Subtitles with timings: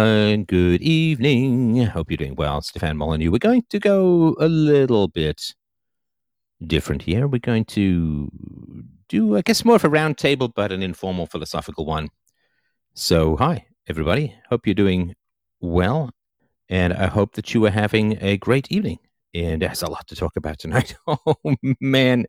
[0.00, 1.76] Uh, good evening.
[1.84, 2.62] Hope you're doing well.
[2.62, 3.30] Stefan Molyneux.
[3.30, 5.54] We're going to go a little bit
[6.66, 7.28] different here.
[7.28, 8.30] We're going to
[9.10, 12.08] do, I guess, more of a roundtable, but an informal philosophical one.
[12.94, 14.34] So, hi, everybody.
[14.48, 15.16] Hope you're doing
[15.60, 16.08] well.
[16.70, 19.00] And I hope that you are having a great evening.
[19.34, 20.96] And there's a lot to talk about tonight.
[21.06, 21.36] oh,
[21.78, 22.24] man.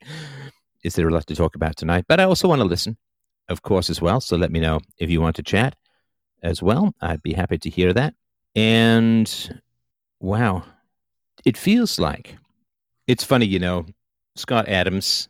[0.84, 2.04] Is there a lot to talk about tonight?
[2.10, 2.98] But I also want to listen,
[3.48, 4.20] of course, as well.
[4.20, 5.78] So let me know if you want to chat
[6.44, 6.94] as well.
[7.02, 8.14] I'd be happy to hear that.
[8.56, 9.60] And
[10.20, 10.64] wow,
[11.46, 12.36] it feels like
[13.08, 13.86] it's funny, you know,
[14.36, 15.30] Scott Adams,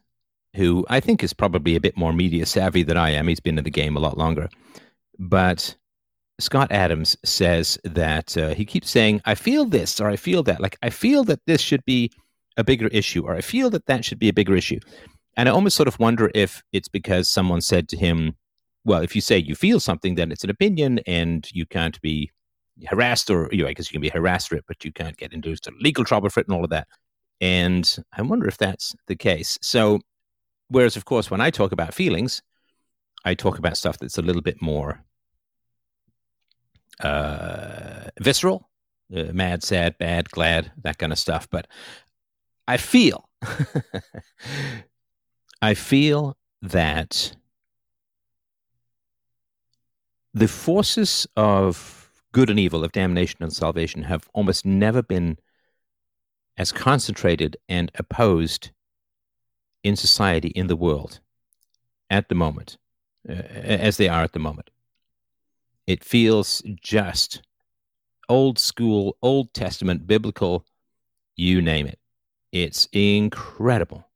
[0.55, 3.27] who I think is probably a bit more media savvy than I am.
[3.27, 4.49] He's been in the game a lot longer.
[5.17, 5.75] But
[6.39, 10.61] Scott Adams says that uh, he keeps saying, I feel this or I feel that.
[10.61, 12.11] Like, I feel that this should be
[12.57, 14.79] a bigger issue or I feel that that should be a bigger issue.
[15.37, 18.35] And I almost sort of wonder if it's because someone said to him,
[18.83, 22.31] well, if you say you feel something, then it's an opinion and you can't be
[22.87, 25.17] harassed or, you know, I guess you can be harassed for it, but you can't
[25.17, 26.87] get into legal trouble for it and all of that.
[27.39, 29.57] And I wonder if that's the case.
[29.61, 29.99] So,
[30.69, 32.41] whereas, of course, when I talk about feelings,
[33.25, 35.03] I talk about stuff that's a little bit more
[37.01, 38.69] uh, visceral,
[39.15, 41.47] uh, mad, sad, bad, glad, that kind of stuff.
[41.49, 41.67] But
[42.67, 43.29] I feel,
[45.61, 47.35] I feel that
[50.33, 55.37] the forces of good and evil, of damnation and salvation, have almost never been
[56.57, 58.71] as concentrated and opposed
[59.83, 61.19] in society, in the world,
[62.09, 62.77] at the moment,
[63.27, 64.69] uh, as they are at the moment.
[65.87, 67.41] It feels just
[68.29, 70.65] old school, Old Testament, biblical,
[71.35, 71.99] you name it.
[72.51, 74.07] It's incredible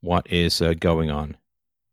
[0.00, 1.36] what is uh, going on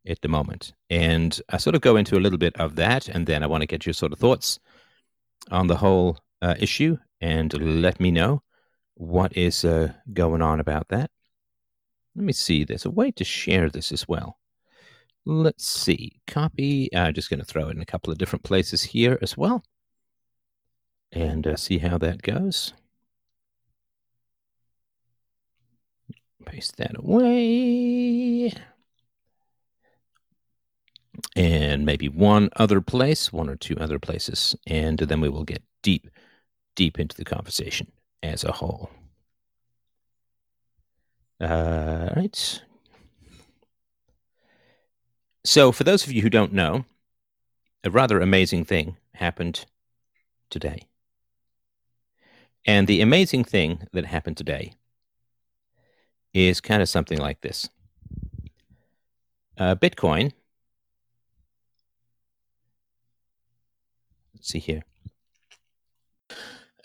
[0.08, 0.74] at the moment.
[0.90, 3.62] And I sort of go into a little bit of that, and then I want
[3.62, 4.60] to get your sort of thoughts
[5.52, 8.42] on the whole uh, issue and let me know
[8.96, 11.10] what is uh, going on about that.
[12.16, 12.64] Let me see.
[12.64, 14.38] There's a way to share this as well.
[15.26, 16.22] Let's see.
[16.28, 16.94] Copy.
[16.96, 19.64] I'm just going to throw it in a couple of different places here as well
[21.12, 22.74] and uh, see how that goes.
[26.46, 28.52] Paste that away
[31.36, 35.64] and maybe one other place, one or two other places, and then we will get
[35.82, 36.10] deep,
[36.76, 38.90] deep into the conversation as a whole.
[41.40, 42.62] Uh, right.
[45.46, 46.86] So, for those of you who don't know,
[47.84, 49.66] a rather amazing thing happened
[50.50, 50.88] today.
[52.66, 54.74] And the amazing thing that happened today
[56.34, 57.70] is kind of something like this
[59.58, 60.32] uh, Bitcoin
[64.44, 64.84] see here.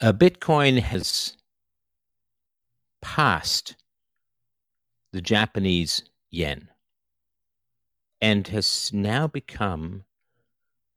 [0.01, 1.37] Uh, Bitcoin has
[3.01, 3.77] passed
[5.13, 6.69] the Japanese yen
[8.21, 10.05] and has now become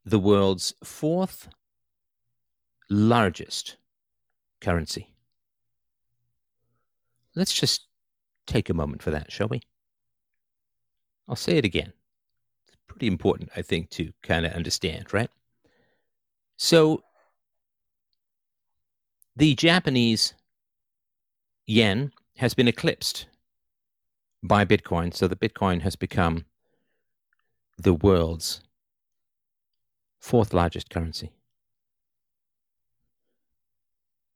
[0.06, 1.50] the world's fourth
[2.90, 3.78] largest
[4.60, 5.14] currency.
[7.36, 7.88] Let's just
[8.46, 9.62] take a moment for that, shall we?
[11.28, 11.94] I'll say it again.
[12.68, 15.30] It's pretty important, I think, to kind of understand, right?
[16.64, 17.02] So
[19.36, 20.36] the Japanese
[21.66, 23.26] yen has been eclipsed
[24.44, 25.12] by Bitcoin.
[25.12, 26.46] So the Bitcoin has become
[27.80, 28.62] the world's
[30.20, 31.32] fourth largest currency.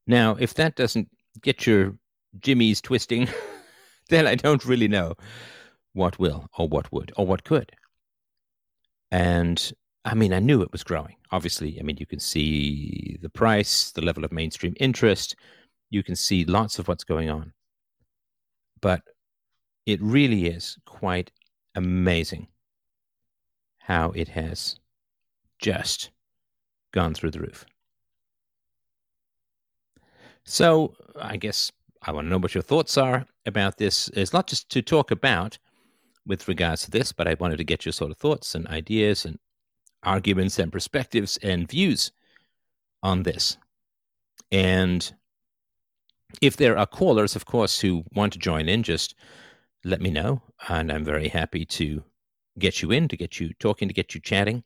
[0.04, 1.08] Now, if that doesn't
[1.42, 1.94] get your
[2.40, 3.28] jimmies twisting,
[4.08, 5.14] then I don't really know
[5.92, 7.70] what will or what would or what could.
[9.12, 9.72] And
[10.06, 11.16] I mean, I knew it was growing.
[11.32, 15.34] Obviously, I mean, you can see the price, the level of mainstream interest,
[15.90, 17.52] you can see lots of what's going on.
[18.80, 19.02] But
[19.84, 21.32] it really is quite
[21.74, 22.46] amazing
[23.78, 24.78] how it has
[25.58, 26.10] just
[26.92, 27.66] gone through the roof.
[30.44, 31.72] So, I guess
[32.02, 34.08] I want to know what your thoughts are about this.
[34.14, 35.58] It's not just to talk about
[36.24, 39.24] with regards to this, but I wanted to get your sort of thoughts and ideas
[39.24, 39.40] and
[40.02, 42.12] arguments and perspectives and views
[43.02, 43.56] on this.
[44.52, 45.12] And
[46.40, 49.14] if there are callers, of course, who want to join in, just
[49.84, 50.42] let me know.
[50.68, 52.02] And I'm very happy to
[52.58, 54.64] get you in, to get you talking, to get you chatting.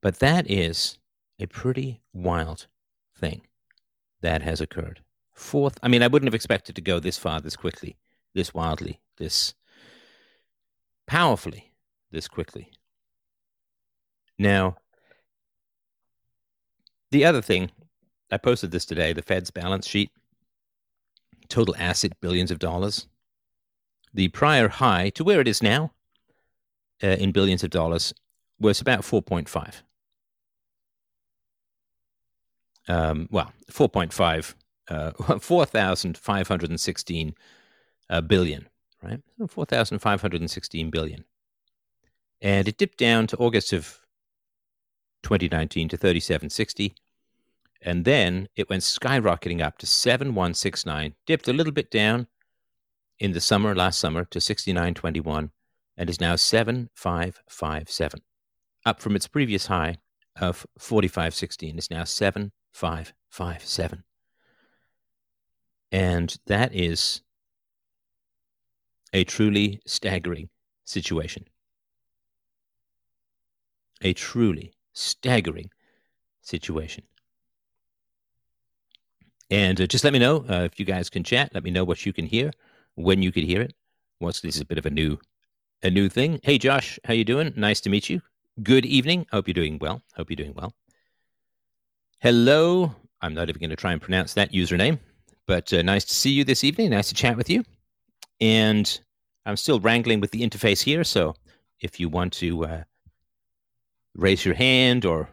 [0.00, 0.98] But that is
[1.40, 2.66] a pretty wild
[3.16, 3.42] thing
[4.20, 5.00] that has occurred.
[5.32, 7.96] Fourth, I mean, I wouldn't have expected to go this far, this quickly,
[8.34, 9.54] this wildly, this
[11.06, 11.72] powerfully,
[12.10, 12.72] this quickly.
[14.38, 14.76] Now,
[17.10, 17.70] The other thing,
[18.30, 20.10] I posted this today the Fed's balance sheet,
[21.48, 23.06] total asset billions of dollars.
[24.12, 25.92] The prior high to where it is now
[27.02, 28.12] uh, in billions of dollars
[28.60, 29.82] was about 4.5.
[32.88, 34.54] Um, well, 4.5,
[34.88, 37.34] uh, 4,516
[38.10, 38.68] uh, billion,
[39.02, 39.20] right?
[39.46, 41.24] 4,516 billion.
[42.40, 43.98] And it dipped down to August of
[45.22, 46.94] 2019 to 3760.
[47.82, 52.26] And then it went skyrocketing up to 7169, dipped a little bit down
[53.18, 55.50] in the summer, last summer, to 6921,
[55.96, 58.20] and is now 7557,
[58.84, 59.96] up from its previous high
[60.40, 61.78] of 4516.
[61.78, 64.04] It's now 7557.
[65.90, 67.22] And that is
[69.12, 70.50] a truly staggering
[70.84, 71.46] situation.
[74.02, 75.70] A truly staggering
[76.42, 77.04] situation.
[79.50, 81.54] And uh, just let me know uh, if you guys can chat.
[81.54, 82.50] Let me know what you can hear,
[82.96, 83.74] when you could hear it.
[84.20, 85.18] Once this is a bit of a new,
[85.82, 86.40] a new thing.
[86.42, 87.52] Hey, Josh, how you doing?
[87.56, 88.20] Nice to meet you.
[88.62, 89.26] Good evening.
[89.30, 90.02] Hope you're doing well.
[90.16, 90.74] Hope you're doing well.
[92.18, 92.94] Hello.
[93.20, 94.98] I'm not even going to try and pronounce that username,
[95.46, 96.90] but uh, nice to see you this evening.
[96.90, 97.64] Nice to chat with you.
[98.40, 99.00] And
[99.46, 101.34] I'm still wrangling with the interface here, so
[101.80, 102.82] if you want to uh,
[104.18, 105.30] raise your hand or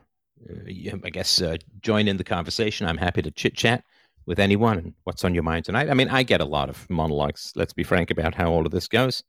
[0.50, 2.88] uh, I guess uh, join in the conversation.
[2.88, 3.84] I'm happy to chit chat
[4.26, 5.90] with anyone and what's on your mind tonight.
[5.90, 7.52] I mean, I get a lot of monologues.
[7.56, 9.24] Let's be frank about how all of this goes.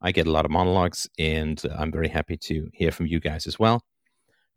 [0.00, 3.46] I get a lot of monologues, and I'm very happy to hear from you guys
[3.46, 3.82] as well.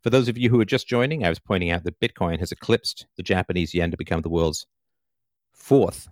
[0.02, 2.52] For those of you who are just joining, I was pointing out that Bitcoin has
[2.52, 4.66] eclipsed the Japanese yen to become the world's
[5.52, 6.08] fourth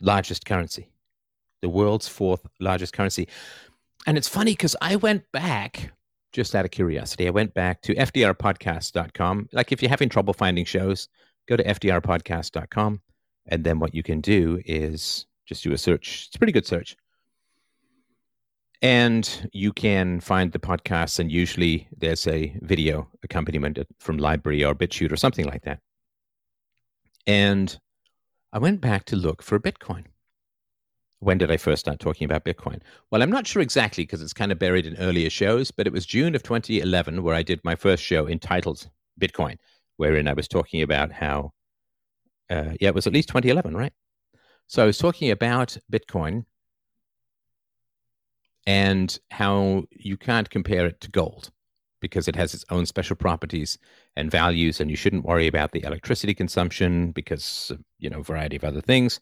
[0.00, 0.88] largest currency.
[1.62, 3.28] The world's fourth largest currency.
[4.06, 5.92] And it's funny because I went back
[6.34, 9.48] just out of curiosity, I went back to fdrpodcast.com.
[9.52, 11.08] Like if you're having trouble finding shows,
[11.48, 13.00] go to fdrpodcast.com.
[13.46, 16.24] And then what you can do is just do a search.
[16.26, 16.96] It's a pretty good search.
[18.82, 24.74] And you can find the podcasts, and usually there's a video accompaniment from LBRY or
[24.74, 25.80] BitChute or something like that.
[27.26, 27.78] And
[28.52, 30.04] I went back to look for Bitcoin
[31.24, 32.80] when did I first start talking about Bitcoin?
[33.10, 35.92] Well, I'm not sure exactly because it's kind of buried in earlier shows, but it
[35.92, 38.88] was June of 2011 where I did my first show entitled
[39.20, 39.56] Bitcoin,
[39.96, 41.52] wherein I was talking about how,
[42.50, 43.92] uh, yeah, it was at least 2011, right?
[44.66, 46.44] So I was talking about Bitcoin
[48.66, 51.50] and how you can't compare it to gold
[52.00, 53.78] because it has its own special properties
[54.14, 58.56] and values, and you shouldn't worry about the electricity consumption because, you know, a variety
[58.56, 59.20] of other things.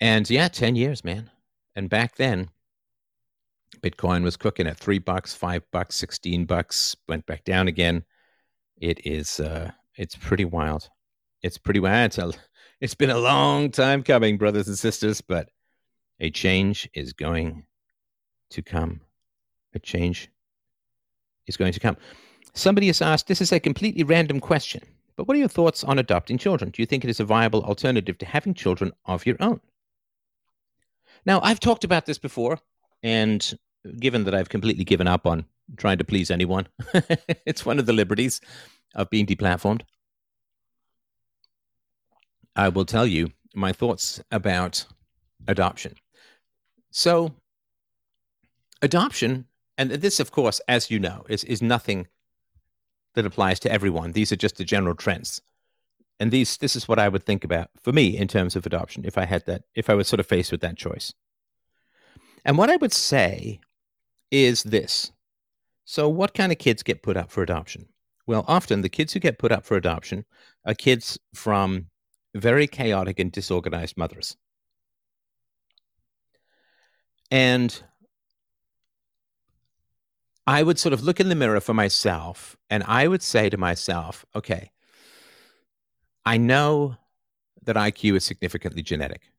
[0.00, 1.30] And yeah, 10 years, man.
[1.74, 2.50] And back then,
[3.80, 8.04] Bitcoin was cooking at three bucks, five bucks, 16 bucks, went back down again.
[8.76, 10.88] It is, uh, it's pretty wild.
[11.42, 12.06] It's pretty wild.
[12.06, 12.32] It's, a,
[12.80, 15.50] it's been a long time coming, brothers and sisters, but
[16.20, 17.64] a change is going
[18.50, 19.00] to come.
[19.74, 20.30] A change
[21.46, 21.96] is going to come.
[22.54, 24.82] Somebody has asked, this is a completely random question,
[25.16, 26.70] but what are your thoughts on adopting children?
[26.70, 29.60] Do you think it is a viable alternative to having children of your own?
[31.26, 32.60] Now, I've talked about this before,
[33.02, 33.58] and
[33.98, 35.44] given that I've completely given up on
[35.76, 36.68] trying to please anyone,
[37.44, 38.40] it's one of the liberties
[38.94, 39.82] of being deplatformed.
[42.54, 44.86] I will tell you my thoughts about
[45.48, 45.96] adoption.
[46.90, 47.34] So,
[48.80, 52.06] adoption, and this, of course, as you know, is, is nothing
[53.14, 54.12] that applies to everyone.
[54.12, 55.42] These are just the general trends.
[56.18, 59.04] And these this is what I would think about for me in terms of adoption
[59.04, 61.12] if I had that if I was sort of faced with that choice.
[62.44, 63.60] And what I would say
[64.30, 65.12] is this.
[65.84, 67.88] So what kind of kids get put up for adoption?
[68.26, 70.24] Well, often the kids who get put up for adoption
[70.64, 71.86] are kids from
[72.34, 74.36] very chaotic and disorganized mothers.
[77.30, 77.82] And
[80.46, 83.56] I would sort of look in the mirror for myself and I would say to
[83.56, 84.70] myself, okay,
[86.26, 86.96] I know
[87.62, 89.30] that IQ is significantly genetic.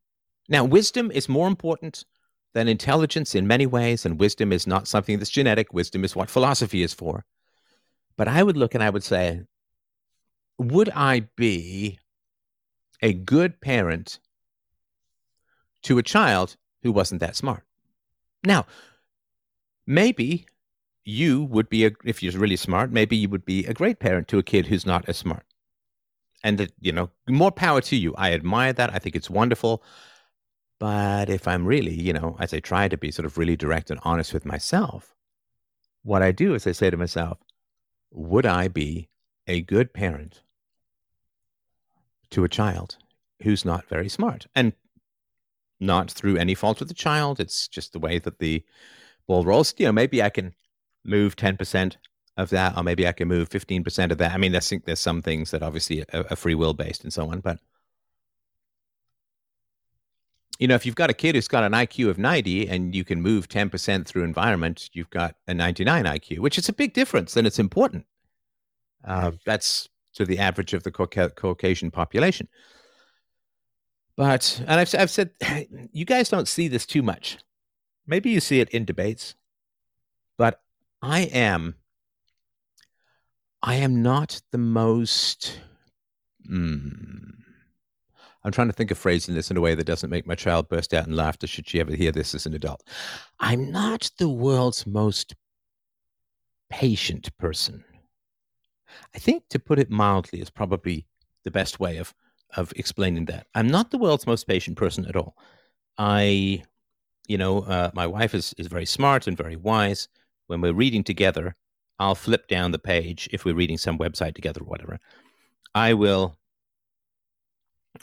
[0.47, 2.05] Now, wisdom is more important
[2.53, 5.73] than intelligence in many ways, and wisdom is not something that's genetic.
[5.73, 7.25] Wisdom is what philosophy is for.
[8.15, 9.41] But I would look and I would say,
[10.57, 11.99] would I be
[13.01, 14.19] a good parent
[15.83, 17.63] to a child who wasn't that smart?
[18.45, 18.65] Now,
[19.85, 20.45] maybe
[21.03, 24.29] you would be a, if you're really smart, maybe you would be a great parent
[24.29, 25.46] to a kid who's not as smart
[26.43, 28.13] and that, you know, more power to you.
[28.17, 28.93] I admire that.
[28.93, 29.83] I think it's wonderful.
[30.79, 33.89] But if I'm really, you know, as I try to be sort of really direct
[33.89, 35.15] and honest with myself,
[36.03, 37.39] what I do is I say to myself,
[38.11, 39.09] would I be
[39.47, 40.41] a good parent
[42.29, 42.97] to a child
[43.41, 44.73] who's not very smart and
[45.79, 47.39] not through any fault of the child.
[47.39, 48.63] It's just the way that the
[49.27, 49.73] ball rolls.
[49.77, 50.53] You know, maybe I can
[51.05, 51.95] move 10%
[52.37, 54.31] of that, or maybe I can move 15% of that.
[54.31, 57.11] I mean, I think there's some things that obviously are, are free will based and
[57.11, 57.59] so on, but
[60.59, 63.03] you know, if you've got a kid who's got an IQ of 90 and you
[63.03, 67.37] can move 10% through environment, you've got a 99 IQ, which is a big difference
[67.37, 68.05] and it's important.
[69.03, 72.47] Uh, that's to the average of the Caucasian population.
[74.15, 75.29] But, and I've, I've said,
[75.91, 77.37] you guys don't see this too much.
[78.07, 79.35] Maybe you see it in debates,
[80.37, 80.61] but
[81.01, 81.75] I am,
[83.63, 85.59] I am not the most,
[86.49, 87.31] mm,
[88.43, 90.69] I'm trying to think of phrasing this in a way that doesn't make my child
[90.69, 92.83] burst out in laughter should she ever hear this as an adult.
[93.39, 95.35] I'm not the world's most
[96.69, 97.83] patient person.
[99.15, 101.05] I think to put it mildly is probably
[101.43, 102.13] the best way of
[102.55, 103.47] of explaining that.
[103.55, 105.35] I'm not the world's most patient person at all.
[105.97, 106.63] I,
[107.27, 110.07] you know, uh, my wife is is very smart and very wise.
[110.47, 111.55] When we're reading together,
[111.99, 114.99] I'll flip down the page if we're reading some website together or whatever.
[115.73, 116.37] I will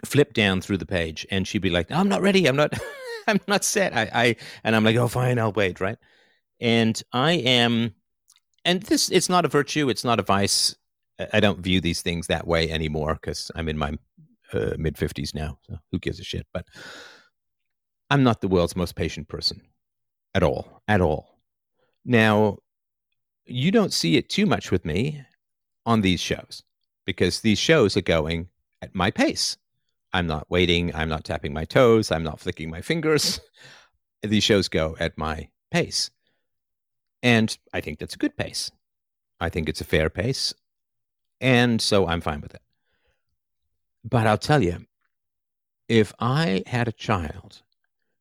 [0.04, 2.46] flip down through the page and she'd be like, I'm not ready.
[2.46, 2.72] I'm not,
[3.26, 3.96] I'm not set.
[3.96, 5.80] I, I, and I'm like, oh, fine, I'll wait.
[5.80, 5.98] Right.
[6.60, 7.94] And I am,
[8.64, 9.88] and this, it's not a virtue.
[9.88, 10.74] It's not a vice.
[11.32, 13.96] I don't view these things that way anymore because I'm in my
[14.52, 15.58] uh, mid 50s now.
[15.62, 16.46] So who gives a shit?
[16.52, 16.66] But
[18.10, 19.62] I'm not the world's most patient person
[20.34, 21.38] at all, at all.
[22.04, 22.58] Now,
[23.46, 25.24] you don't see it too much with me
[25.86, 26.62] on these shows
[27.04, 28.48] because these shows are going
[28.82, 29.56] at my pace.
[30.12, 30.94] I'm not waiting.
[30.94, 32.12] I'm not tapping my toes.
[32.12, 33.40] I'm not flicking my fingers.
[33.40, 33.40] Mm.
[34.30, 36.10] These shows go at my pace.
[37.22, 38.70] And I think that's a good pace.
[39.40, 40.54] I think it's a fair pace.
[41.40, 42.62] And so I'm fine with it.
[44.04, 44.86] But I'll tell you,
[45.88, 47.62] if I had a child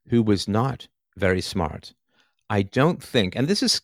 [0.10, 1.94] who was not very smart,
[2.50, 3.82] I don't think, and this is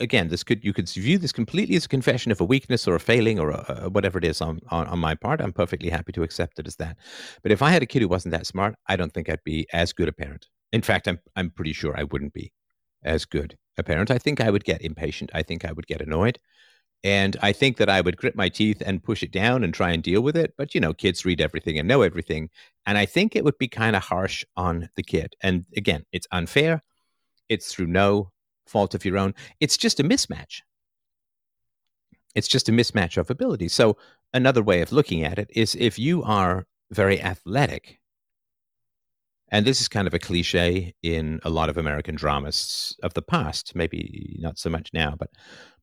[0.00, 2.94] again, this could you could view this completely as a confession of a weakness or
[2.94, 5.40] a failing or a, a whatever it is on, on, on my part.
[5.40, 6.96] I'm perfectly happy to accept it as that.
[7.42, 9.66] But if I had a kid who wasn't that smart, I don't think I'd be
[9.72, 10.46] as good a parent.
[10.72, 12.52] In fact, I'm I'm pretty sure I wouldn't be
[13.04, 14.10] as good a parent.
[14.10, 15.30] I think I would get impatient.
[15.34, 16.38] I think I would get annoyed.
[17.02, 19.90] And I think that I would grit my teeth and push it down and try
[19.90, 20.52] and deal with it.
[20.58, 22.50] But, you know, kids read everything and know everything.
[22.84, 25.34] And I think it would be kind of harsh on the kid.
[25.42, 26.82] And again, it's unfair.
[27.48, 28.32] It's through no
[28.70, 29.34] fault of your own.
[29.60, 30.62] It's just a mismatch.
[32.34, 33.68] It's just a mismatch of ability.
[33.68, 33.96] So,
[34.32, 37.98] another way of looking at it is if you are very athletic,
[39.48, 43.22] and this is kind of a cliche in a lot of American dramas of the
[43.22, 45.30] past, maybe not so much now, but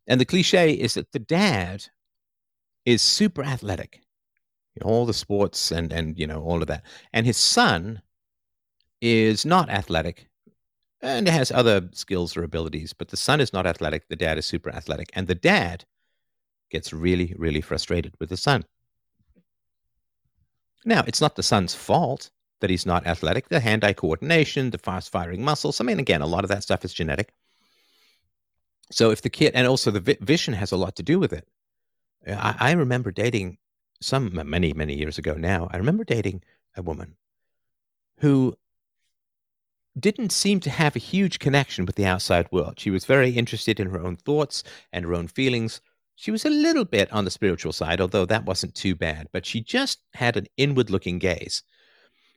[0.08, 1.84] and the cliche is that the dad
[2.86, 4.00] is super athletic,
[4.82, 8.01] all the sports and and you know all of that, and his son
[9.01, 10.29] is not athletic
[11.01, 14.08] and has other skills or abilities, but the son is not athletic.
[14.08, 15.10] The dad is super athletic.
[15.13, 15.86] And the dad
[16.70, 18.66] gets really, really frustrated with the son.
[20.86, 23.50] Now, it's not the son's fault that he's not athletic.
[23.50, 25.80] The hand eye coordination, the fast firing muscles.
[25.80, 27.32] I mean, again, a lot of that stuff is genetic.
[28.92, 31.48] So if the kid, and also the vision has a lot to do with it.
[32.25, 33.58] I, I remember dating
[34.01, 35.68] some many, many years ago now.
[35.72, 36.44] I remember dating
[36.75, 37.16] a woman
[38.20, 38.56] who
[40.00, 42.80] didn't seem to have a huge connection with the outside world.
[42.80, 45.82] She was very interested in her own thoughts and her own feelings.
[46.16, 49.46] She was a little bit on the spiritual side, although that wasn't too bad, but
[49.46, 51.63] she just had an inward looking gaze.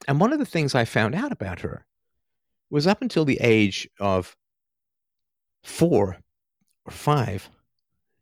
[0.08, 1.86] And one of the things I found out about her
[2.70, 4.36] was up until the age of
[5.62, 6.18] four
[6.84, 7.50] or five,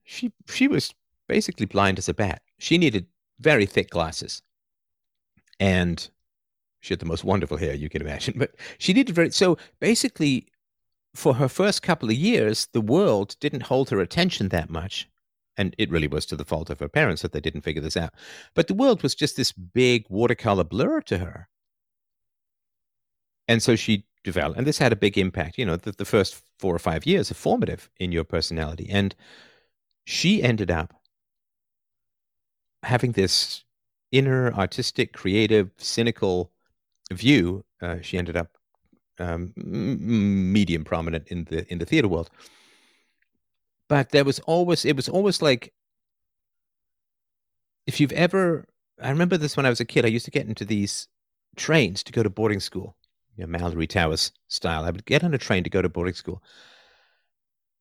[0.04, 0.94] she, she was
[1.28, 2.42] basically blind as a bat.
[2.58, 3.06] She needed
[3.38, 4.42] very thick glasses.
[5.60, 6.08] And
[6.80, 9.56] she had the most wonderful hair you can imagine, but she did very so.
[9.80, 10.48] Basically,
[11.14, 15.08] for her first couple of years, the world didn't hold her attention that much,
[15.56, 17.96] and it really was to the fault of her parents that they didn't figure this
[17.96, 18.14] out.
[18.54, 21.48] But the world was just this big watercolor blur to her,
[23.48, 25.58] and so she developed, and this had a big impact.
[25.58, 29.14] You know, the, the first four or five years are formative in your personality, and
[30.04, 30.94] she ended up
[32.84, 33.64] having this
[34.12, 36.52] inner artistic, creative, cynical
[37.14, 38.56] view, uh, she ended up
[39.18, 42.30] um, medium prominent in the in the theater world.
[43.88, 45.72] But there was always it was always like
[47.86, 48.66] if you've ever
[49.02, 50.04] I remember this when I was a kid.
[50.04, 51.08] I used to get into these
[51.56, 52.96] trains to go to boarding school,
[53.36, 54.84] you know, Malory Towers style.
[54.84, 56.42] I would get on a train to go to boarding school,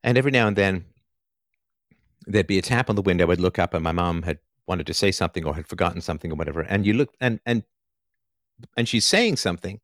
[0.03, 0.85] and every now and then
[2.25, 3.31] there'd be a tap on the window.
[3.31, 6.31] I'd look up, and my mom had wanted to say something or had forgotten something
[6.31, 6.61] or whatever.
[6.61, 7.63] And you look and and
[8.75, 9.79] and she's saying something,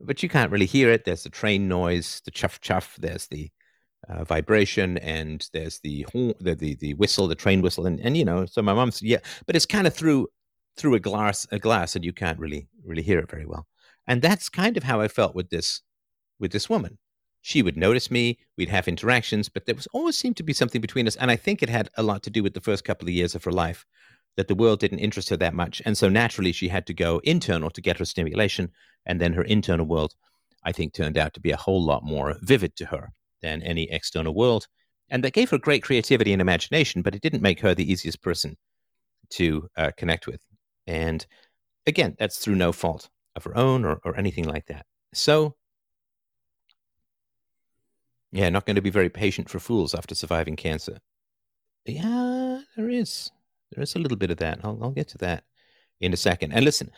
[0.00, 1.04] but you can't really hear it.
[1.04, 2.96] There's the train noise, the chuff chuff.
[2.98, 3.50] There's the
[4.08, 8.16] uh, vibration, and there's the, horn, the the the whistle, the train whistle, and and
[8.16, 8.46] you know.
[8.46, 10.28] So my mom's yeah, but it's kind of through
[10.76, 13.66] through a glass a glass, and you can't really really hear it very well.
[14.06, 15.82] And that's kind of how I felt with this
[16.38, 16.98] with this woman.
[17.42, 20.80] She would notice me, we'd have interactions, but there was always seemed to be something
[20.80, 21.16] between us.
[21.16, 23.34] And I think it had a lot to do with the first couple of years
[23.34, 23.86] of her life
[24.36, 25.82] that the world didn't interest her that much.
[25.84, 28.70] And so naturally, she had to go internal to get her stimulation.
[29.06, 30.14] And then her internal world,
[30.64, 33.90] I think, turned out to be a whole lot more vivid to her than any
[33.90, 34.66] external world.
[35.08, 38.22] And that gave her great creativity and imagination, but it didn't make her the easiest
[38.22, 38.56] person
[39.30, 40.40] to uh, connect with.
[40.86, 41.26] And
[41.86, 44.86] again, that's through no fault of her own or, or anything like that.
[45.12, 45.56] So,
[48.32, 50.98] yeah, not going to be very patient for fools after surviving cancer.
[51.84, 53.30] Yeah, there is.
[53.72, 54.60] There is a little bit of that.
[54.64, 55.44] I'll, I'll get to that
[56.00, 56.52] in a second.
[56.52, 56.90] And listen,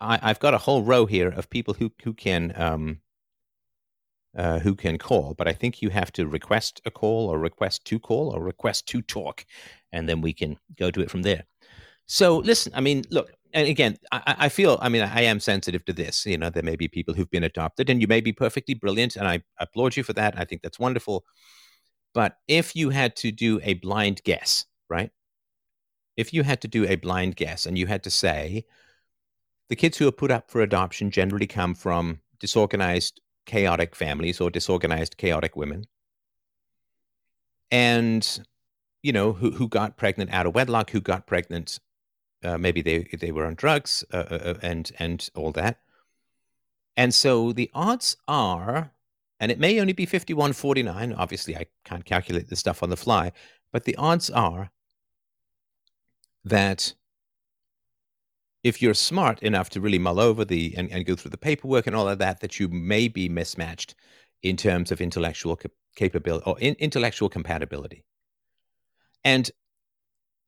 [0.00, 3.00] I, have got a whole row here of people who who can um,
[4.36, 7.84] uh, who can call, but I think you have to request a call or request
[7.86, 9.44] to call or request to talk,
[9.92, 11.44] and then we can go to it from there.
[12.06, 15.84] So listen, I mean, look, and again, I, I, feel, I mean, I am sensitive
[15.84, 16.26] to this.
[16.26, 19.16] You know, there may be people who've been adopted, and you may be perfectly brilliant,
[19.16, 20.38] and I applaud you for that.
[20.38, 21.24] I think that's wonderful.
[22.14, 25.10] But if you had to do a blind guess, right?
[26.16, 28.64] If you had to do a blind guess and you had to say
[29.68, 34.50] the kids who are put up for adoption generally come from disorganized, chaotic families or
[34.50, 35.86] disorganized, chaotic women,
[37.70, 38.44] and
[39.02, 41.78] you know who who got pregnant out of wedlock, who got pregnant,
[42.44, 45.80] uh, maybe they they were on drugs uh, uh, uh and and all that,
[46.96, 48.92] and so the odds are.
[49.40, 51.14] And it may only be 5149.
[51.14, 53.32] Obviously, I can't calculate this stuff on the fly,
[53.72, 54.70] but the odds are
[56.44, 56.94] that
[58.62, 61.86] if you're smart enough to really mull over the and, and go through the paperwork
[61.86, 63.94] and all of that, that you may be mismatched
[64.42, 68.04] in terms of intellectual cap- capability or in, intellectual compatibility.
[69.24, 69.50] And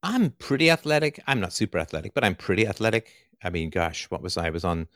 [0.02, 1.20] I'm pretty athletic.
[1.26, 3.12] I'm not super athletic, but I'm pretty athletic.
[3.42, 4.46] I mean, gosh, what was I?
[4.46, 4.86] I was on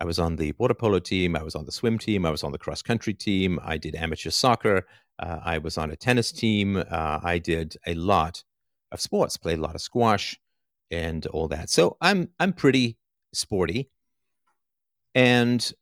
[0.00, 1.36] I was on the water polo team.
[1.36, 2.24] I was on the swim team.
[2.24, 3.58] I was on the cross country team.
[3.62, 4.86] I did amateur soccer.
[5.18, 6.76] Uh, I was on a tennis team.
[6.76, 8.42] Uh, I did a lot
[8.92, 10.38] of sports, played a lot of squash
[10.90, 11.70] and all that.
[11.70, 12.98] So I'm I'm pretty
[13.32, 13.90] sporty.
[15.14, 15.72] And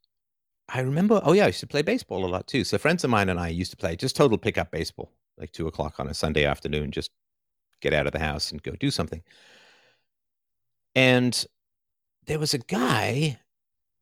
[0.68, 2.64] I remember, oh yeah, I used to play baseball a lot too.
[2.64, 5.66] So friends of mine and I used to play just total pickup baseball, like two
[5.66, 7.10] o'clock on a Sunday afternoon, just
[7.80, 9.22] get out of the house and go do something.
[10.94, 11.44] And
[12.26, 13.40] there was a guy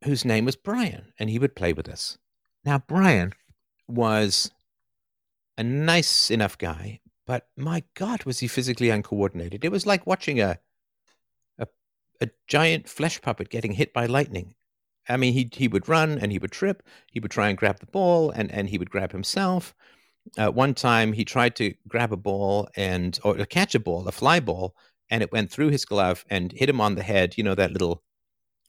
[0.05, 2.19] whose name was Brian, and he would play with us.
[2.65, 3.33] Now, Brian
[3.87, 4.51] was
[5.57, 9.63] a nice enough guy, but my God, was he physically uncoordinated?
[9.63, 10.59] It was like watching a
[11.59, 11.69] a,
[12.23, 14.55] a giant flesh puppet getting hit by lightning.
[15.11, 16.83] I mean, he he would run and he would trip.
[17.13, 19.75] He would try and grab the ball, and and he would grab himself.
[20.39, 24.13] Uh, one time, he tried to grab a ball and or catch a ball, a
[24.13, 24.75] fly ball,
[25.11, 27.37] and it went through his glove and hit him on the head.
[27.37, 28.03] You know that little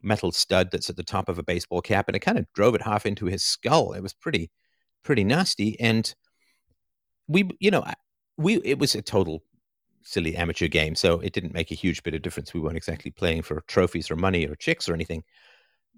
[0.01, 2.75] metal stud that's at the top of a baseball cap, and it kind of drove
[2.75, 3.93] it half into his skull.
[3.93, 4.51] It was pretty
[5.01, 6.13] pretty nasty, and
[7.29, 7.85] we, you know,
[8.39, 9.43] we it was a total
[10.01, 12.53] silly amateur game, so it didn't make a huge bit of difference.
[12.53, 15.23] We weren't exactly playing for trophies or money or chicks or anything,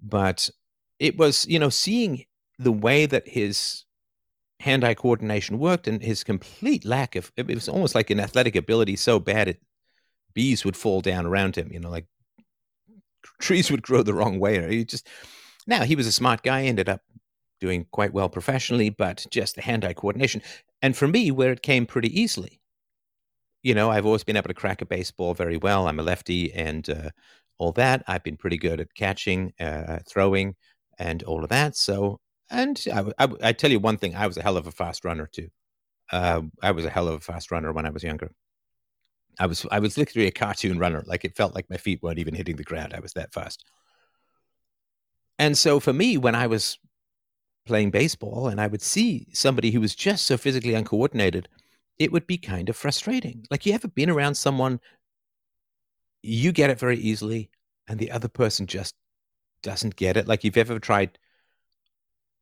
[0.02, 0.50] but
[0.98, 2.24] it was you know seeing
[2.58, 3.84] the way that his
[4.60, 8.94] hand-eye coordination worked and his complete lack of it was almost like an athletic ability
[8.94, 9.60] so bad it
[10.34, 12.06] bees would fall down around him you know like
[13.40, 15.08] trees would grow the wrong way or he just
[15.66, 17.00] now he was a smart guy ended up
[17.60, 20.40] doing quite well professionally but just the hand-eye coordination
[20.82, 22.60] and for me, where it came pretty easily,
[23.62, 25.86] you know, I've always been able to crack a baseball very well.
[25.86, 27.10] I'm a lefty and uh,
[27.58, 28.02] all that.
[28.08, 30.56] I've been pretty good at catching, uh, throwing,
[30.98, 31.76] and all of that.
[31.76, 32.18] So,
[32.50, 35.04] and I, I, I, tell you one thing, I was a hell of a fast
[35.04, 35.48] runner too.
[36.10, 38.32] Uh, I was a hell of a fast runner when I was younger.
[39.38, 41.02] I was I was literally a cartoon runner.
[41.06, 42.92] Like it felt like my feet weren't even hitting the ground.
[42.92, 43.64] I was that fast.
[45.38, 46.78] And so for me, when I was
[47.64, 51.48] playing baseball and I would see somebody who was just so physically uncoordinated,
[51.98, 53.46] it would be kind of frustrating.
[53.50, 54.80] Like you ever been around someone,
[56.22, 57.50] you get it very easily,
[57.88, 58.94] and the other person just
[59.62, 60.28] doesn't get it.
[60.28, 61.18] Like you've ever tried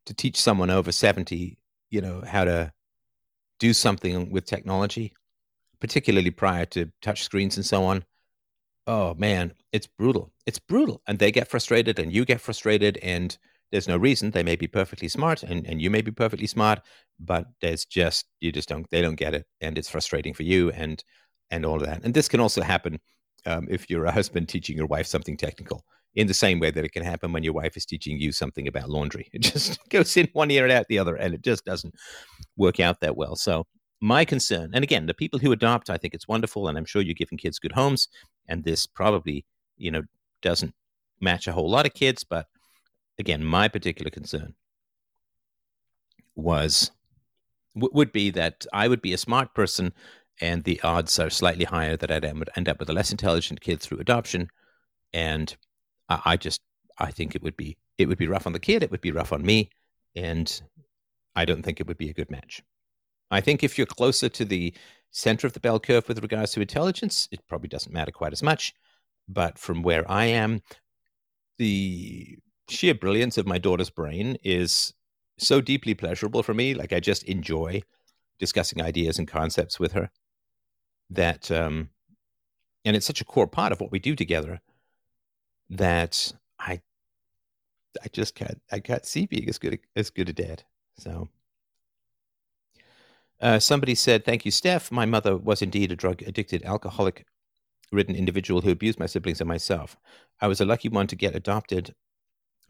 [0.07, 1.59] to teach someone over 70,
[1.91, 2.73] you know, how to
[3.59, 5.13] do something with technology,
[5.81, 8.05] particularly prior to touch screens and so on.
[8.87, 10.33] Oh man, it's brutal.
[10.47, 11.03] It's brutal.
[11.07, 13.37] And they get frustrated and you get frustrated and
[13.73, 16.81] there's no reason they may be perfectly smart and, and you may be perfectly smart
[17.19, 20.71] but there's just you just don't they don't get it and it's frustrating for you
[20.71, 21.05] and
[21.51, 22.99] and all of that and this can also happen
[23.47, 25.85] um, if you're a husband teaching your wife something technical,
[26.17, 28.67] in the same way that it can happen when your wife is teaching you something
[28.67, 29.29] about laundry.
[29.33, 31.95] It just goes in one ear and out the other, and it just doesn't
[32.57, 33.37] work out that well.
[33.37, 33.67] So,
[34.01, 37.03] my concern, and again, the people who adopt, I think it's wonderful, and I'm sure
[37.03, 38.09] you're giving kids good homes,
[38.49, 39.45] and this probably,
[39.77, 40.03] you know,
[40.43, 40.75] doesn't
[41.21, 42.47] match a whole lot of kids, but
[43.21, 44.55] again, my particular concern
[46.35, 46.91] was
[47.75, 49.93] w- would be that I would be a smart person,
[50.41, 53.81] and the odds are slightly higher that I'd end up with a less intelligent kid
[53.81, 54.49] through adoption,
[55.13, 55.57] and
[56.09, 56.61] I, I just
[56.99, 59.13] I think it would be it would be rough on the kid, it would be
[59.13, 59.71] rough on me,
[60.17, 60.63] and
[61.37, 62.63] I don't think it would be a good match.
[63.31, 64.75] I think if you're closer to the
[65.13, 68.43] center of the bell curve with regards to intelligence, it probably doesn't matter quite as
[68.43, 68.75] much.
[69.29, 70.63] But from where I am,
[71.59, 72.39] the
[72.71, 74.95] sheer brilliance of my daughter's brain is
[75.39, 76.75] so deeply pleasurable for me.
[76.75, 77.83] Like I just enjoy
[78.39, 80.11] discussing ideas and concepts with her.
[81.11, 81.91] That um,
[82.85, 84.61] and it's such a core part of what we do together
[85.71, 86.81] that I
[88.03, 90.65] I just can't I can't see being as good as good a dad.
[90.99, 91.29] So
[93.41, 94.93] uh, somebody said, "Thank you, Steph.
[94.93, 97.27] My mother was indeed a drug addicted, alcoholic
[97.93, 99.97] ridden individual who abused my siblings and myself.
[100.41, 101.95] I was a lucky one to get adopted,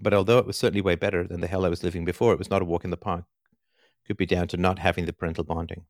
[0.00, 2.38] but although it was certainly way better than the hell I was living before, it
[2.38, 3.24] was not a walk in the park.
[4.06, 5.84] Could be down to not having the parental bonding."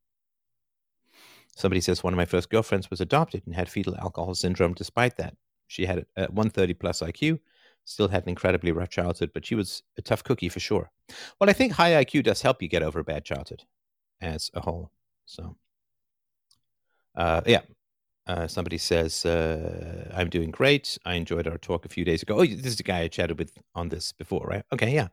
[1.56, 4.74] Somebody says one of my first girlfriends was adopted and had fetal alcohol syndrome.
[4.74, 7.40] Despite that, she had a 130 plus IQ,
[7.84, 10.90] still had an incredibly rough childhood, but she was a tough cookie for sure.
[11.38, 13.64] Well, I think high IQ does help you get over a bad childhood
[14.20, 14.90] as a whole.
[15.26, 15.56] So,
[17.14, 17.62] uh, yeah.
[18.30, 20.96] Uh, somebody says, uh, I'm doing great.
[21.04, 22.36] I enjoyed our talk a few days ago.
[22.36, 24.62] Oh, this is the guy I chatted with on this before, right?
[24.72, 25.08] Okay, yeah.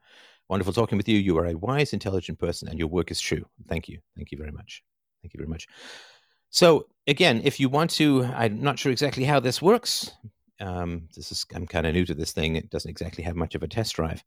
[0.50, 1.18] Wonderful talking with you.
[1.18, 3.44] You are a wise, intelligent person, and your work is true.
[3.68, 3.98] Thank you.
[4.16, 4.84] Thank you very much.
[5.24, 5.66] Thank you very much.
[6.52, 10.12] So, again, if you want to, I'm not sure exactly how this works,
[10.60, 12.56] um, this is I'm kind of new to this thing.
[12.56, 14.24] It doesn't exactly have much of a test drive,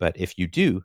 [0.00, 0.82] but if you do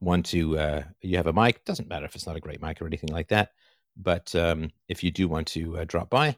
[0.00, 1.64] want to, uh, you have a mic.
[1.64, 3.50] Doesn't matter if it's not a great mic or anything like that.
[3.96, 6.36] But um, if you do want to uh, drop by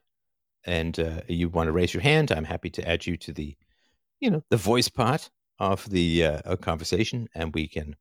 [0.65, 3.57] and uh, you want to raise your hand, I'm happy to add you to the,
[4.21, 7.97] you know, the voice part of the uh, conversation, and we can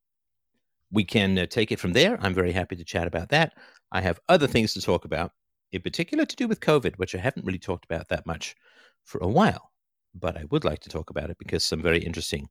[0.91, 2.17] we can uh, take it from there.
[2.21, 3.53] I'm very happy to chat about that.
[3.91, 5.31] I have other things to talk about,
[5.71, 8.55] in particular to do with COVID, which I haven't really talked about that much
[9.03, 9.71] for a while,
[10.13, 12.49] but I would like to talk about it because some very interesting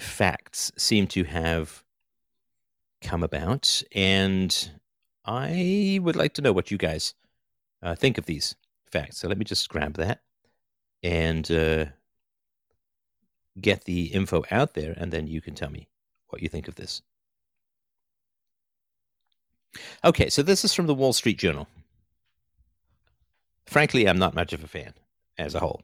[0.00, 1.84] facts seem to have
[3.02, 3.82] come about.
[3.94, 4.70] And
[5.24, 7.14] I would like to know what you guys
[7.82, 8.56] uh, think of these
[8.90, 9.18] facts.
[9.18, 10.20] So let me just grab that
[11.02, 11.86] and uh,
[13.60, 15.88] get the info out there, and then you can tell me
[16.28, 17.02] what you think of this.
[20.04, 21.68] Okay, so this is from the Wall Street Journal.
[23.66, 24.94] Frankly, I'm not much of a fan
[25.38, 25.82] as a whole,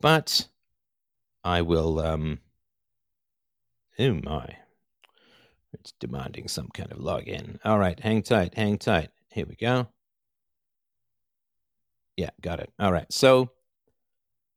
[0.00, 0.48] but
[1.44, 2.00] I will.
[2.00, 2.40] Um,
[3.98, 4.56] oh my,
[5.72, 7.58] it's demanding some kind of login.
[7.64, 9.10] All right, hang tight, hang tight.
[9.30, 9.88] Here we go.
[12.16, 12.72] Yeah, got it.
[12.80, 13.10] All right.
[13.12, 13.50] So,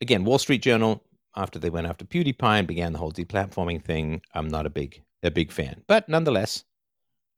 [0.02, 1.04] again, Wall Street Journal.
[1.34, 5.02] After they went after PewDiePie and began the whole deplatforming thing, I'm not a big
[5.24, 6.65] a big fan, but nonetheless,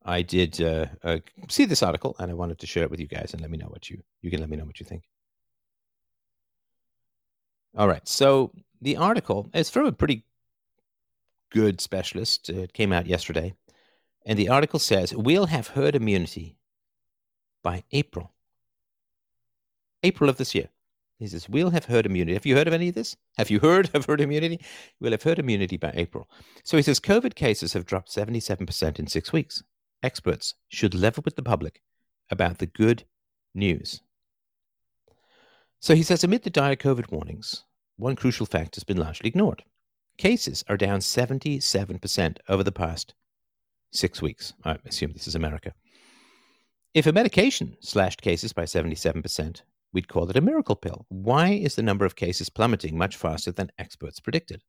[0.05, 3.07] I did uh, uh, see this article and I wanted to share it with you
[3.07, 5.03] guys and let me know what you you can let me know what you think.
[7.77, 10.25] All right, so the article is from a pretty
[11.49, 12.49] good specialist.
[12.49, 13.53] It came out yesterday,
[14.25, 16.57] and the article says we'll have herd immunity
[17.63, 18.31] by April.
[20.01, 20.69] April of this year.
[21.19, 22.33] He says we'll have herd immunity.
[22.33, 23.15] Have you heard of any of this?
[23.37, 24.59] Have you heard of herd immunity?
[24.99, 26.29] We'll have herd immunity by April.
[26.63, 29.63] So he says COVID cases have dropped 77% in six weeks
[30.03, 31.81] experts should level with the public
[32.29, 33.05] about the good
[33.55, 34.01] news.
[35.79, 37.63] So he says, amid the dire COVID warnings,
[37.97, 39.63] one crucial fact has been largely ignored.
[40.17, 43.13] Cases are down 77% over the past
[43.93, 44.53] six weeks.
[44.63, 45.73] I assume this is America.
[46.93, 49.61] If a medication slashed cases by 77%,
[49.93, 51.05] we'd call it a miracle pill.
[51.09, 54.61] Why is the number of cases plummeting much faster than experts predicted?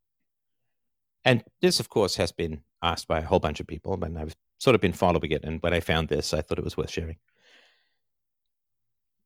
[1.24, 4.36] And this, of course, has been asked by a whole bunch of people, and I've
[4.58, 5.44] sort of been following it.
[5.44, 7.16] And when I found this, I thought it was worth sharing.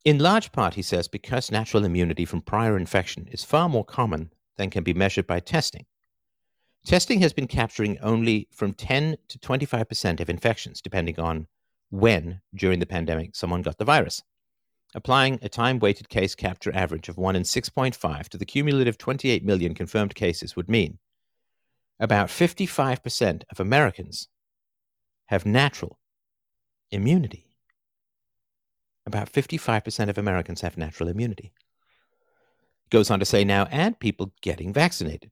[0.05, 4.33] In large part, he says, because natural immunity from prior infection is far more common
[4.57, 5.87] than can be measured by testing.
[6.87, 11.47] Testing has been capturing only from 10 to 25% of infections, depending on
[11.91, 14.23] when during the pandemic someone got the virus.
[14.95, 19.45] Applying a time weighted case capture average of 1 in 6.5 to the cumulative 28
[19.45, 20.99] million confirmed cases would mean
[22.01, 24.29] about 55% of Americans
[25.27, 25.99] have natural
[26.91, 27.45] immunity.
[29.09, 31.53] about 55% of Americans have natural immunity.
[32.85, 35.31] It goes on to say now add people getting vaccinated.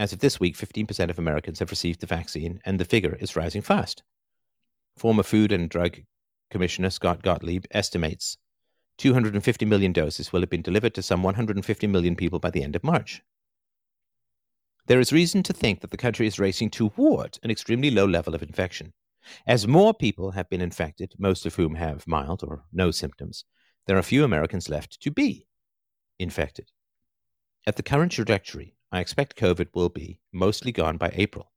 [0.00, 3.36] As of this week, 15% of Americans have received the vaccine, and the figure is
[3.36, 4.02] rising fast.
[4.96, 5.98] Former Food and Drug
[6.48, 8.38] Commissioner Scott Gottlieb estimates
[8.96, 12.74] 250 million doses will have been delivered to some 150 million people by the end
[12.76, 13.20] of March.
[14.86, 18.34] There is reason to think that the country is racing toward an extremely low level
[18.34, 18.94] of infection.
[19.46, 23.44] As more people have been infected, most of whom have mild or no symptoms,
[23.86, 25.46] there are few Americans left to be
[26.18, 26.70] infected.
[27.66, 31.50] At the current trajectory, I expect COVID will be mostly gone by April,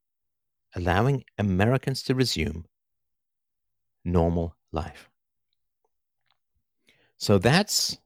[0.76, 2.66] allowing Americans to resume
[4.06, 5.10] normal life.
[7.18, 7.98] So that's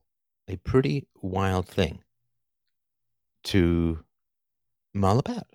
[0.46, 2.02] a pretty wild thing
[3.44, 4.04] to
[4.94, 5.46] mull about,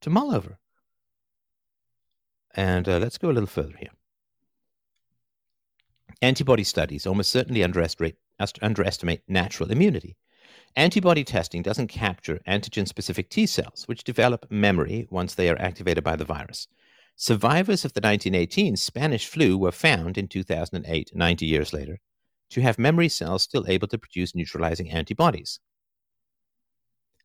[0.00, 0.58] to mull over.
[2.54, 3.90] And uh, let's go a little further here.
[6.22, 8.16] Antibody studies almost certainly underestimate,
[8.62, 10.16] underestimate natural immunity.
[10.78, 16.04] Antibody testing doesn't capture antigen specific T cells, which develop memory once they are activated
[16.04, 16.68] by the virus.
[17.16, 21.98] Survivors of the 1918 Spanish flu were found in 2008, 90 years later,
[22.50, 25.58] to have memory cells still able to produce neutralizing antibodies.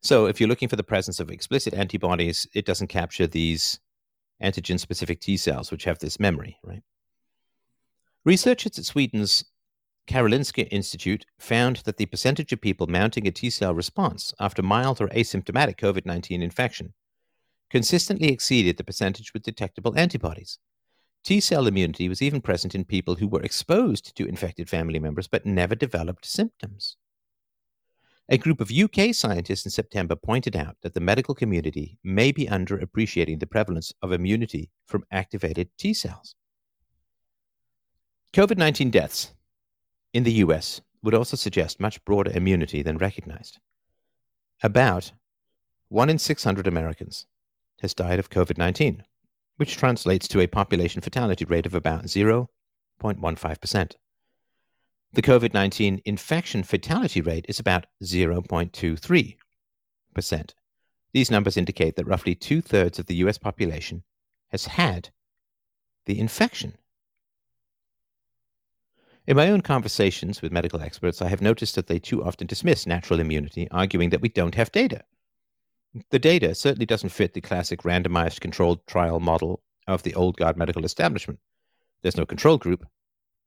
[0.01, 3.79] So, if you're looking for the presence of explicit antibodies, it doesn't capture these
[4.41, 6.81] antigen specific T cells, which have this memory, right?
[8.25, 9.45] Researchers at Sweden's
[10.07, 14.99] Karolinska Institute found that the percentage of people mounting a T cell response after mild
[14.99, 16.93] or asymptomatic COVID 19 infection
[17.69, 20.59] consistently exceeded the percentage with detectable antibodies.
[21.23, 25.27] T cell immunity was even present in people who were exposed to infected family members
[25.27, 26.97] but never developed symptoms.
[28.29, 32.45] A group of UK scientists in September pointed out that the medical community may be
[32.47, 36.35] underappreciating the prevalence of immunity from activated T cells.
[38.33, 39.33] COVID 19 deaths
[40.13, 43.59] in the US would also suggest much broader immunity than recognized.
[44.61, 45.11] About
[45.89, 47.25] 1 in 600 Americans
[47.81, 49.03] has died of COVID 19,
[49.57, 53.95] which translates to a population fatality rate of about 0.15%.
[55.11, 60.53] The COVID 19 infection fatality rate is about 0.23%.
[61.11, 64.03] These numbers indicate that roughly two thirds of the US population
[64.49, 65.09] has had
[66.05, 66.77] the infection.
[69.25, 72.85] In my own conversations with medical experts, I have noticed that they too often dismiss
[72.85, 75.03] natural immunity, arguing that we don't have data.
[76.09, 80.57] The data certainly doesn't fit the classic randomized controlled trial model of the old guard
[80.57, 81.39] medical establishment.
[82.01, 82.85] There's no control group,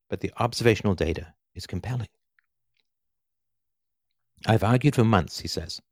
[0.09, 2.09] but the observational data is compelling.
[4.47, 5.83] I've argued for months, he says,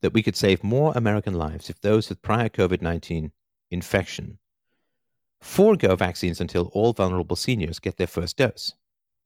[0.00, 3.32] that we could save more American lives if those with prior COVID 19
[3.70, 4.38] infection
[5.42, 8.74] forego vaccines until all vulnerable seniors get their first dose.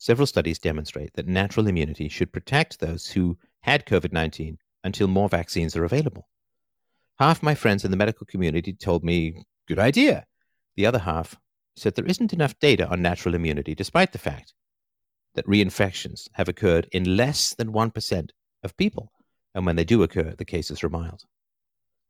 [0.04, 5.30] Several studies demonstrate that natural immunity should protect those who had COVID 19 until more
[5.30, 6.28] vaccines are available.
[7.18, 10.26] Half my friends in the medical community told me, good idea.
[10.76, 11.38] The other half
[11.74, 14.52] said there isn't enough data on natural immunity, despite the fact
[15.36, 18.28] that reinfections have occurred in less than 1%
[18.62, 19.10] of people,
[19.54, 21.22] and when they do occur, the cases are mild.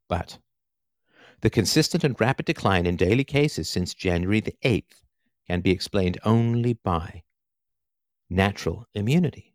[0.09, 0.39] But
[1.43, 5.03] the consistent and rapid decline in daily cases since January the 8th
[5.47, 7.23] can be explained only by
[8.35, 9.55] natural immunity.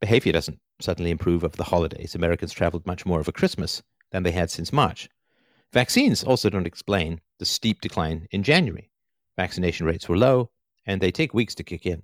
[0.00, 2.14] Behavior doesn't suddenly improve over the holidays.
[2.14, 5.08] Americans traveled much more over Christmas than they had since March.
[5.72, 8.90] Vaccines also don't explain the steep decline in January.
[9.36, 10.50] Vaccination rates were low,
[10.86, 12.02] and they take weeks to kick in.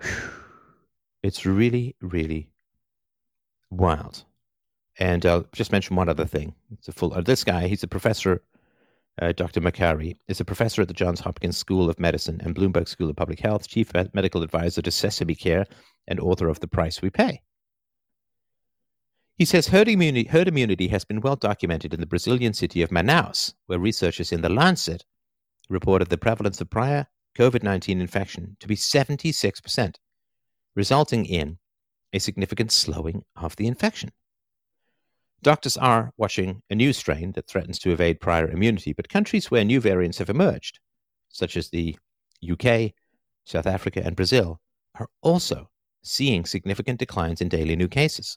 [1.22, 2.48] It's really, really
[3.68, 4.24] wild.
[4.98, 6.54] And I'll just mention one other thing.
[6.72, 7.12] It's a full.
[7.12, 8.42] Uh, this guy, he's a professor.
[9.20, 9.60] Uh, Dr.
[9.60, 13.16] Makary is a professor at the Johns Hopkins School of Medicine and Bloomberg School of
[13.16, 15.66] Public Health, chief medical advisor to Sesame Care,
[16.08, 17.42] and author of The Price We Pay.
[19.36, 22.90] He says herd immunity, herd immunity has been well documented in the Brazilian city of
[22.90, 25.04] Manaus, where researchers in The Lancet
[25.70, 27.06] reported the prevalence of prior
[27.38, 29.94] COVID 19 infection to be 76%,
[30.74, 31.58] resulting in
[32.12, 34.10] a significant slowing of the infection.
[35.42, 39.64] Doctors are watching a new strain that threatens to evade prior immunity, but countries where
[39.64, 40.80] new variants have emerged,
[41.30, 41.96] such as the
[42.48, 42.92] UK,
[43.46, 44.60] South Africa, and Brazil,
[44.96, 45.70] are also
[46.02, 48.36] seeing significant declines in daily new cases.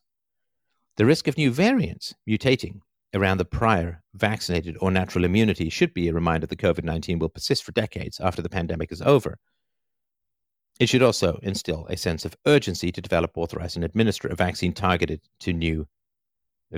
[0.95, 2.79] The risk of new variants mutating
[3.13, 7.29] around the prior vaccinated or natural immunity should be a reminder that COVID 19 will
[7.29, 9.37] persist for decades after the pandemic is over.
[10.79, 14.73] It should also instill a sense of urgency to develop, authorize, and administer a vaccine
[14.73, 15.87] targeted to new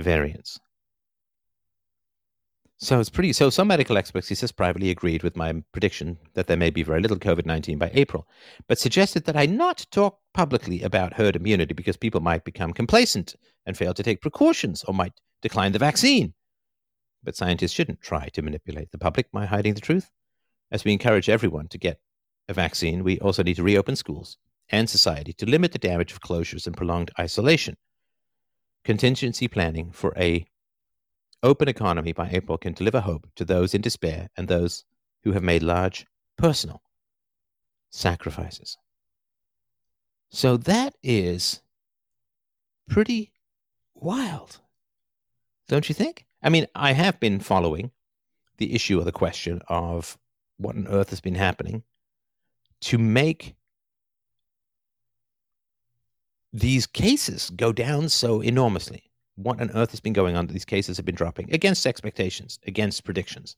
[0.02, 0.58] variants.
[2.78, 3.32] So it's pretty.
[3.32, 6.82] So some medical experts, he says, privately agreed with my prediction that there may be
[6.82, 8.28] very little COVID 19 by April,
[8.68, 13.34] but suggested that I not talk publicly about herd immunity because people might become complacent
[13.64, 16.34] and fail to take precautions or might decline the vaccine.
[17.24, 20.10] But scientists shouldn't try to manipulate the public by hiding the truth.
[20.70, 21.98] As we encourage everyone to get
[22.46, 24.36] a vaccine, we also need to reopen schools
[24.68, 27.76] and society to limit the damage of closures and prolonged isolation.
[28.86, 30.46] Contingency planning for a
[31.42, 34.84] open economy by April can deliver hope to those in despair and those
[35.24, 36.06] who have made large
[36.38, 36.80] personal
[37.90, 38.78] sacrifices.
[40.30, 41.62] So that is
[42.88, 43.32] pretty
[43.92, 44.60] wild,
[45.66, 46.24] don't you think?
[46.40, 47.90] I mean, I have been following
[48.58, 50.16] the issue or the question of
[50.58, 51.82] what on earth has been happening
[52.82, 53.56] to make
[56.56, 60.46] these cases go down so enormously what on earth has been going on?
[60.46, 63.56] These cases have been dropping against expectations, against predictions.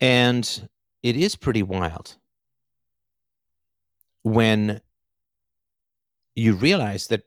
[0.00, 0.68] And
[1.02, 2.16] it is pretty wild
[4.22, 4.80] when
[6.34, 7.24] you realize that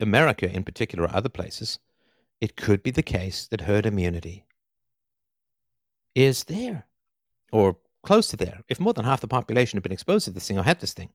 [0.00, 1.78] America, in particular, or other places,
[2.40, 4.44] it could be the case that herd immunity
[6.16, 6.86] is there
[7.52, 8.62] or close to there.
[8.68, 10.94] If more than half the population had been exposed to this thing or had this
[10.94, 11.10] thing,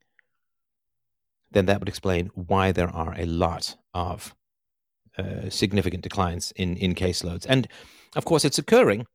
[1.51, 4.35] then that would explain why there are a lot of
[5.17, 7.45] uh, significant declines in, in caseloads.
[7.47, 7.67] And
[8.15, 9.07] of course, it's occurring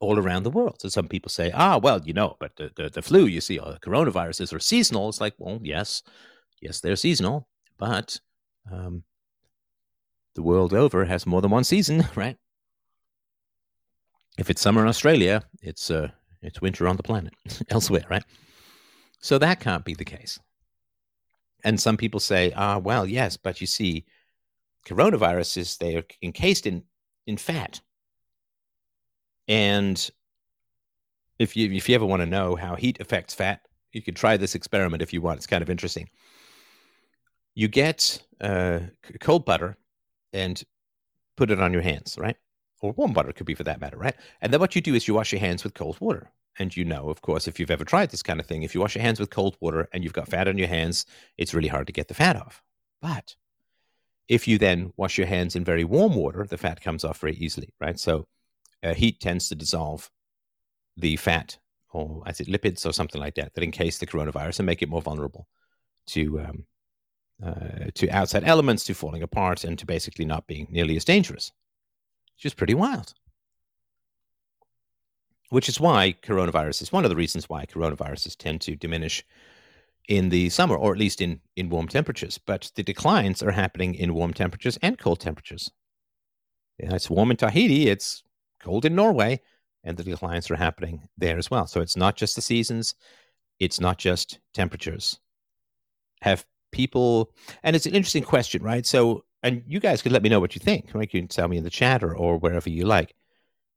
[0.00, 0.80] all around the world.
[0.80, 3.58] So some people say, ah, well, you know, but the, the, the flu, you see,
[3.58, 5.08] or the coronaviruses are seasonal.
[5.08, 6.02] It's like, well, yes,
[6.60, 7.46] yes, they're seasonal,
[7.78, 8.18] but
[8.70, 9.04] um,
[10.34, 12.36] the world over has more than one season, right?
[14.38, 16.08] If it's summer in Australia, it's uh,
[16.40, 17.34] it's winter on the planet
[17.68, 18.24] elsewhere, right?
[19.20, 20.40] So that can't be the case.
[21.64, 24.04] And some people say, ah, well, yes, but you see,
[24.86, 26.84] coronaviruses they are encased in
[27.26, 27.80] in fat.
[29.48, 30.10] And
[31.38, 34.36] if you if you ever want to know how heat affects fat you could try
[34.36, 36.08] this experiment if you want it's kind of interesting.
[37.54, 38.80] You get uh,
[39.20, 39.76] cold butter
[40.32, 40.62] and
[41.36, 42.36] put it on your hands right
[42.82, 45.08] or warm butter could be for that matter right and then what you do is
[45.08, 47.84] you wash your hands with cold water and you know of course if you've ever
[47.84, 50.12] tried this kind of thing if you wash your hands with cold water and you've
[50.12, 51.06] got fat on your hands
[51.38, 52.62] it's really hard to get the fat off
[53.00, 53.34] but
[54.28, 57.34] if you then wash your hands in very warm water, the fat comes off very
[57.34, 57.98] easily, right?
[57.98, 58.26] So
[58.82, 60.10] uh, heat tends to dissolve
[60.96, 61.58] the fat
[61.90, 64.88] or is it lipids or something like that that encase the coronavirus and make it
[64.88, 65.46] more vulnerable
[66.06, 66.64] to um,
[67.44, 71.52] uh, to outside elements, to falling apart, and to basically not being nearly as dangerous.
[72.42, 73.14] Which is pretty wild.
[75.50, 79.24] Which is why coronavirus is one of the reasons why coronaviruses tend to diminish
[80.08, 82.38] in the summer, or at least in, in warm temperatures.
[82.38, 85.70] But the declines are happening in warm temperatures and cold temperatures.
[86.80, 88.24] It's warm in Tahiti, it's
[88.60, 89.40] cold in Norway,
[89.84, 91.68] and the declines are happening there as well.
[91.68, 92.96] So it's not just the seasons,
[93.60, 95.20] it's not just temperatures.
[96.22, 97.30] Have people,
[97.62, 98.84] and it's an interesting question, right?
[98.84, 100.90] So, and you guys could let me know what you think.
[100.94, 101.12] Right?
[101.12, 103.14] You can tell me in the chat or, or wherever you like.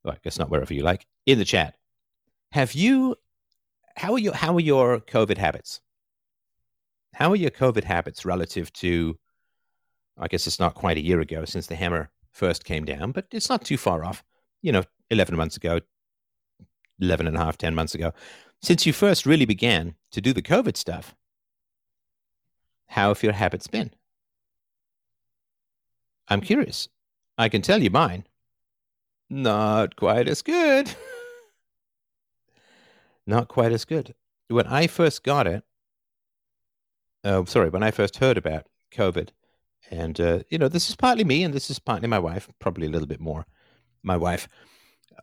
[0.04, 1.76] Well, I guess not wherever you like, in the chat.
[2.52, 3.16] Have you,
[3.96, 5.82] how are, your how are your COVID habits?
[7.14, 9.18] How are your COVID habits relative to,
[10.18, 13.26] I guess it's not quite a year ago since the hammer first came down, but
[13.32, 14.24] it's not too far off.
[14.62, 15.80] You know, 11 months ago,
[17.00, 18.14] 11 and a half, 10 months ago.
[18.62, 21.16] Since you first really began to do the COVID stuff,
[22.88, 23.92] how have your habits been?
[26.28, 26.90] I'm curious.
[27.38, 28.26] I can tell you mine.
[29.30, 30.94] Not quite as good.
[33.28, 34.14] Not quite as good.
[34.48, 35.64] When I first got it,
[37.24, 39.30] uh, sorry, when I first heard about COVID,
[39.90, 42.88] and uh, you know, this is partly me, and this is partly my wife, probably
[42.88, 43.46] a little bit more
[44.04, 44.48] my wife.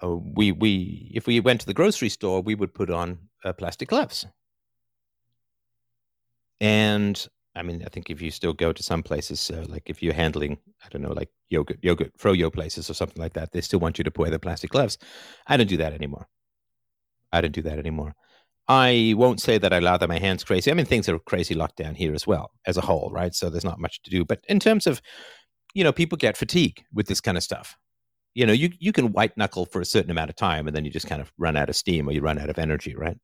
[0.03, 3.53] Uh, we we if we went to the grocery store, we would put on uh,
[3.53, 4.27] plastic gloves,
[6.61, 10.03] and I mean, I think if you still go to some places, uh, like if
[10.03, 13.61] you're handling, I don't know, like yogurt, yogurt, froyo places or something like that, they
[13.61, 14.97] still want you to wear the plastic gloves.
[15.47, 16.27] I don't do that anymore.
[17.31, 18.15] I don't do that anymore.
[18.69, 20.71] I won't say that I lather my hands crazy.
[20.71, 23.35] I mean, things are crazy locked down here as well, as a whole, right?
[23.35, 24.25] So there's not much to do.
[24.25, 25.03] But in terms of,
[25.75, 27.77] you know, people get fatigue with this kind of stuff.
[28.35, 30.87] You know, you you can white knuckle for a certain amount of time, and then
[30.87, 33.19] you just kind of run out of steam or you run out of energy, right?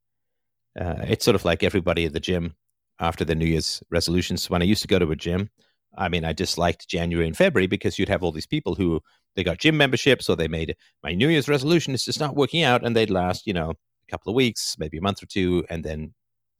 [0.79, 2.55] Uh, it's sort of like everybody at the gym
[3.01, 4.49] after the New Year's resolutions.
[4.51, 5.51] When I used to go to a gym,
[5.97, 9.01] I mean, I disliked January and February because you'd have all these people who
[9.35, 12.63] they got gym memberships or they made my New Year's resolution is to start working
[12.63, 15.65] out, and they'd last, you know, a couple of weeks, maybe a month or two,
[15.71, 16.15] and then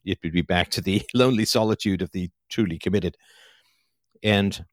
[0.05, 3.17] it would be back to the lonely solitude of the truly committed.
[4.23, 4.65] And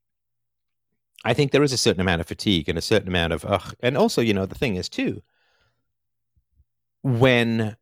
[1.24, 3.74] I think there is a certain amount of fatigue and a certain amount of ugh.
[3.82, 5.22] And also, you know, the thing is too,
[7.02, 7.76] when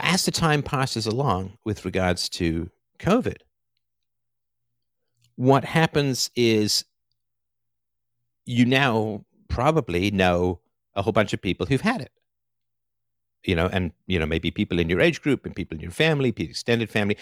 [0.00, 3.38] as the time passes along with regards to COVID,
[5.36, 6.84] what happens is
[8.46, 10.60] you now probably know
[10.94, 12.12] a whole bunch of people who've had it.
[13.44, 15.90] You know, and you know, maybe people in your age group and people in your
[15.90, 17.18] family, extended family.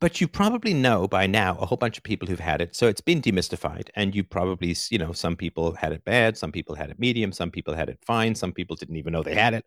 [0.00, 2.76] But you probably know by now a whole bunch of people who've had it.
[2.76, 3.88] So it's been demystified.
[3.96, 7.32] And you probably, you know, some people had it bad, some people had it medium,
[7.32, 9.64] some people had it fine, some people didn't even know they had it.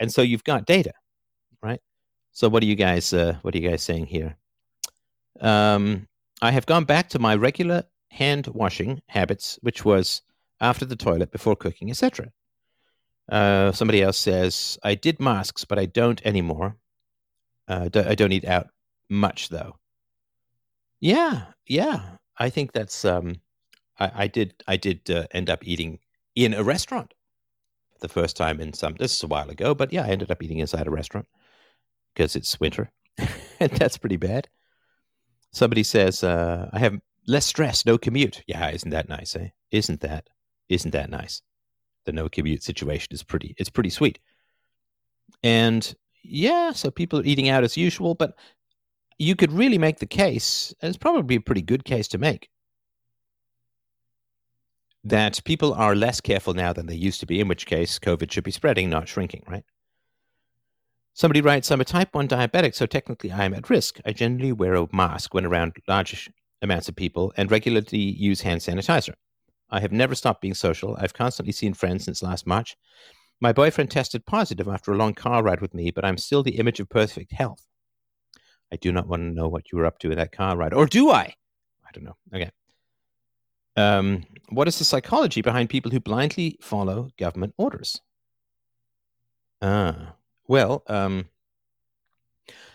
[0.00, 0.92] And so you've got data,
[1.62, 1.80] right?
[2.32, 4.36] So what are you guys uh, what are you guys saying here?
[5.40, 6.06] Um,
[6.42, 10.22] I have gone back to my regular hand washing habits, which was
[10.60, 12.32] after the toilet, before cooking, etc.
[13.30, 16.76] Uh, somebody else says, I did masks, but I don't anymore.
[17.68, 18.68] Uh, I don't eat out
[19.08, 19.76] much, though.
[21.00, 22.00] Yeah, yeah.
[22.36, 23.04] I think that's.
[23.04, 23.40] Um,
[23.98, 24.54] I, I did.
[24.66, 26.00] I did uh, end up eating
[26.34, 27.14] in a restaurant
[28.00, 28.94] the first time in some.
[28.94, 31.28] This is a while ago, but yeah, I ended up eating inside a restaurant
[32.14, 32.90] because it's winter,
[33.60, 34.48] and that's pretty bad.
[35.52, 39.36] Somebody says, uh, "I have less stress, no commute." Yeah, isn't that nice?
[39.36, 39.48] Eh?
[39.70, 40.28] Isn't that?
[40.68, 41.42] Isn't that nice?
[42.04, 43.54] The no commute situation is pretty.
[43.58, 44.18] It's pretty sweet.
[45.42, 48.34] And yeah, so people are eating out as usual, but
[49.18, 52.48] you could really make the case, and it's probably a pretty good case to make,
[55.04, 58.30] that people are less careful now than they used to be, in which case COVID
[58.30, 59.64] should be spreading, not shrinking, right?
[61.14, 64.00] Somebody writes, I'm a type 1 diabetic, so technically I am at risk.
[64.06, 66.30] I generally wear a mask when around large
[66.62, 69.14] amounts of people and regularly use hand sanitizer.
[69.70, 70.96] I have never stopped being social.
[71.00, 72.76] I've constantly seen friends since last March.
[73.40, 76.58] My boyfriend tested positive after a long car ride with me, but I'm still the
[76.58, 77.66] image of perfect health.
[78.72, 80.74] I do not want to know what you were up to in that car ride.
[80.74, 81.34] Or do I?
[81.84, 82.16] I don't know.
[82.34, 82.50] Okay.
[83.76, 88.00] Um, what is the psychology behind people who blindly follow government orders?
[89.62, 90.14] Ah,
[90.50, 91.26] well, um,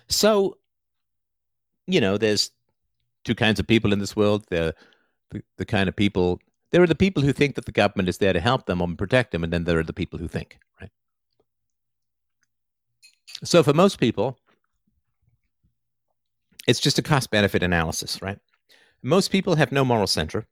[0.08, 0.58] so,
[1.88, 2.52] you know, there's
[3.26, 4.46] two kinds of people in this world.
[4.50, 4.74] The,
[5.32, 6.40] the, the kind of people,
[6.72, 8.98] there are the people who think that the government is there to help them and
[8.98, 10.90] protect them, and then there are the people who think, right?
[13.44, 14.40] So for most people,
[16.70, 18.40] it's just a cost benefit analysis, right?
[19.04, 20.48] Most people have no moral center.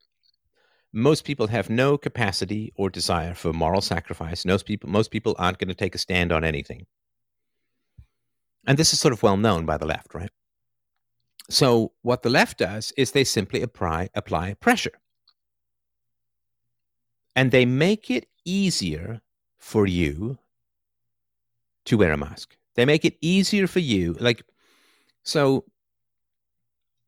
[0.91, 4.43] Most people have no capacity or desire for moral sacrifice.
[4.43, 6.85] Most people, most people aren't going to take a stand on anything.
[8.65, 10.29] And this is sort of well known by the left, right?
[11.49, 14.93] So what the left does is they simply apply apply pressure.
[17.35, 19.21] And they make it easier
[19.57, 20.37] for you
[21.85, 22.55] to wear a mask.
[22.75, 24.13] They make it easier for you.
[24.19, 24.43] Like,
[25.23, 25.65] so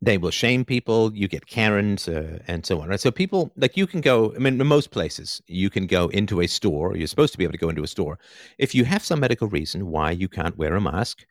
[0.02, 1.16] they will shame people.
[1.16, 2.90] You get Karens uh, and so on.
[2.90, 3.00] Right?
[3.00, 4.34] So people like you can go.
[4.36, 6.98] I mean, in most places, you can go into a store.
[6.98, 8.20] You're supposed to be able to go into a store
[8.58, 11.26] if you have some medical reason why you can't wear a mask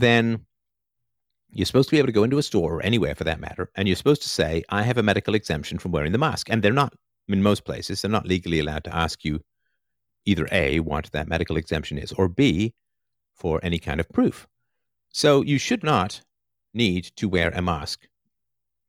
[0.00, 0.46] then
[1.52, 3.70] you're supposed to be able to go into a store or anywhere for that matter,
[3.74, 6.48] and you're supposed to say, I have a medical exemption from wearing the mask.
[6.50, 6.94] And they're not,
[7.28, 9.40] in most places, they're not legally allowed to ask you
[10.26, 12.74] either A, what that medical exemption is, or B,
[13.34, 14.46] for any kind of proof.
[15.08, 16.22] So you should not
[16.74, 18.06] need to wear a mask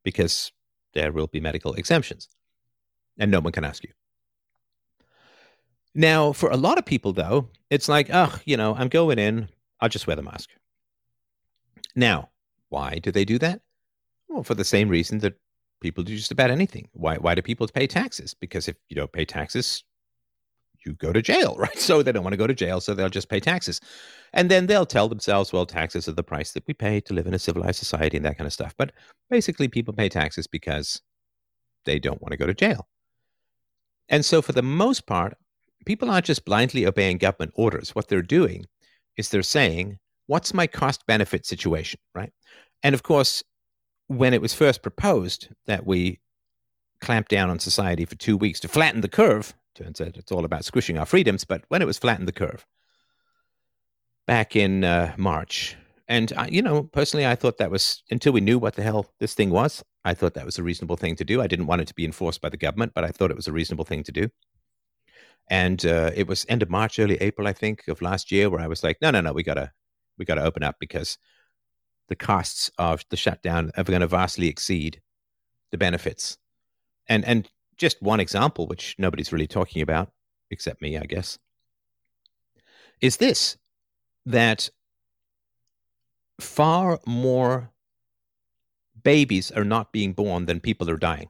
[0.03, 0.51] because
[0.93, 2.28] there will be medical exemptions
[3.18, 3.91] and no one can ask you.
[5.93, 9.49] Now, for a lot of people, though, it's like, oh, you know, I'm going in,
[9.80, 10.49] I'll just wear the mask.
[11.95, 12.29] Now,
[12.69, 13.61] why do they do that?
[14.29, 15.35] Well, for the same reason that
[15.81, 16.87] people do just about anything.
[16.93, 18.33] Why, why do people pay taxes?
[18.33, 19.83] Because if you don't pay taxes,
[20.85, 21.77] you go to jail, right?
[21.77, 23.81] So they don't want to go to jail, so they'll just pay taxes.
[24.33, 27.27] And then they'll tell themselves, well, taxes are the price that we pay to live
[27.27, 28.73] in a civilized society and that kind of stuff.
[28.77, 28.93] But
[29.29, 31.01] basically, people pay taxes because
[31.85, 32.87] they don't want to go to jail.
[34.07, 35.35] And so, for the most part,
[35.85, 37.95] people aren't just blindly obeying government orders.
[37.95, 38.65] What they're doing
[39.17, 39.99] is they're saying,
[40.32, 42.32] what's my cost benefit situation, right?
[42.84, 43.43] And of course,
[44.07, 46.21] when it was first proposed that we
[47.01, 50.45] clamp down on society for two weeks to flatten the curve, turns out it's all
[50.45, 52.65] about squishing our freedoms, but when it was flatten the curve
[54.25, 55.75] back in uh, March,
[56.07, 59.11] and I, you know, personally, I thought that was until we knew what the hell
[59.19, 59.84] this thing was.
[60.05, 61.41] I thought that was a reasonable thing to do.
[61.41, 63.49] I didn't want it to be enforced by the government, but I thought it was
[63.49, 64.29] a reasonable thing to do.
[65.49, 68.61] And uh, it was end of March, early April, I think, of last year, where
[68.61, 69.71] I was like, no, no, no, we gotta
[70.18, 71.18] we got to open up because
[72.07, 75.01] the costs of the shutdown are going to vastly exceed
[75.72, 76.38] the benefits.
[77.07, 80.12] And and just one example, which nobody's really talking about
[80.49, 81.39] except me, I guess,
[82.99, 83.57] is this
[84.26, 84.70] that
[86.39, 87.72] far more
[89.03, 91.30] babies are not being born than people are dying.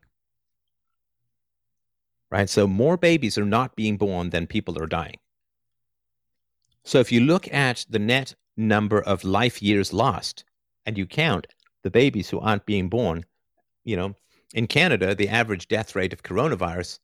[2.29, 2.49] Right?
[2.49, 5.17] So more babies are not being born than people are dying.
[6.83, 10.43] So if you look at the net number of life years lost
[10.85, 11.47] and you count
[11.83, 13.25] the babies who aren't being born,
[13.83, 14.13] you know,
[14.53, 16.99] in Canada, the average death rate of coronavirus,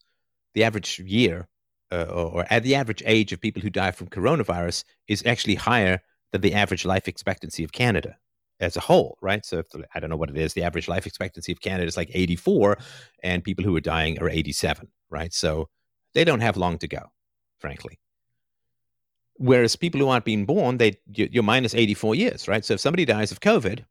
[0.54, 1.48] the average year
[1.92, 6.02] uh, or, at the average age of people who die from coronavirus is actually higher
[6.32, 8.18] than the average life expectancy of Canada
[8.60, 9.46] as a whole, right?
[9.46, 11.98] So the, I don't know what it is, the average life expectancy of Canada is
[11.98, 12.78] like 84,
[13.24, 15.34] and people who are dying are 87, right?
[15.34, 15.70] So
[16.14, 17.12] they don't have long to go,
[17.60, 18.00] frankly.
[19.38, 22.66] Whereas people who aren't being born, they you're minus 84 years, right?
[22.66, 23.86] So if somebody dies of COVID,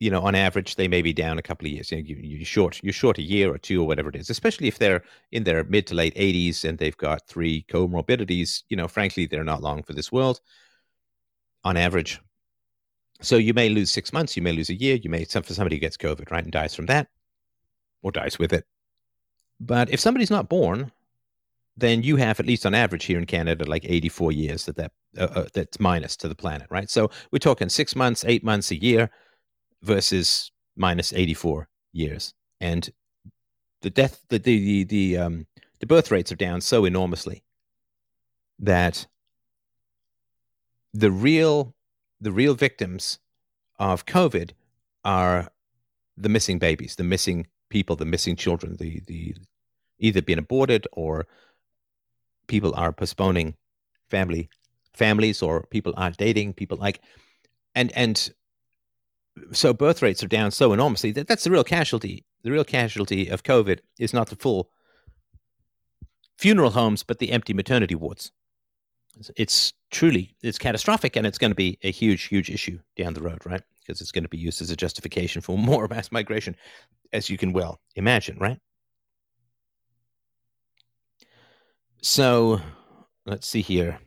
[0.00, 1.90] you know, on average, they may be down a couple of years.
[1.90, 4.30] You know, you, are short, you're short a year or two or whatever it is.
[4.30, 5.02] Especially if they're
[5.32, 8.62] in their mid to late 80s and they've got three comorbidities.
[8.68, 10.40] You know, frankly, they're not long for this world,
[11.64, 12.20] on average.
[13.20, 15.76] So you may lose six months, you may lose a year, you may for somebody
[15.76, 17.08] who gets COVID, right, and dies from that,
[18.02, 18.64] or dies with it.
[19.58, 20.92] But if somebody's not born,
[21.78, 24.92] then you have at least on average here in Canada like 84 years that that
[25.16, 26.90] uh, uh, that's minus to the planet, right?
[26.90, 29.10] So we're talking six months, eight months, a year
[29.82, 32.34] versus minus 84 years.
[32.60, 32.90] And
[33.82, 35.46] the death, the, the, the, the, um,
[35.80, 37.44] the birth rates are down so enormously
[38.58, 39.06] that
[40.92, 41.74] the real,
[42.20, 43.20] the real victims
[43.78, 44.50] of COVID
[45.04, 45.50] are
[46.16, 49.36] the missing babies, the missing people, the missing children, the, the
[49.98, 51.26] either being aborted or
[52.48, 53.54] people are postponing
[54.10, 54.48] family
[54.94, 57.00] families or people aren't dating people like
[57.74, 58.30] and and
[59.52, 62.24] so birth rates are down so enormously that that's the real casualty.
[62.42, 64.70] The real casualty of COVID is not the full
[66.38, 68.32] funeral homes, but the empty maternity wards.
[69.36, 73.22] It's truly it's catastrophic, and it's going to be a huge, huge issue down the
[73.22, 73.62] road, right?
[73.80, 76.56] Because it's going to be used as a justification for more mass migration,
[77.12, 78.58] as you can well imagine, right?
[82.00, 82.60] So
[83.26, 83.98] let's see here.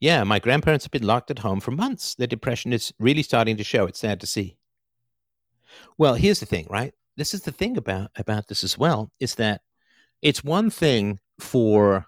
[0.00, 2.14] Yeah, my grandparents have been locked at home for months.
[2.14, 3.86] Their depression is really starting to show.
[3.86, 4.56] It's sad to see.
[5.96, 6.94] Well, here's the thing, right?
[7.16, 9.62] This is the thing about about this as well is that
[10.22, 12.06] it's one thing for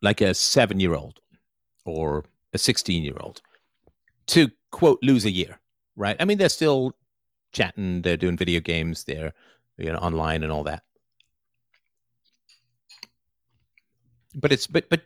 [0.00, 1.20] like a 7-year-old
[1.84, 2.24] or
[2.54, 3.42] a 16-year-old
[4.26, 5.58] to quote lose a year,
[5.96, 6.16] right?
[6.20, 6.94] I mean, they're still
[7.52, 9.32] chatting, they're doing video games, they're
[9.76, 10.84] you know online and all that.
[14.38, 15.02] But it's but but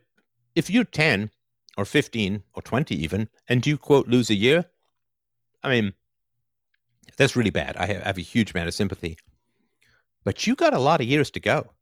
[0.55, 1.31] if you're 10
[1.79, 4.67] or 15 or 20 even, and you quote lose a year,
[5.63, 5.95] I mean,
[7.17, 7.77] that's really bad.
[7.77, 9.17] I have, I have a huge amount of sympathy.
[10.25, 11.73] But you got a lot of years to go.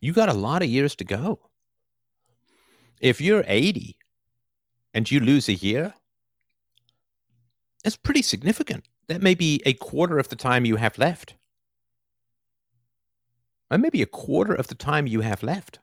[0.00, 1.50] You got a lot of years to go.
[3.00, 3.96] If you're 80
[4.92, 5.94] and you lose a year,
[7.84, 8.88] that's pretty significant.
[9.08, 11.34] That may be a quarter of the time you have left.
[13.70, 15.78] Or maybe a quarter of the time you have left.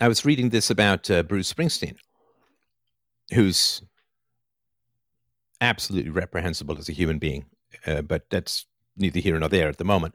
[0.00, 1.96] I was reading this about uh, Bruce Springsteen,
[3.32, 3.82] who's
[5.60, 7.46] absolutely reprehensible as a human being,
[7.86, 8.66] uh, but that's
[8.96, 10.14] neither here nor there at the moment.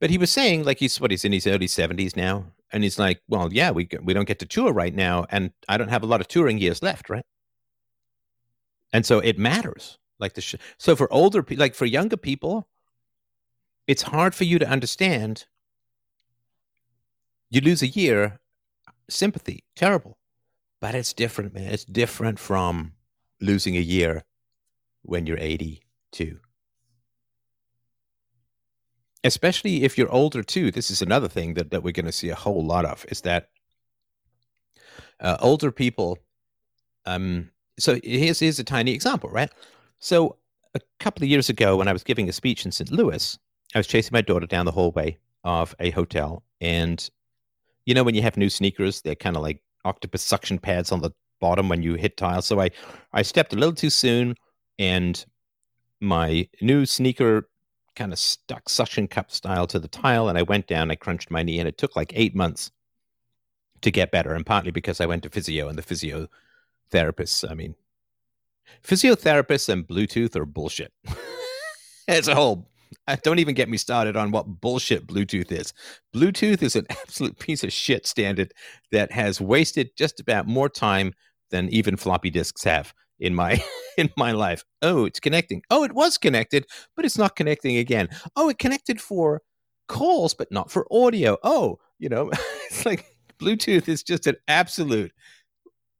[0.00, 2.98] But he was saying, like, he's what he's in his early seventies now, and he's
[2.98, 6.02] like, well, yeah, we we don't get to tour right now, and I don't have
[6.02, 7.26] a lot of touring years left, right?
[8.92, 9.98] And so it matters.
[10.18, 12.68] Like the sh- so for older people, like for younger people,
[13.86, 15.46] it's hard for you to understand.
[17.50, 18.40] You lose a year
[19.08, 20.18] sympathy, terrible.
[20.80, 21.70] But it's different, man.
[21.72, 22.92] It's different from
[23.40, 24.24] losing a year
[25.02, 26.38] when you're 82.
[29.22, 30.70] Especially if you're older, too.
[30.70, 33.20] This is another thing that, that we're going to see a whole lot of is
[33.22, 33.50] that
[35.20, 36.18] uh, older people.
[37.04, 39.50] Um, so here's, here's a tiny example, right?
[39.98, 40.36] So
[40.74, 42.90] a couple of years ago, when I was giving a speech in St.
[42.90, 43.38] Louis,
[43.74, 47.08] I was chasing my daughter down the hallway of a hotel, and
[47.86, 51.00] you know when you have new sneakers, they're kind of like octopus suction pads on
[51.00, 51.10] the
[51.40, 52.42] bottom when you hit tile.
[52.42, 52.70] So I
[53.12, 54.34] I stepped a little too soon,
[54.78, 55.24] and
[56.00, 57.48] my new sneaker
[57.94, 60.90] kind of stuck suction cup style to the tile, and I went down.
[60.90, 62.70] I crunched my knee, and it took like eight months
[63.82, 67.76] to get better, and partly because I went to physio, and the physiotherapists, I mean,
[68.82, 70.92] physiotherapists and Bluetooth are bullshit.
[72.08, 72.68] As a whole
[73.22, 75.72] don't even get me started on what bullshit Bluetooth is.
[76.14, 78.52] Bluetooth is an absolute piece of shit standard
[78.92, 81.12] that has wasted just about more time
[81.50, 83.62] than even floppy disks have in my
[83.98, 84.64] in my life.
[84.82, 85.62] Oh, it's connecting.
[85.70, 86.66] Oh, it was connected,
[86.96, 88.08] but it's not connecting again.
[88.36, 89.42] Oh, it connected for
[89.88, 91.36] calls but not for audio.
[91.42, 92.30] Oh, you know,
[92.66, 93.04] it's like
[93.38, 95.12] Bluetooth is just an absolute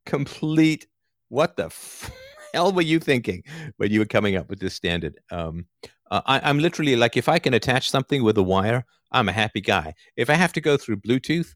[0.06, 0.86] complete
[1.28, 2.10] what the f-
[2.54, 3.42] hell were you thinking
[3.76, 5.18] when you were coming up with this standard?
[5.30, 5.66] Um,
[6.10, 9.32] uh, I, I'm literally like, if I can attach something with a wire, I'm a
[9.32, 9.94] happy guy.
[10.16, 11.54] If I have to go through Bluetooth,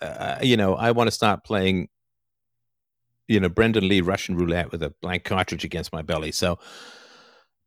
[0.00, 1.88] uh, you know, I want to start playing,
[3.28, 6.32] you know, Brandon Lee Russian roulette with a blank cartridge against my belly.
[6.32, 6.58] So,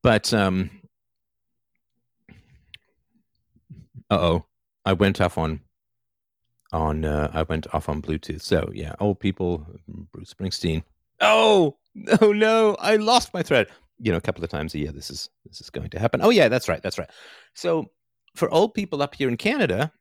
[0.03, 0.69] but um,
[4.09, 4.45] uh oh,
[4.85, 5.61] I went off on
[6.71, 8.41] on uh, I went off on Bluetooth.
[8.41, 9.65] So yeah, old people,
[10.11, 10.83] Bruce Springsteen.
[11.19, 13.67] Oh no, no, I lost my thread.
[13.99, 16.21] You know, a couple of times a year, this is this is going to happen.
[16.21, 17.09] Oh yeah, that's right, that's right.
[17.53, 17.91] So
[18.35, 19.91] for old people up here in Canada,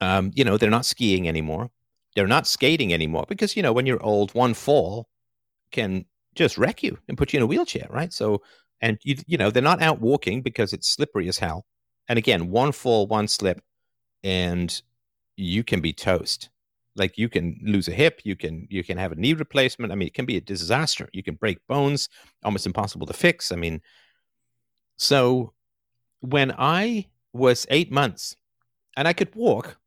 [0.00, 1.70] um, you know, they're not skiing anymore.
[2.14, 5.08] They're not skating anymore because you know when you're old, one fall
[5.70, 6.04] can
[6.34, 8.12] just wreck you and put you in a wheelchair, right?
[8.12, 8.42] So,
[8.80, 11.66] and you you know they're not out walking because it's slippery as hell.
[12.08, 13.62] And again, one fall, one slip,
[14.24, 14.80] and
[15.36, 16.50] you can be toast.
[16.96, 19.92] Like you can lose a hip, you can you can have a knee replacement.
[19.92, 21.08] I mean, it can be a disaster.
[21.12, 22.08] You can break bones,
[22.44, 23.52] almost impossible to fix.
[23.52, 23.80] I mean,
[24.96, 25.52] so
[26.20, 28.36] when I was eight months
[28.96, 29.78] and I could walk,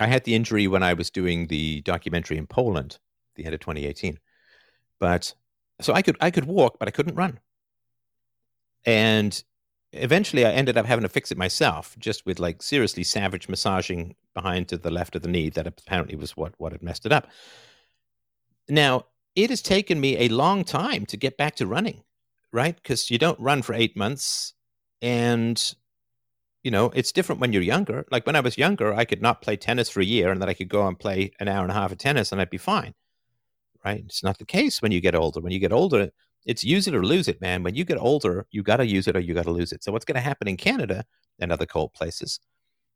[0.00, 2.98] I had the injury when I was doing the documentary in Poland,
[3.36, 4.18] the end of 2018.
[4.98, 5.34] But
[5.80, 7.40] so I could I could walk, but I couldn't run.
[8.84, 9.42] And
[9.92, 14.14] eventually I ended up having to fix it myself, just with like seriously savage massaging
[14.34, 15.50] behind to the left of the knee.
[15.50, 17.28] That apparently was what what had messed it up.
[18.68, 22.02] Now it has taken me a long time to get back to running,
[22.52, 22.76] right?
[22.76, 24.54] Because you don't run for eight months,
[25.00, 25.74] and
[26.62, 28.04] you know it's different when you're younger.
[28.10, 30.48] Like when I was younger, I could not play tennis for a year, and then
[30.48, 32.58] I could go and play an hour and a half of tennis, and I'd be
[32.58, 32.94] fine.
[33.84, 34.02] Right?
[34.06, 35.40] It's not the case when you get older.
[35.40, 36.10] When you get older,
[36.46, 37.62] it's use it or lose it, man.
[37.62, 39.82] When you get older, you got to use it or you got to lose it.
[39.82, 41.04] So what's going to happen in Canada
[41.40, 42.38] and other cold places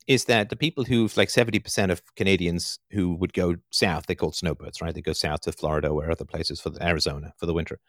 [0.07, 4.33] is that the people who've like 70% of Canadians who would go south, they call
[4.33, 4.95] snowbirds, right?
[4.95, 7.81] They go south to Florida or other places for the, Arizona for the winter.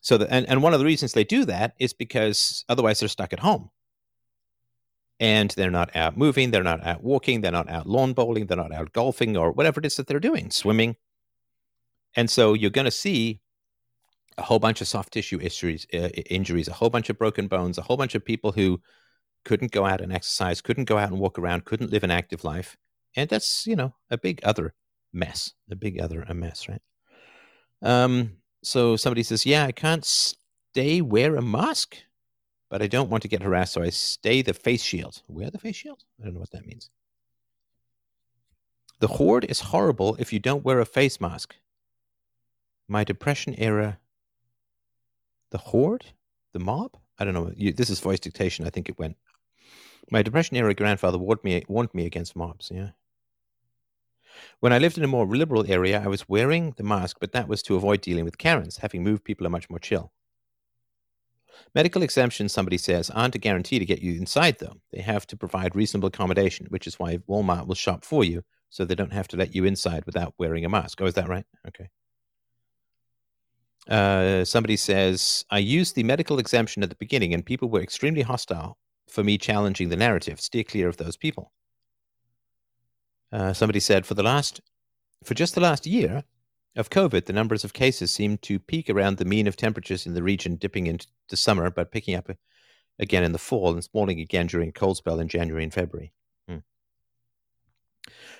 [0.00, 3.08] So the, and, and one of the reasons they do that is because otherwise they're
[3.08, 3.70] stuck at home.
[5.20, 8.56] And they're not out moving, they're not out walking, they're not out lawn bowling, they're
[8.56, 10.94] not out golfing or whatever it is that they're doing, swimming.
[12.14, 13.40] And so you're going to see
[14.36, 17.78] a whole bunch of soft tissue issues, uh, injuries, a whole bunch of broken bones,
[17.78, 18.80] a whole bunch of people who
[19.48, 22.44] couldn't go out and exercise, couldn't go out and walk around, couldn't live an active
[22.44, 22.76] life.
[23.16, 24.74] And that's, you know, a big other
[25.10, 26.82] mess, a big other a mess, right?
[27.80, 28.32] Um,
[28.62, 31.96] so somebody says, yeah, I can't stay wear a mask,
[32.68, 35.22] but I don't want to get harassed, so I stay the face shield.
[35.28, 36.04] Wear the face shield?
[36.20, 36.90] I don't know what that means.
[39.00, 41.56] The horde is horrible if you don't wear a face mask.
[42.86, 43.98] My depression era
[45.50, 46.04] the horde,
[46.52, 46.98] the mob.
[47.18, 47.50] I don't know.
[47.56, 48.66] You, this is voice dictation.
[48.66, 49.16] I think it went.
[50.10, 52.70] My depression era grandfather warned me warned me against mobs.
[52.72, 52.90] Yeah.
[54.60, 57.48] When I lived in a more liberal area, I was wearing the mask, but that
[57.48, 58.78] was to avoid dealing with Karens.
[58.78, 60.12] Having moved, people are much more chill.
[61.74, 64.76] Medical exemptions, somebody says, aren't a guarantee to get you inside, though.
[64.92, 68.84] They have to provide reasonable accommodation, which is why Walmart will shop for you, so
[68.84, 71.00] they don't have to let you inside without wearing a mask.
[71.00, 71.44] Oh, is that right?
[71.66, 71.88] Okay.
[73.88, 78.22] Uh, somebody says, I used the medical exemption at the beginning and people were extremely
[78.22, 78.78] hostile
[79.10, 80.40] for me challenging the narrative.
[80.40, 81.52] Steer clear of those people.
[83.32, 84.60] Uh, somebody said, for the last,
[85.22, 86.24] for just the last year
[86.76, 90.14] of COVID, the numbers of cases seem to peak around the mean of temperatures in
[90.14, 92.30] the region, dipping into the summer, but picking up
[92.98, 96.12] again in the fall and falling again during a cold spell in January and February.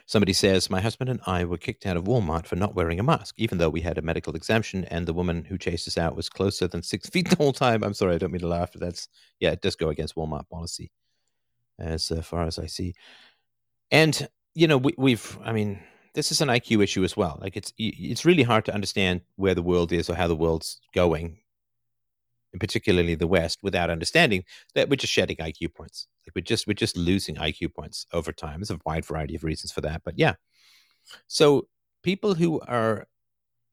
[0.08, 3.02] Somebody says, My husband and I were kicked out of Walmart for not wearing a
[3.02, 6.16] mask, even though we had a medical exemption and the woman who chased us out
[6.16, 7.84] was closer than six feet the whole time.
[7.84, 9.06] I'm sorry, I don't mean to laugh, but that's,
[9.38, 10.90] yeah, it does go against Walmart policy
[11.78, 12.94] as uh, far as I see.
[13.90, 15.78] And, you know, we, we've, I mean,
[16.14, 17.38] this is an IQ issue as well.
[17.42, 20.80] Like it's, it's really hard to understand where the world is or how the world's
[20.94, 21.36] going
[22.58, 24.44] particularly the West, without understanding
[24.74, 26.06] that we're just shedding IQ points.
[26.26, 28.60] Like we're just we're just losing IQ points over time.
[28.60, 30.34] There's a wide variety of reasons for that, but yeah.
[31.26, 31.68] So
[32.02, 33.06] people who are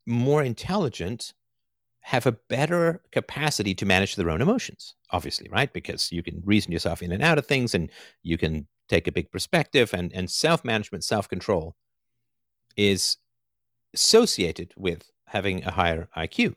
[0.05, 1.33] more intelligent
[2.01, 5.73] have a better capacity to manage their own emotions, obviously, right?
[5.73, 7.89] Because you can reason yourself in and out of things and
[8.21, 11.75] you can take a big perspective and, and self-management, self-control
[12.77, 13.17] is
[13.93, 16.55] associated with having a higher IQ.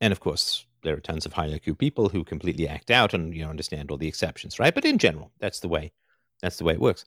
[0.00, 3.34] And of course, there are tons of high IQ people who completely act out and
[3.34, 4.74] you know understand all the exceptions, right?
[4.74, 5.92] But in general, that's the way
[6.40, 7.04] that's the way it works.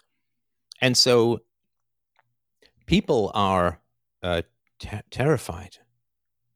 [0.81, 1.41] And so
[2.85, 3.79] people are
[4.21, 4.43] uh,
[5.09, 5.77] terrified,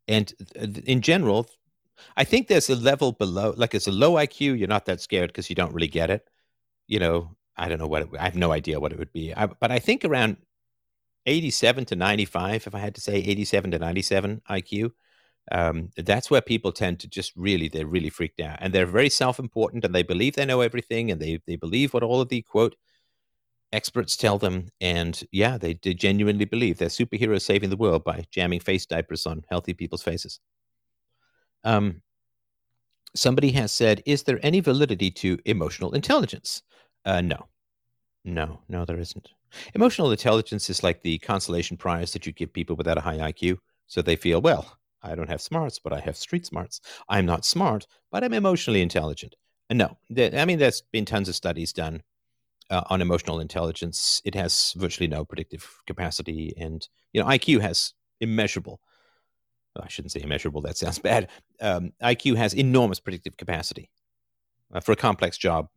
[0.08, 1.50] and in general,
[2.16, 3.54] I think there's a level below.
[3.58, 6.28] Like it's a low IQ, you're not that scared because you don't really get it.
[6.88, 9.34] You know, I don't know what it, I have no idea what it would be.
[9.34, 10.38] I, but I think around
[11.26, 14.92] 87 to 95, if I had to say 87 to 97 IQ,
[15.52, 18.58] um, that's where people tend to just really, they're really freaked out.
[18.62, 21.93] And they're very self important and they believe they know everything and they, they believe
[21.93, 22.76] what all of the quote
[23.72, 24.70] experts tell them.
[24.82, 29.26] And yeah, they, they genuinely believe they're superheroes saving the world by jamming face diapers
[29.26, 30.39] on healthy people's faces.
[31.64, 32.02] Um,
[33.16, 36.64] somebody has said, Is there any validity to emotional intelligence?
[37.06, 37.48] Uh, no.
[38.26, 39.30] No, no, there isn't.
[39.74, 43.58] Emotional intelligence is like the consolation prize that you give people without a high IQ.
[43.88, 46.82] So they feel, well, I don't have smarts, but I have street smarts.
[47.08, 49.36] I'm not smart, but I'm emotionally intelligent.
[49.70, 52.02] And no, I mean, there's been tons of studies done
[52.70, 54.22] uh, on emotional intelligence.
[54.26, 56.54] It has virtually no predictive capacity.
[56.58, 58.80] And, you know, IQ has immeasurable,
[59.80, 61.30] I shouldn't say immeasurable, that sounds bad.
[61.62, 63.89] Um, IQ has enormous predictive capacity.
[64.74, 65.70] Uh, for a complex job,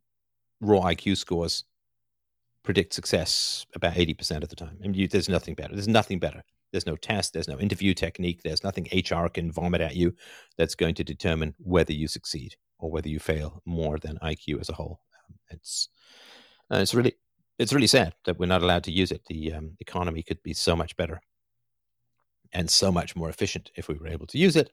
[0.60, 1.64] raw IQ scores
[2.62, 4.78] predict success about 80% of the time.
[4.84, 5.74] I mean, there's nothing better.
[5.74, 6.42] There's nothing better.
[6.72, 7.32] There's no test.
[7.32, 8.42] There's no interview technique.
[8.42, 10.14] There's nothing HR can vomit at you
[10.56, 14.68] that's going to determine whether you succeed or whether you fail more than IQ as
[14.68, 15.00] a whole.
[15.28, 15.88] Um, it's
[16.70, 17.14] uh, it's really
[17.58, 19.22] it's really sad that we're not allowed to use it.
[19.26, 21.20] The um, economy could be so much better
[22.52, 24.72] and so much more efficient if we were able to use it.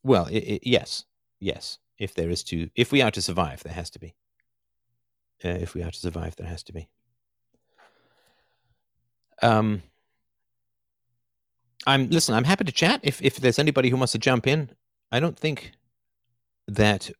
[0.02, 1.04] Well, it, it, yes.
[1.40, 1.78] Yes.
[1.98, 4.14] If there is to, if we are to survive, there has to be.
[5.44, 6.88] Uh, if we are to survive, there has to be.
[9.42, 9.82] Um,
[11.86, 12.34] I'm listen.
[12.34, 14.70] I'm happy to chat if if there's anybody who wants to jump in.
[15.10, 15.72] I don't think
[16.74, 17.10] that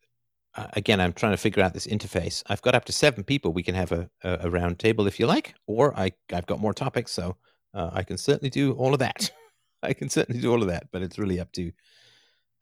[0.55, 2.42] uh, again, I'm trying to figure out this interface.
[2.46, 3.53] I've got up to seven people.
[3.53, 6.61] We can have a, a, a round table if you like, or I, I've got
[6.61, 7.36] more topics, so
[7.72, 9.30] uh, I can certainly do all of that.
[9.82, 11.72] I can certainly do all of that, but it's really up to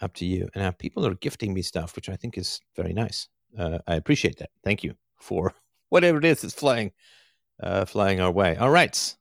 [0.00, 0.48] up to you.
[0.54, 3.28] And now people are gifting me stuff, which I think is very nice.
[3.58, 4.50] Uh, I appreciate that.
[4.64, 5.52] Thank you for
[5.90, 6.92] whatever it is that's flying
[7.62, 8.56] uh, flying our way.
[8.56, 9.16] All right,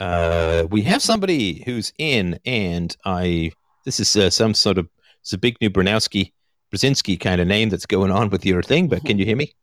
[0.00, 3.52] uh, we have somebody who's in, and I
[3.84, 4.88] this is uh, some sort of
[5.20, 6.32] it's a big Zbigniew Brunowski
[6.72, 9.54] Brzezinski kind of name that's going on with your thing, but can you hear me?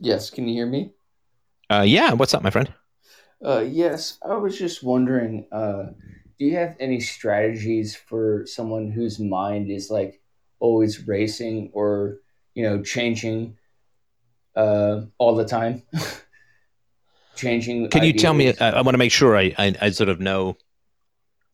[0.00, 0.92] Yes, can you hear me?
[1.70, 2.72] Uh, yeah, what's up, my friend?
[3.44, 5.90] Uh, yes, I was just wondering, uh,
[6.38, 10.20] do you have any strategies for someone whose mind is like
[10.60, 12.18] always racing or,
[12.54, 13.58] you know, changing
[14.56, 15.82] uh, all the time?
[17.36, 17.88] changing.
[17.90, 18.54] Can you tell me?
[18.60, 20.56] I, I want to make sure I, I, I sort of know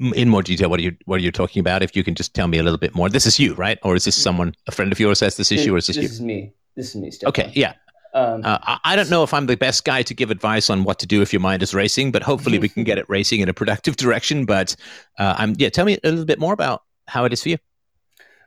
[0.00, 2.34] in more detail what are you what are you talking about if you can just
[2.34, 4.72] tell me a little bit more this is you right or is this someone a
[4.72, 6.96] friend of yours has this issue or is this, this you is me this is
[6.96, 7.28] me Stefan.
[7.28, 7.74] okay yeah
[8.14, 11.00] um, uh, I don't know if I'm the best guy to give advice on what
[11.00, 13.48] to do if your mind is racing, but hopefully we can get it racing in
[13.48, 14.44] a productive direction.
[14.44, 14.76] But
[15.18, 17.58] uh, I'm yeah, tell me a little bit more about how it is for you.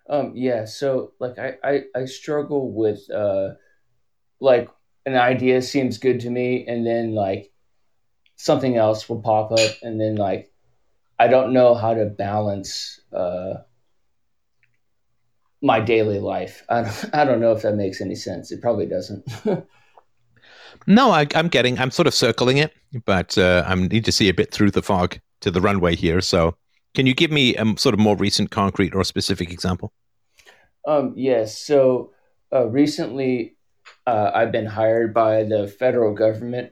[0.09, 3.55] Um, yeah, so like I, I, I struggle with uh,
[4.39, 4.69] like
[5.05, 7.51] an idea seems good to me, and then like
[8.37, 10.49] something else will pop up, and then like
[11.19, 13.55] I don't know how to balance uh,
[15.61, 16.63] my daily life.
[16.69, 18.51] I don't, I don't know if that makes any sense.
[18.51, 19.27] It probably doesn't.
[20.87, 21.79] no, I, am getting.
[21.79, 22.73] I'm sort of circling it,
[23.05, 26.21] but uh, I need to see a bit through the fog to the runway here.
[26.21, 26.55] So,
[26.93, 29.91] can you give me a sort of more recent, concrete, or specific example?
[30.87, 31.57] Um, yes.
[31.57, 32.11] So
[32.53, 33.57] uh, recently,
[34.05, 36.71] uh, I've been hired by the federal government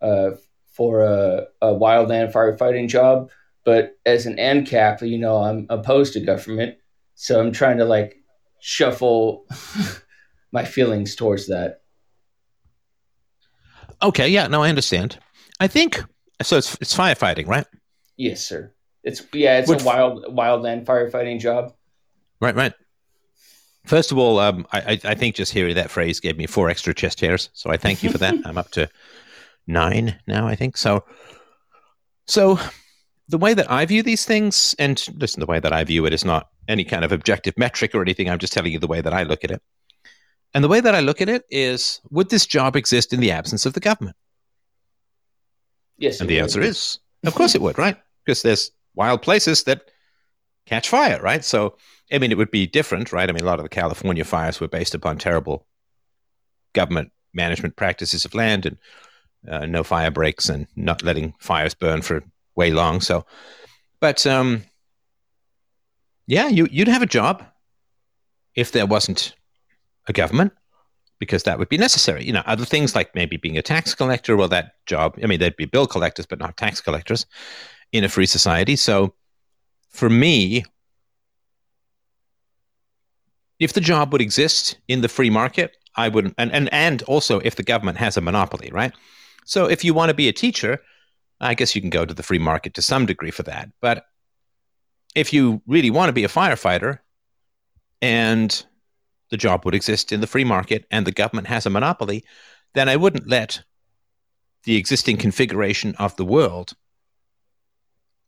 [0.00, 0.30] uh,
[0.72, 3.30] for a, a wildland firefighting job
[3.66, 6.76] but as an ANCAP, you know, I'm opposed to government.
[7.16, 8.16] So I'm trying to like
[8.60, 9.44] shuffle
[10.52, 11.82] my feelings towards that.
[14.00, 15.18] Okay, yeah, no, I understand.
[15.58, 16.00] I think
[16.42, 16.58] so.
[16.58, 17.66] It's it's firefighting, right?
[18.16, 18.72] Yes, sir.
[19.02, 21.74] It's yeah, it's Which, a wild wildland firefighting job.
[22.40, 22.74] Right, right.
[23.84, 26.92] First of all, um, I, I think just hearing that phrase gave me four extra
[26.92, 28.34] chest hairs, so I thank you for that.
[28.44, 28.88] I'm up to
[29.66, 30.76] nine now, I think.
[30.76, 31.04] So,
[32.26, 32.58] so
[33.28, 36.12] the way that I view these things, and listen, the way that I view it
[36.12, 38.28] is not any kind of objective metric or anything.
[38.28, 39.62] I'm just telling you the way that I look at it.
[40.54, 43.30] And the way that I look at it is would this job exist in the
[43.30, 44.16] absence of the government?
[45.98, 46.20] Yes.
[46.20, 47.96] And the answer is, of course it would, right?
[48.24, 49.90] Because there's wild places that
[50.66, 51.44] catch fire, right?
[51.44, 51.76] So,
[52.12, 53.28] I mean, it would be different, right?
[53.28, 55.66] I mean, a lot of the California fires were based upon terrible
[56.74, 58.78] government management practices of land and
[59.48, 62.22] uh, no fire breaks and not letting fires burn for
[62.56, 63.00] way long.
[63.00, 63.24] So,
[64.00, 64.62] but um,
[66.26, 67.44] yeah, you you'd have a job
[68.54, 69.34] if there wasn't
[70.08, 70.52] a government
[71.18, 72.24] because that would be necessary.
[72.24, 75.40] You know, other things like maybe being a tax collector, well, that job, I mean,
[75.40, 77.26] they'd be bill collectors, but not tax collectors
[77.92, 78.76] in a free society.
[78.76, 79.14] So
[79.90, 80.64] for me,
[83.58, 87.40] if the job would exist in the free market, I wouldn't, and, and, and also
[87.40, 88.92] if the government has a monopoly, right?
[89.46, 90.80] So if you want to be a teacher,
[91.40, 93.70] I guess you can go to the free market to some degree for that.
[93.80, 94.06] But
[95.14, 97.00] if you really want to be a firefighter
[98.00, 98.64] and
[99.30, 102.24] the job would exist in the free market and the government has a monopoly,
[102.74, 103.62] then I wouldn't let
[104.64, 106.74] the existing configuration of the world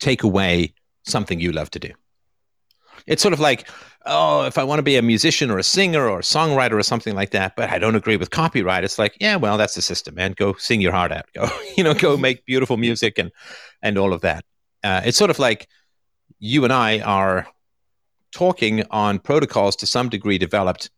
[0.01, 1.93] take away something you love to do.
[3.07, 3.69] It's sort of like,
[4.07, 6.83] oh, if I want to be a musician or a singer or a songwriter or
[6.83, 9.83] something like that, but I don't agree with copyright, it's like, yeah, well, that's the
[9.83, 10.33] system, man.
[10.37, 11.27] Go sing your heart out.
[11.35, 13.31] Go, you know, go make beautiful music and
[13.83, 14.45] and all of that.
[14.83, 15.69] Uh, it's sort of like
[16.39, 17.47] you and I are
[18.33, 20.91] talking on protocols to some degree developed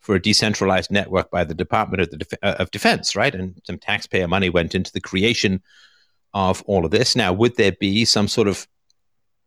[0.00, 3.34] for a decentralized network by the Department of, the Def- uh, of Defense, right?
[3.34, 5.62] And some taxpayer money went into the creation
[6.34, 7.14] of all of this.
[7.14, 8.66] Now, would there be some sort of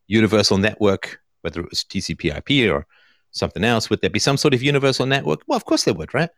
[0.08, 2.86] universal network, whether it was TCP/IP or
[3.32, 3.90] something else?
[3.90, 5.42] Would there be some sort of universal network?
[5.48, 6.30] Well, of course there would, right?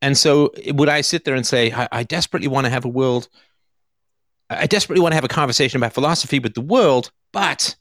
[0.00, 2.88] And so, would I sit there and say, I, I desperately want to have a
[2.88, 3.28] world?
[4.50, 7.76] I desperately want to have a conversation about philosophy with the world, but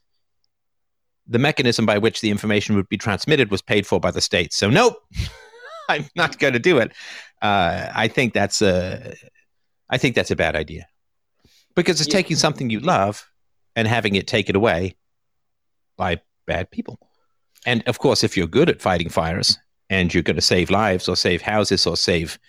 [1.28, 4.54] the mechanism by which the information would be transmitted was paid for by the state.
[4.54, 4.98] So, nope,
[5.90, 6.92] I'm not going to do it.
[7.42, 9.16] Uh, I think that's a,
[9.90, 10.88] I think that's a bad idea
[11.76, 12.20] because it's yeah.
[12.20, 13.30] taking something you love
[13.76, 14.96] and having it taken away
[16.02, 16.98] by bad people.
[17.68, 19.60] And of course, if you're good at fighting fires
[19.92, 22.40] and you're going to save lives or save houses or save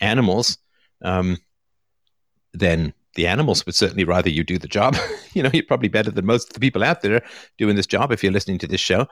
[0.00, 0.58] animals,
[1.02, 1.38] um,
[2.52, 4.96] then the animals would certainly rather you do the job.
[5.34, 7.22] you know, you're probably better than most of the people out there
[7.58, 9.06] doing this job if you're listening to this show.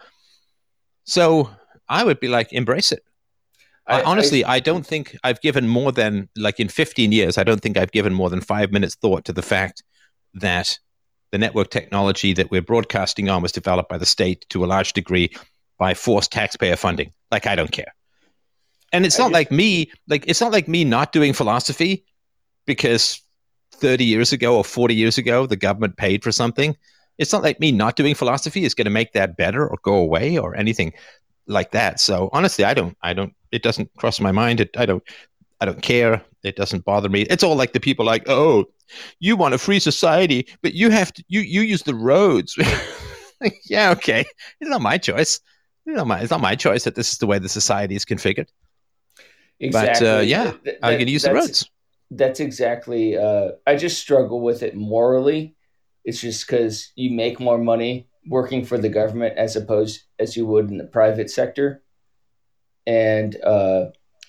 [1.05, 1.49] So
[1.89, 3.05] I would be like, embrace it.
[3.87, 7.45] I, honestly, I, I, don't think I've given more than, like in 15 years, I
[7.45, 9.85] don't think I've given more than five minutes thought to the fact
[10.33, 10.79] that
[11.35, 14.93] the network technology that we're broadcasting on was developed by the state to a large
[14.93, 15.35] degree
[15.79, 17.13] by forced taxpayer funding.
[17.33, 17.93] Like, I don't care.
[18.93, 22.05] And it's I not like me, like, it's not like me not doing philosophy
[22.67, 23.21] because
[23.73, 26.77] 30 years ago or 40 years ago the government paid for something.
[27.19, 29.95] It's not like me not doing philosophy is going to make that better or go
[29.95, 30.93] away or anything
[31.49, 31.99] like that.
[31.99, 34.61] So honestly, I don't, I don't, it doesn't cross my mind.
[34.61, 35.03] It, I don't,
[35.61, 36.23] I don't care.
[36.45, 37.23] It doesn't bother me.
[37.23, 38.67] It's all like the people like, oh,
[39.19, 42.57] you want a free society, but you have to you you use the roads.
[43.65, 44.25] yeah, okay.
[44.61, 45.41] It's not my choice.
[45.87, 48.05] It's not my, it's not my choice that this is the way the society is
[48.05, 48.49] configured.
[49.61, 50.07] Exactly.
[50.07, 51.69] But uh, yeah, that, I'm going to use the roads.
[52.11, 53.17] That's exactly.
[53.17, 55.57] Uh, I just struggle with it morally.
[56.05, 60.47] It's just because you make more money working for the government as opposed as you
[60.47, 61.83] would in the private sector,
[62.87, 63.87] and uh,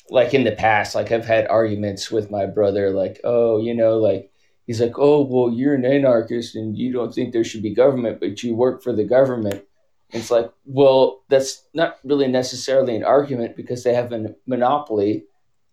[0.09, 3.97] like in the past, like I've had arguments with my brother, like, oh, you know,
[3.97, 4.31] like
[4.67, 8.19] he's like, oh, well, you're an anarchist and you don't think there should be government,
[8.19, 9.63] but you work for the government.
[10.11, 15.25] And it's like, well, that's not really necessarily an argument because they have a monopoly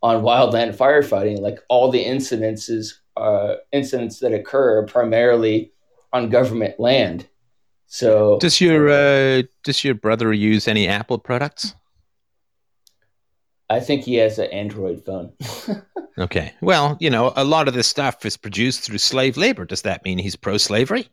[0.03, 1.41] on wildland firefighting.
[1.41, 5.73] Like all the incidences, uh, incidents that occur are primarily
[6.13, 7.29] on government land.
[7.87, 11.75] So, does your uh, does your brother use any Apple products?
[13.73, 15.33] I think he has an Android phone.
[16.19, 16.53] okay.
[16.61, 19.65] Well, you know, a lot of this stuff is produced through slave labor.
[19.65, 21.09] Does that mean he's pro-slavery?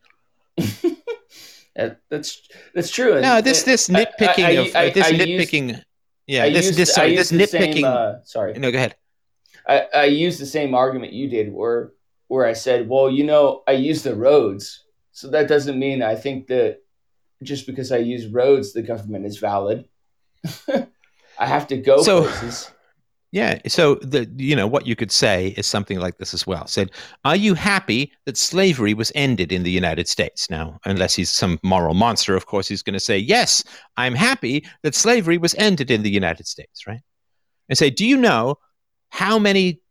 [1.75, 2.41] that's
[2.75, 3.21] that's true.
[3.21, 5.69] no, this this nitpicking I, I, of I, this nitpicking.
[5.69, 5.85] Used,
[6.27, 7.73] yeah, this used, this sorry, this nitpicking.
[7.75, 8.53] Same, uh, sorry.
[8.53, 8.95] No, go ahead.
[9.65, 11.91] I, I used the same argument you did, where
[12.27, 14.83] where I said, well, you know, I use the roads,
[15.13, 16.79] so that doesn't mean I think that
[17.41, 19.85] just because I use roads, the government is valid.
[21.39, 22.71] I have to go so, places.
[23.31, 23.59] Yeah.
[23.67, 26.67] So the you know what you could say is something like this as well.
[26.67, 26.91] Said,
[27.23, 30.49] are you happy that slavery was ended in the United States?
[30.49, 33.63] Now, unless he's some moral monster, of course, he's going to say, yes,
[33.97, 37.01] I'm happy that slavery was ended in the United States, right?
[37.69, 38.55] And say, do you know
[39.09, 39.81] how many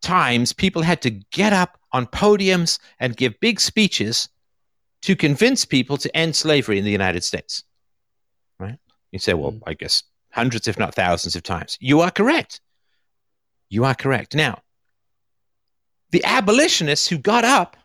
[0.00, 4.28] times people had to get up on podiums and give big speeches
[5.02, 7.64] to convince people to end slavery in the United States?
[8.60, 8.78] Right?
[9.10, 9.62] You say, well, mm.
[9.66, 11.76] I guess hundreds, if not thousands of times.
[11.80, 12.60] You are correct.
[13.68, 14.34] You are correct.
[14.34, 14.60] Now,
[16.10, 17.76] the abolitionists who got up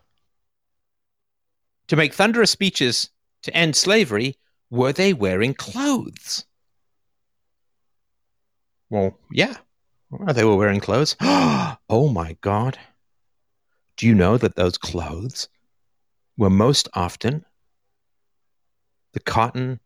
[1.88, 3.10] to make thunderous speeches
[3.44, 4.38] to end slavery,
[4.70, 6.46] were they wearing clothes?
[8.90, 9.56] Well, yeah.
[10.10, 11.16] Well, they were wearing clothes.
[11.22, 12.78] oh my God.
[13.98, 15.48] Do you know that those clothes
[16.38, 17.46] were most often
[19.14, 19.80] the cotton,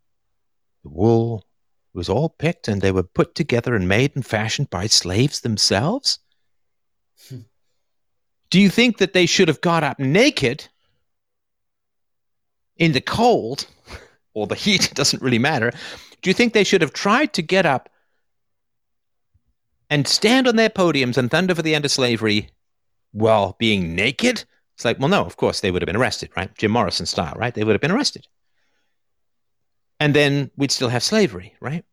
[0.84, 1.46] the wool,
[1.94, 6.20] was all picked and they were put together and made and fashioned by slaves themselves?
[7.28, 7.40] Hmm.
[8.50, 10.68] Do you think that they should have got up naked
[12.78, 13.68] in the cold
[14.34, 14.86] or the heat?
[14.92, 15.72] It doesn't really matter.
[16.22, 17.90] Do you think they should have tried to get up
[19.90, 22.50] and stand on their podiums and thunder for the end of slavery
[23.12, 24.44] while being naked?
[24.76, 26.56] It's like, well, no, of course they would have been arrested, right?
[26.58, 27.54] Jim Morrison style, right?
[27.54, 28.28] They would have been arrested.
[30.00, 31.84] And then we'd still have slavery, right?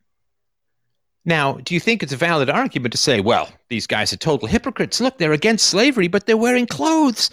[1.24, 4.46] Now, do you think it's a valid argument to say, well, these guys are total
[4.46, 5.00] hypocrites?
[5.00, 7.30] Look, they're against slavery, but they're wearing clothes,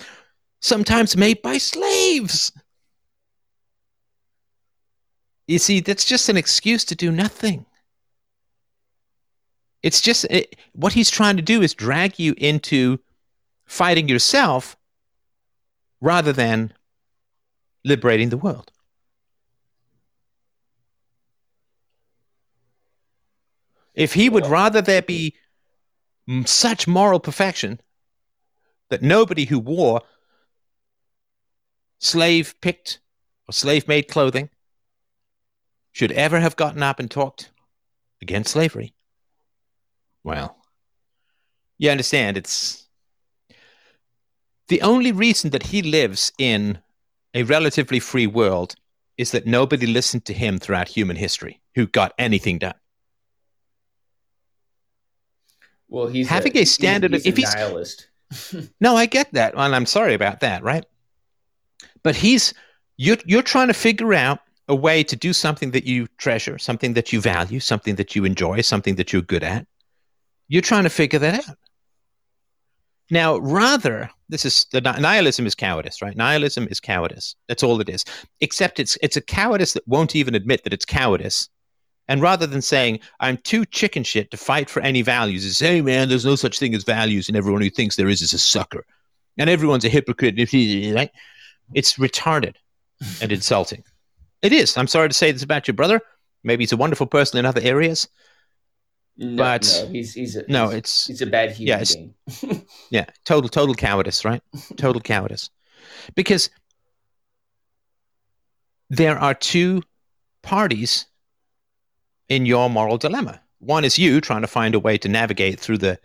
[0.62, 2.52] sometimes made by slaves.
[5.48, 7.68] You see, that's just an excuse to do nothing.
[9.84, 13.00] It's just it, what he's trying to do is drag you into
[13.66, 14.76] fighting yourself
[16.02, 16.74] rather than
[17.86, 18.72] liberating the world.
[23.94, 25.36] If he would rather there be
[26.46, 27.80] such moral perfection
[28.90, 30.02] that nobody who wore
[32.00, 33.00] slave picked
[33.48, 34.50] or slave made clothing
[35.92, 37.52] should ever have gotten up and talked
[38.22, 38.94] against slavery.
[40.24, 40.58] Well,
[41.78, 42.88] you understand, it's
[44.70, 46.80] the only reason that he lives in
[47.34, 48.76] a relatively free world
[49.18, 52.76] is that nobody listened to him throughout human history who got anything done.
[55.94, 57.14] Well, he's having a, a standard.
[57.14, 58.08] He's, he's if he's nihilist.
[58.82, 60.84] no, I get that, and I'm sorry about that, right?
[62.02, 62.52] But he's
[62.98, 66.94] you're you're trying to figure out a way to do something that you treasure, something
[66.94, 69.68] that you value, something that you enjoy, something that you're good at.
[70.48, 71.58] You're trying to figure that out.
[73.12, 76.18] Now, rather, this is the nihilism is cowardice, right?
[76.18, 77.36] Nihilism is cowardice.
[77.48, 78.04] That's all it is.
[78.42, 81.50] Except it's it's a cowardice that won't even admit that it's cowardice
[82.08, 85.82] and rather than saying, I'm too chicken shit to fight for any values, it's, hey,
[85.82, 88.40] man, there's no such thing as values, and everyone who thinks there is is a
[88.40, 88.86] sucker.
[89.38, 90.36] And everyone's a hypocrite.
[90.38, 91.12] Right?
[91.74, 92.56] It's retarded
[93.22, 93.84] and insulting.
[94.42, 94.78] It is.
[94.78, 96.02] I'm sorry to say this about your brother.
[96.44, 98.08] Maybe he's a wonderful person in other areas.
[99.16, 102.66] No, but no, he's, he's a, no, he's, it's he's a bad human yeah, being.
[102.90, 104.42] yeah, total, total cowardice, right?
[104.76, 105.50] Total cowardice.
[106.16, 106.50] Because
[108.90, 109.84] there are two
[110.42, 111.06] parties
[112.30, 113.42] in your moral dilemma.
[113.60, 116.00] One is you trying to find a way to navigate through the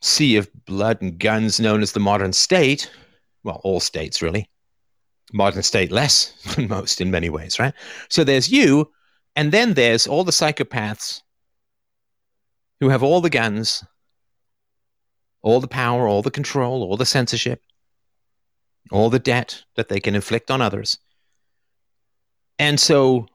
[0.00, 2.90] sea of blood and guns known as the modern state.
[3.42, 4.48] Well, all states, really.
[5.32, 7.74] Modern state less than most in many ways, right?
[8.08, 8.90] So there's you,
[9.34, 11.22] and then there's all the psychopaths
[12.80, 13.84] who have all the guns,
[15.42, 17.62] all the power, all the control, all the censorship,
[18.90, 20.98] all the debt that they can inflict on others.
[22.58, 23.26] And so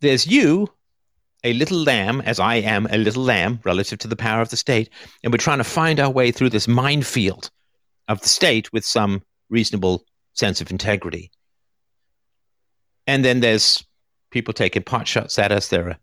[0.00, 0.68] there's you,
[1.44, 4.56] a little lamb, as I am a little lamb relative to the power of the
[4.56, 4.90] state,
[5.22, 7.50] and we're trying to find our way through this minefield
[8.08, 11.30] of the state with some reasonable sense of integrity.
[13.06, 13.84] And then there's
[14.30, 15.68] people taking pot shots at us.
[15.68, 15.98] There are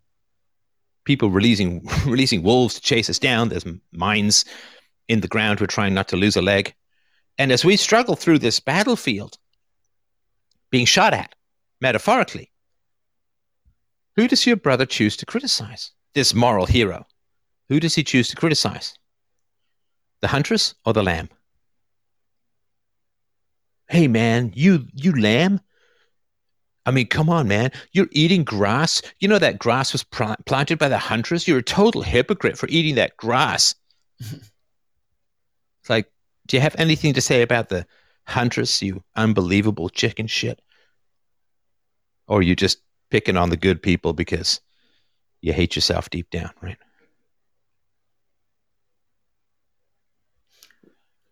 [1.04, 3.48] people releasing releasing wolves to chase us down.
[3.48, 4.44] There's mines
[5.08, 5.60] in the ground.
[5.60, 6.74] We're trying not to lose a leg.
[7.38, 9.38] And as we struggle through this battlefield,
[10.70, 11.34] being shot at,
[11.80, 12.50] metaphorically,
[14.18, 15.92] who does your brother choose to criticize?
[16.12, 17.06] This moral hero.
[17.68, 18.98] Who does he choose to criticize?
[20.22, 21.28] The huntress or the lamb?
[23.88, 25.60] Hey man, you you lamb?
[26.84, 27.70] I mean, come on, man.
[27.92, 29.02] You're eating grass.
[29.20, 31.46] You know that grass was pl- planted by the huntress.
[31.46, 33.72] You're a total hypocrite for eating that grass.
[34.18, 34.50] it's
[35.88, 36.10] like,
[36.48, 37.86] do you have anything to say about the
[38.26, 40.60] huntress, you unbelievable chicken shit?
[42.26, 42.78] Or you just
[43.10, 44.60] picking on the good people because
[45.40, 46.78] you hate yourself deep down, right?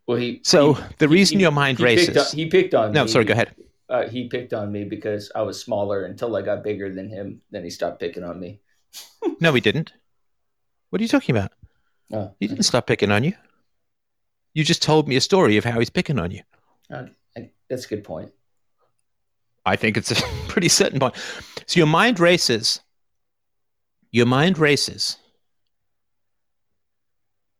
[0.06, 0.40] Well, he.
[0.44, 2.08] So he, the he, reason he, your mind he races.
[2.08, 2.90] Picked on, he picked on.
[2.90, 2.94] Me.
[2.94, 3.10] No, me.
[3.10, 3.24] sorry.
[3.24, 3.54] Go ahead.
[3.88, 7.40] Uh, he picked on me because I was smaller until I got bigger than him.
[7.50, 8.60] Then he stopped picking on me.
[9.40, 9.92] no, he didn't.
[10.90, 11.52] What are you talking about?
[12.12, 12.32] Oh.
[12.38, 13.32] He didn't stop picking on you.
[14.54, 16.42] You just told me a story of how he's picking on you.
[16.90, 17.06] Uh,
[17.68, 18.30] that's a good point.
[19.66, 20.14] I think it's a
[20.48, 21.14] pretty certain point.
[21.66, 22.80] So your mind races
[24.16, 25.18] your mind races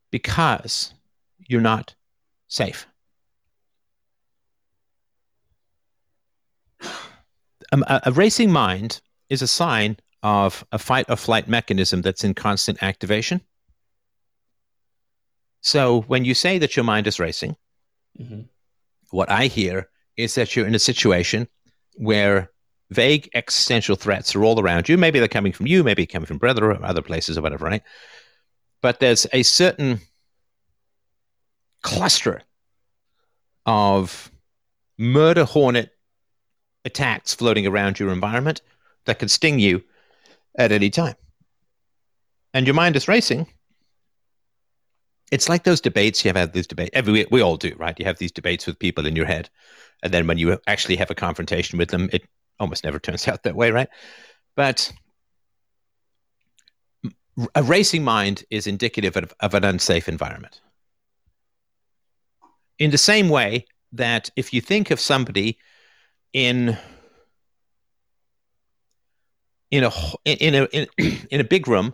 [0.09, 0.93] because
[1.47, 1.93] you're not
[2.47, 2.87] safe.
[7.71, 12.23] Um, a, a racing mind is a sign of a fight or flight mechanism that's
[12.23, 13.41] in constant activation.
[15.61, 17.55] So when you say that your mind is racing,
[18.19, 18.41] mm-hmm.
[19.11, 21.47] what I hear is that you're in a situation
[21.97, 22.51] where
[22.89, 24.97] vague existential threats are all around you.
[24.97, 27.83] Maybe they're coming from you, maybe coming from brother or other places or whatever, right?
[28.81, 29.99] But there's a certain
[31.81, 32.43] cluster
[33.65, 34.31] of
[34.97, 35.91] murder hornet
[36.85, 38.61] attacks floating around your environment
[39.05, 39.83] that could sting you
[40.57, 41.15] at any time.
[42.53, 43.47] And your mind is racing.
[45.31, 46.91] It's like those debates you have had these debates.
[46.93, 47.99] Every we all do, right?
[47.99, 49.49] You have these debates with people in your head,
[50.03, 52.27] and then when you actually have a confrontation with them, it
[52.59, 53.89] almost never turns out that way, right?
[54.55, 54.91] But
[57.53, 60.61] a racing mind is indicative of, of an unsafe environment.
[62.79, 65.57] In the same way that if you think of somebody
[66.33, 66.77] in
[69.71, 69.91] in a
[70.25, 70.87] in a in,
[71.31, 71.93] in a big room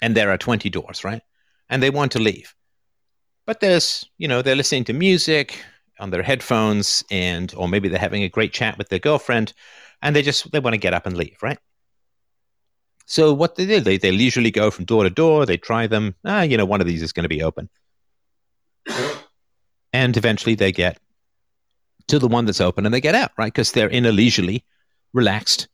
[0.00, 1.22] and there are 20 doors right
[1.68, 2.54] and they want to leave
[3.46, 5.58] but there's you know they're listening to music
[5.98, 9.52] on their headphones and or maybe they're having a great chat with their girlfriend
[10.02, 11.58] and they just they want to get up and leave right?
[13.06, 16.14] So what they do they, they leisurely go from door to door they try them
[16.24, 17.68] ah you know one of these is going to be open.
[19.92, 20.98] And eventually they get
[22.08, 23.52] to the one that's open and they get out right?
[23.52, 24.64] Because they're in a leisurely
[25.12, 25.68] relaxed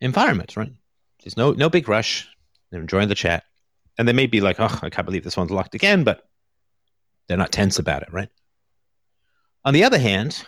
[0.00, 0.72] environment right?
[1.22, 2.28] There's no no big rush.
[2.70, 3.44] They're enjoying the chat.
[3.96, 6.28] And they may be like oh i can't believe this one's locked again but
[7.26, 8.28] they're not tense about it right
[9.64, 10.44] on the other hand,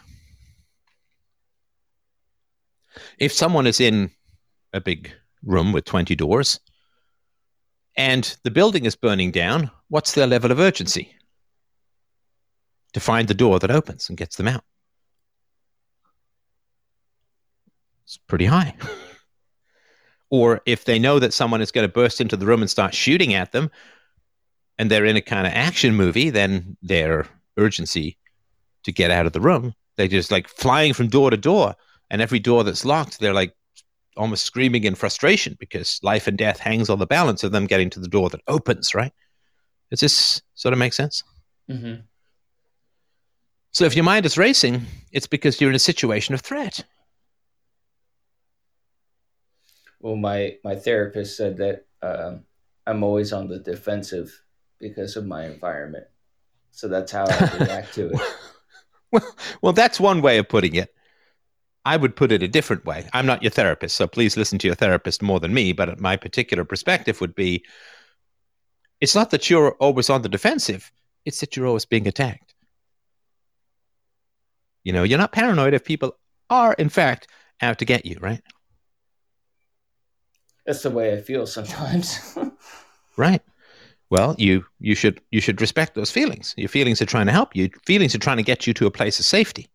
[3.18, 4.10] if someone is in
[4.72, 5.12] a big
[5.42, 6.60] room with 20 doors
[7.96, 11.14] and the building is burning down, what's their level of urgency?
[12.92, 14.64] To find the door that opens and gets them out.
[18.04, 18.74] It's pretty high.
[20.30, 22.94] or if they know that someone is going to burst into the room and start
[22.94, 23.70] shooting at them
[24.78, 28.18] and they're in a kind of action movie, then their urgency
[28.86, 29.74] to get out of the room.
[29.96, 31.74] They're just like flying from door to door,
[32.08, 33.52] and every door that's locked, they're like
[34.16, 37.90] almost screaming in frustration because life and death hangs on the balance of them getting
[37.90, 38.94] to the door that opens.
[38.94, 39.12] Right?
[39.90, 41.24] Does this sort of make sense?
[41.68, 42.02] Mm-hmm.
[43.72, 46.84] So if your mind is racing, it's because you're in a situation of threat.
[50.00, 52.44] Well, my my therapist said that um,
[52.86, 54.40] I'm always on the defensive
[54.78, 56.06] because of my environment.
[56.70, 58.20] So that's how I react to it.
[59.12, 60.92] Well, well, that's one way of putting it.
[61.84, 63.08] I would put it a different way.
[63.12, 65.72] I'm not your therapist, so please listen to your therapist more than me.
[65.72, 67.64] But my particular perspective would be
[69.00, 70.90] it's not that you're always on the defensive,
[71.24, 72.54] it's that you're always being attacked.
[74.82, 76.16] You know, you're not paranoid if people
[76.50, 77.28] are, in fact,
[77.60, 78.42] out to get you, right?
[80.64, 82.36] That's the way I feel sometimes.
[83.16, 83.42] right
[84.10, 86.54] well you you should you should respect those feelings.
[86.56, 87.70] Your feelings are trying to help you.
[87.86, 89.68] Feelings are trying to get you to a place of safety.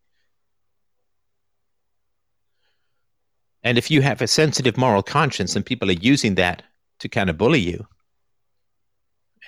[3.63, 6.63] And if you have a sensitive moral conscience and people are using that
[6.99, 7.85] to kind of bully you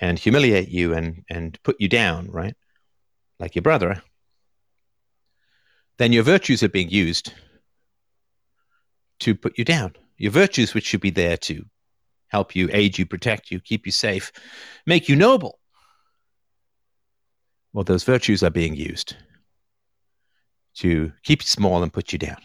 [0.00, 2.54] and humiliate you and and put you down right
[3.38, 4.02] like your brother
[5.98, 7.32] then your virtues are being used
[9.20, 9.94] to put you down.
[10.16, 11.64] Your virtues which should be there to
[12.28, 14.32] help you, aid you, protect you, keep you safe,
[14.86, 15.58] make you noble.
[17.72, 19.16] Well, those virtues are being used
[20.76, 22.38] to keep you small and put you down.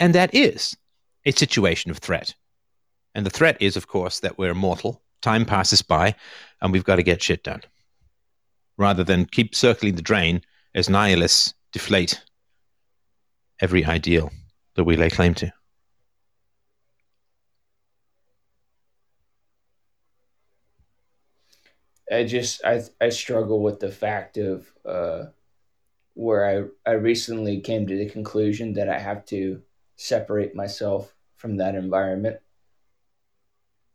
[0.00, 0.76] And that is
[1.24, 2.34] a situation of threat.
[3.14, 6.14] And the threat is, of course, that we're mortal, time passes by,
[6.60, 7.62] and we've got to get shit done.
[8.76, 10.42] Rather than keep circling the drain
[10.74, 12.20] as nihilists deflate
[13.60, 14.30] every ideal
[14.74, 15.52] that we lay claim to.
[22.10, 25.26] I just I I struggle with the fact of uh,
[26.14, 29.62] where I I recently came to the conclusion that I have to
[29.96, 32.38] separate myself from that environment,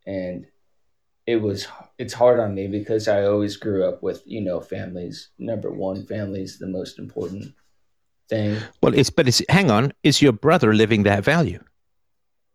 [0.07, 0.47] and
[1.27, 1.67] it was
[1.97, 6.05] it's hard on me because I always grew up with you know families number one
[6.05, 7.53] family is the most important
[8.27, 8.57] thing.
[8.81, 11.63] Well, it's but it's hang on, is your brother living that value?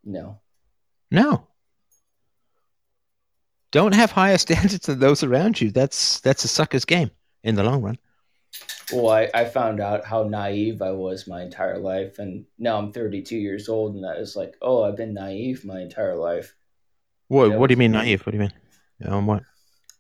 [0.05, 0.41] No.
[1.11, 1.47] No
[3.75, 5.71] don't have higher standards than those around you.
[5.71, 7.11] That's that's a sucker's game
[7.43, 7.99] in the long run.
[8.93, 12.93] Well, I, I found out how naive I was my entire life, and now I'm
[12.93, 16.55] 32 years old, and I was like, oh, I've been naive my entire life.
[17.29, 18.25] What, what do you mean naive?
[18.25, 18.53] What do you mean?
[19.05, 19.43] Um, what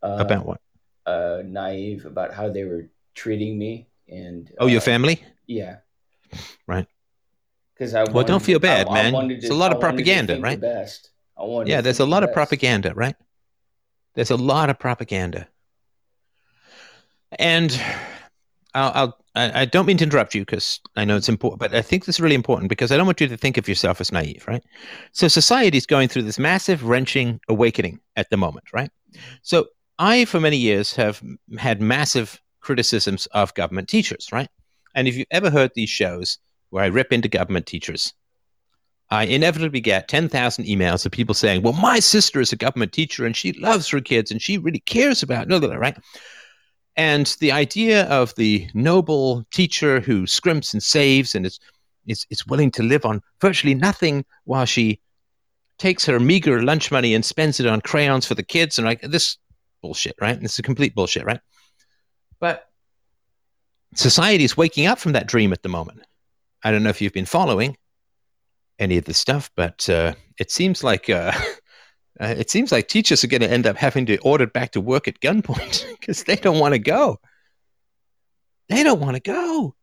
[0.02, 0.60] Uh, about what?
[1.06, 5.22] uh, naive about how they were treating me and Oh, your uh, family?
[5.46, 5.78] Yeah.
[6.66, 6.86] Right.
[7.74, 9.12] Because I Well, don't feel bad, I, I man.
[9.12, 10.60] wanted There's to- a lot I of propaganda, right?
[10.60, 11.10] The best.
[11.36, 11.42] I.
[11.66, 13.16] Yeah, there's a lot the of propaganda, right?
[14.14, 15.48] There's a lot of propaganda,
[17.38, 17.80] and
[18.74, 21.82] I'll, I'll I don't mean to interrupt you because I know it's important, but I
[21.82, 24.12] think this is really important because I don't want you to think of yourself as
[24.12, 24.62] naive, right?
[25.10, 28.90] So society is going through this massive, wrenching awakening at the moment, right?
[29.42, 29.66] So
[29.98, 31.20] I, for many years, have
[31.58, 34.48] had massive criticisms of government teachers, right?
[34.94, 36.38] And if you've ever heard these shows
[36.70, 38.14] where I rip into government teachers,
[39.10, 43.26] I inevitably get 10,000 emails of people saying, well, my sister is a government teacher
[43.26, 45.96] and she loves her kids and she really cares about blah, blah, blah, right?
[46.96, 51.58] And the idea of the noble teacher who scrimps and saves and is,
[52.06, 55.00] is, is willing to live on virtually nothing while she
[55.78, 59.00] takes her meager lunch money and spends it on crayons for the kids and like
[59.02, 59.36] this
[59.82, 60.40] bullshit, right?
[60.40, 61.40] This is complete bullshit, right?
[62.40, 62.68] But
[63.94, 66.02] society is waking up from that dream at the moment.
[66.62, 67.76] I don't know if you've been following
[68.78, 71.32] any of the stuff, but uh, it seems like uh,
[72.20, 74.80] uh, it seems like teachers are going to end up having to order back to
[74.80, 77.18] work at gunpoint because they don't want to go.
[78.68, 79.74] They don't want to go.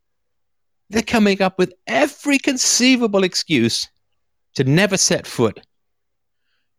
[0.89, 3.88] They're coming up with every conceivable excuse
[4.55, 5.61] to never set foot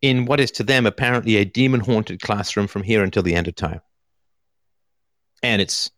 [0.02, 3.48] in what is to them apparently a demon haunted classroom from here until the end
[3.48, 3.80] of time.
[5.42, 5.90] And it's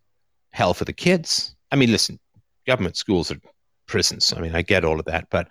[0.52, 1.56] hell for the kids.
[1.72, 2.20] I mean, listen,
[2.66, 3.40] government schools are
[3.86, 4.32] prisons.
[4.36, 5.48] I mean, I get all of that, but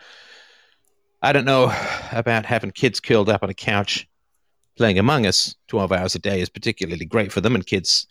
[1.24, 1.74] I don't know
[2.12, 4.10] about having kids curled up on a couch
[4.76, 8.06] playing Among Us 12 hours a day is particularly great for them, and kids'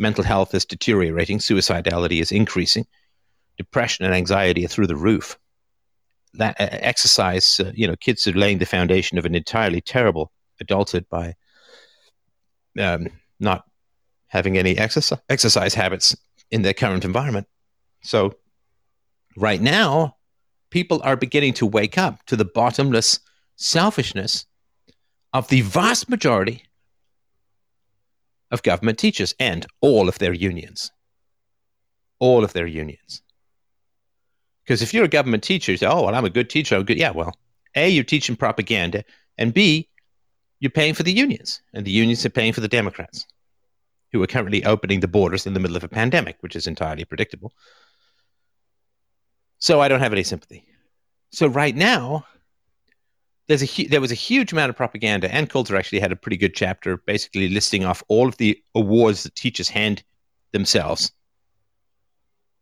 [0.00, 2.84] mental health is deteriorating, suicidality is increasing,
[3.56, 5.38] depression and anxiety are through the roof.
[6.34, 10.32] That uh, exercise, uh, you know, kids are laying the foundation of an entirely terrible
[10.60, 11.34] adulthood by
[12.80, 13.06] um,
[13.38, 13.64] not
[14.26, 16.16] having any exercise, exercise habits
[16.50, 17.46] in their current environment.
[18.02, 18.34] So,
[19.36, 20.15] right now,
[20.76, 23.18] people are beginning to wake up to the bottomless
[23.56, 24.44] selfishness
[25.32, 26.64] of the vast majority
[28.50, 30.92] of government teachers and all of their unions.
[32.18, 33.22] All of their unions.
[34.62, 36.76] Because if you're a government teacher, you say, oh, well, I'm a good teacher.
[36.76, 36.98] I'm good.
[36.98, 37.34] Yeah, well,
[37.74, 39.02] A, you're teaching propaganda,
[39.38, 39.88] and B,
[40.60, 43.24] you're paying for the unions, and the unions are paying for the Democrats,
[44.12, 47.06] who are currently opening the borders in the middle of a pandemic, which is entirely
[47.06, 47.54] predictable.
[49.66, 50.64] So I don't have any sympathy.
[51.32, 52.24] So right now,
[53.48, 56.22] there's a hu- there was a huge amount of propaganda, and Coulter actually had a
[56.22, 60.04] pretty good chapter, basically listing off all of the awards that teachers hand
[60.52, 61.10] themselves,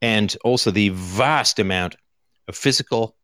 [0.00, 1.94] and also the vast amount
[2.48, 3.14] of physical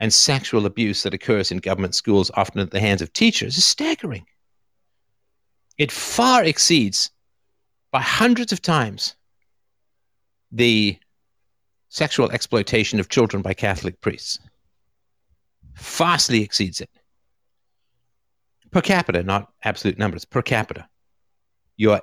[0.00, 3.64] and sexual abuse that occurs in government schools, often at the hands of teachers, is
[3.64, 4.26] staggering.
[5.78, 7.10] It far exceeds
[7.90, 9.16] by hundreds of times
[10.52, 10.98] the
[11.94, 14.40] sexual exploitation of children by Catholic priests.
[15.76, 16.90] Vastly exceeds it.
[18.72, 20.88] Per capita, not absolute numbers, per capita.
[21.76, 22.00] You're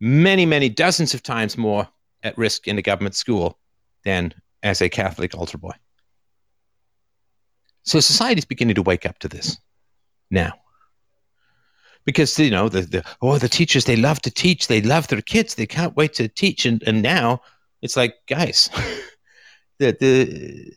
[0.00, 1.86] many, many dozens of times more
[2.22, 3.58] at risk in a government school
[4.02, 4.32] than
[4.62, 5.74] as a Catholic altar boy.
[7.82, 9.58] So society is beginning to wake up to this
[10.30, 10.54] now.
[12.06, 15.22] Because you know the, the oh the teachers they love to teach they love their
[15.22, 17.40] kids they can't wait to teach and, and now
[17.82, 18.70] it's like guys
[19.78, 20.72] the the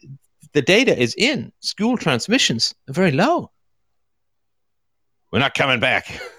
[0.54, 1.52] the data is in.
[1.60, 3.52] School transmissions are very low.
[5.32, 6.22] We're not coming back.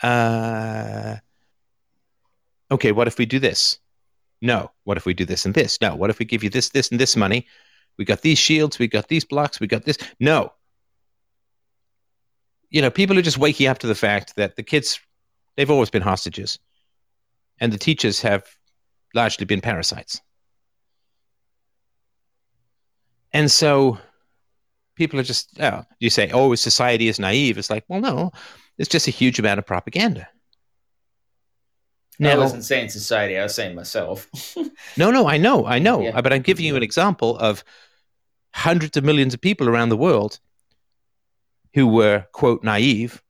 [0.00, 1.16] Uh,
[2.70, 3.80] okay what if we do this?
[4.40, 4.70] No.
[4.84, 5.80] What if we do this and this?
[5.80, 5.96] No.
[5.96, 7.48] What if we give you this this and this money?
[7.96, 8.78] We got these shields.
[8.78, 9.58] We got these blocks.
[9.58, 9.98] We got this.
[10.20, 10.52] No.
[12.70, 15.00] You know people are just waking up to the fact that the kids
[15.56, 16.60] they've always been hostages.
[17.58, 18.46] And the teachers have
[19.14, 20.20] largely been parasites
[23.32, 23.98] and so
[24.96, 27.56] people are just, oh, you say, oh, society is naive.
[27.58, 28.32] It's like, well, no,
[28.78, 30.28] it's just a huge amount of propaganda.
[32.20, 33.38] I wasn't saying society.
[33.38, 34.28] I was saying myself.
[34.96, 36.20] no, no, I know, I know, Yeah.
[36.20, 37.62] but I'm giving you an example of
[38.52, 40.40] hundreds of millions of people around the world
[41.74, 43.22] who were, quote, naive.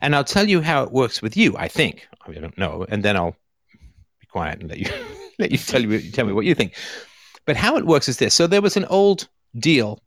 [0.00, 2.06] And I'll tell you how it works with you, I think.
[2.24, 2.86] I, mean, I don't know.
[2.88, 3.36] And then I'll
[4.20, 4.90] be quiet and let you
[5.38, 6.74] let you tell you tell me what you think.
[7.44, 8.34] But how it works is this.
[8.34, 9.28] So there was an old
[9.58, 10.00] deal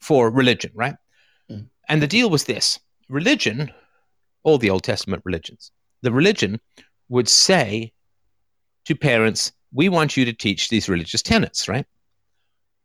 [0.00, 0.94] for religion, right?
[1.50, 1.66] Mm.
[1.88, 2.78] And the deal was this.
[3.08, 3.70] Religion,
[4.42, 5.70] all the Old Testament religions,
[6.02, 6.60] the religion
[7.08, 7.92] would say
[8.84, 11.86] to parents, we want you to teach these religious tenets, right?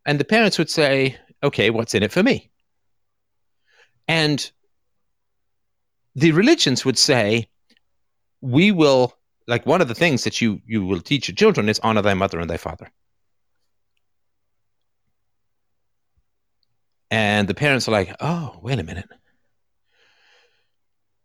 [0.05, 2.49] And the parents would say, okay, what's in it for me?
[4.07, 4.51] And
[6.15, 7.47] the religions would say,
[8.41, 9.13] we will,
[9.47, 12.13] like one of the things that you, you will teach your children is honor thy
[12.13, 12.91] mother and thy father.
[17.09, 19.09] And the parents are like, oh, wait a minute.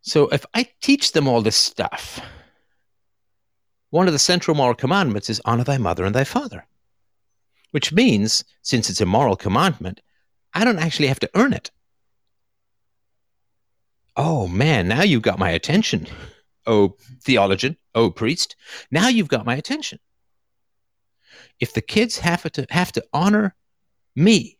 [0.03, 2.21] So if I teach them all this stuff,
[3.91, 6.67] one of the central moral commandments is honor thy mother and thy father,
[7.71, 10.01] which means, since it's a moral commandment,
[10.55, 11.71] I don't actually have to earn it.
[14.19, 16.09] Oh man, now you've got my attention,
[16.67, 18.57] oh theologian, oh priest.
[18.91, 20.01] Now you've got my attention.
[21.61, 23.55] If the kids have to have to honor
[24.17, 24.59] me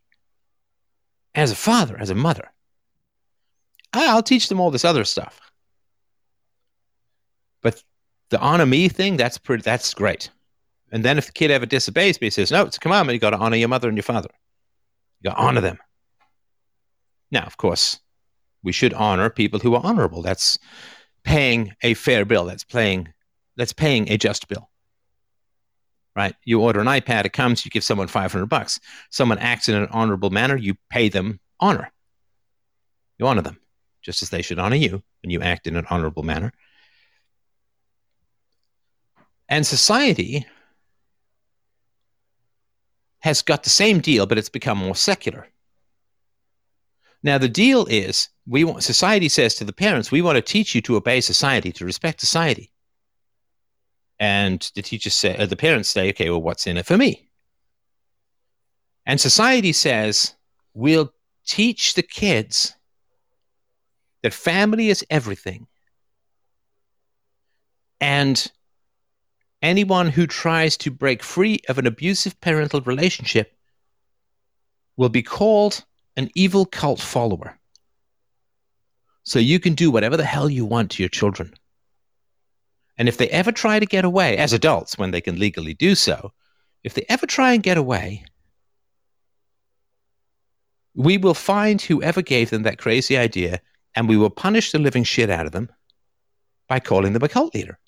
[1.35, 2.51] as a father, as a mother.
[3.91, 5.39] I'll teach them all this other stuff.
[7.61, 7.83] But
[8.29, 10.29] the honor me thing, that's pretty that's great.
[10.91, 13.19] And then if the kid ever disobeys me, he says, No, it's a commandment, you
[13.19, 14.29] gotta honor your mother and your father.
[15.21, 15.79] You gotta honor them.
[17.31, 17.99] Now, of course,
[18.63, 20.21] we should honor people who are honorable.
[20.21, 20.59] That's
[21.23, 22.45] paying a fair bill.
[22.45, 23.13] That's paying
[23.55, 24.69] that's paying a just bill
[26.19, 26.35] right?
[26.43, 28.79] You order an iPad, it comes, you give someone 500 bucks.
[29.09, 31.91] Someone acts in an honorable manner, you pay them honor.
[33.17, 33.57] You honor them,
[34.01, 36.51] just as they should honor you when you act in an honorable manner.
[39.47, 40.45] And society
[43.19, 45.47] has got the same deal, but it's become more secular.
[47.23, 50.73] Now the deal is we want society says to the parents, we want to teach
[50.73, 52.71] you to obey society, to respect society.
[54.19, 57.29] And the teachers say, uh, the parents say, okay, well, what's in it for me?
[59.05, 60.35] And society says,
[60.73, 61.13] we'll
[61.45, 62.75] teach the kids
[64.21, 65.67] that family is everything.
[68.01, 68.51] And
[69.61, 73.57] anyone who tries to break free of an abusive parental relationship
[74.97, 75.83] will be called
[76.19, 77.57] an evil cult follower.
[79.23, 81.53] So you can do whatever the hell you want to your children.
[82.97, 85.95] And if they ever try to get away, as adults, when they can legally do
[85.95, 86.33] so,
[86.83, 88.25] if they ever try and get away,
[90.93, 93.61] we will find whoever gave them that crazy idea
[93.95, 95.69] and we will punish the living shit out of them
[96.67, 97.79] by calling them a cult leader.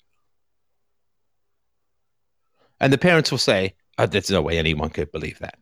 [2.80, 5.58] And the parents will say, oh, There's no way anyone could believe that.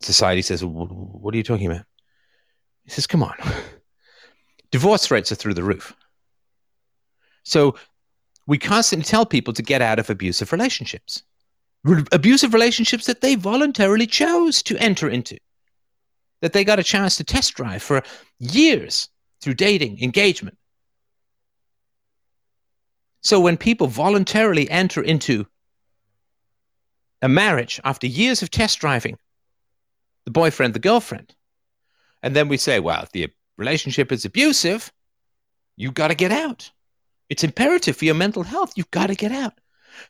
[0.00, 1.84] Society says, What are you talking about?
[2.84, 3.34] He says, Come on.
[4.70, 5.94] Divorce rates are through the roof.
[7.44, 7.76] So
[8.46, 11.22] we constantly tell people to get out of abusive relationships,
[11.84, 15.38] Re- abusive relationships that they voluntarily chose to enter into,
[16.40, 18.02] that they got a chance to test drive for
[18.38, 19.08] years
[19.40, 20.58] through dating, engagement.
[23.22, 25.46] So when people voluntarily enter into
[27.22, 29.16] a marriage after years of test driving,
[30.26, 31.34] the boyfriend, the girlfriend,
[32.22, 34.92] and then we say, well, if the relationship is abusive,
[35.76, 36.70] you've got to get out.
[37.30, 38.72] It's imperative for your mental health.
[38.76, 39.54] You've got to get out.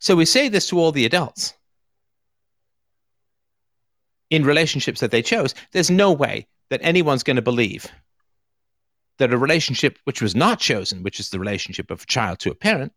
[0.01, 1.55] So we say this to all the adults
[4.31, 5.55] in relationships that they chose.
[5.73, 7.87] There's no way that anyone's going to believe
[9.19, 12.51] that a relationship which was not chosen, which is the relationship of a child to
[12.51, 12.93] a parent,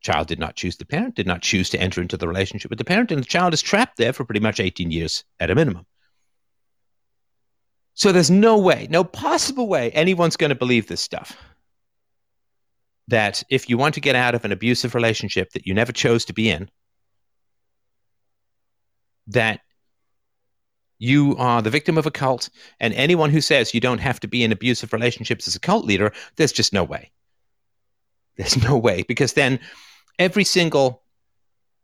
[0.00, 2.78] child did not choose the parent, did not choose to enter into the relationship with
[2.78, 5.54] the parent, and the child is trapped there for pretty much 18 years at a
[5.54, 5.86] minimum.
[7.94, 11.36] So there's no way, no possible way anyone's going to believe this stuff
[13.08, 16.24] that if you want to get out of an abusive relationship that you never chose
[16.24, 16.70] to be in,
[19.26, 19.60] that
[20.98, 22.48] you are the victim of a cult,
[22.80, 25.84] and anyone who says you don't have to be in abusive relationships as a cult
[25.84, 27.10] leader, there's just no way.
[28.36, 29.60] There's no way, because then
[30.18, 31.02] every single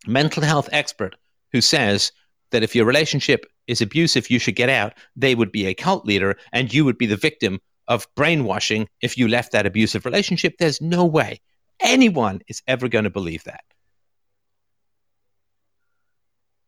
[0.07, 1.17] mental health expert
[1.53, 2.13] who says
[2.51, 6.05] that if your relationship is abusive, you should get out, they would be a cult
[6.05, 10.55] leader, and you would be the victim of brainwashing if you left that abusive relationship.
[10.59, 11.41] There's no way
[11.81, 13.65] anyone is ever going to believe that.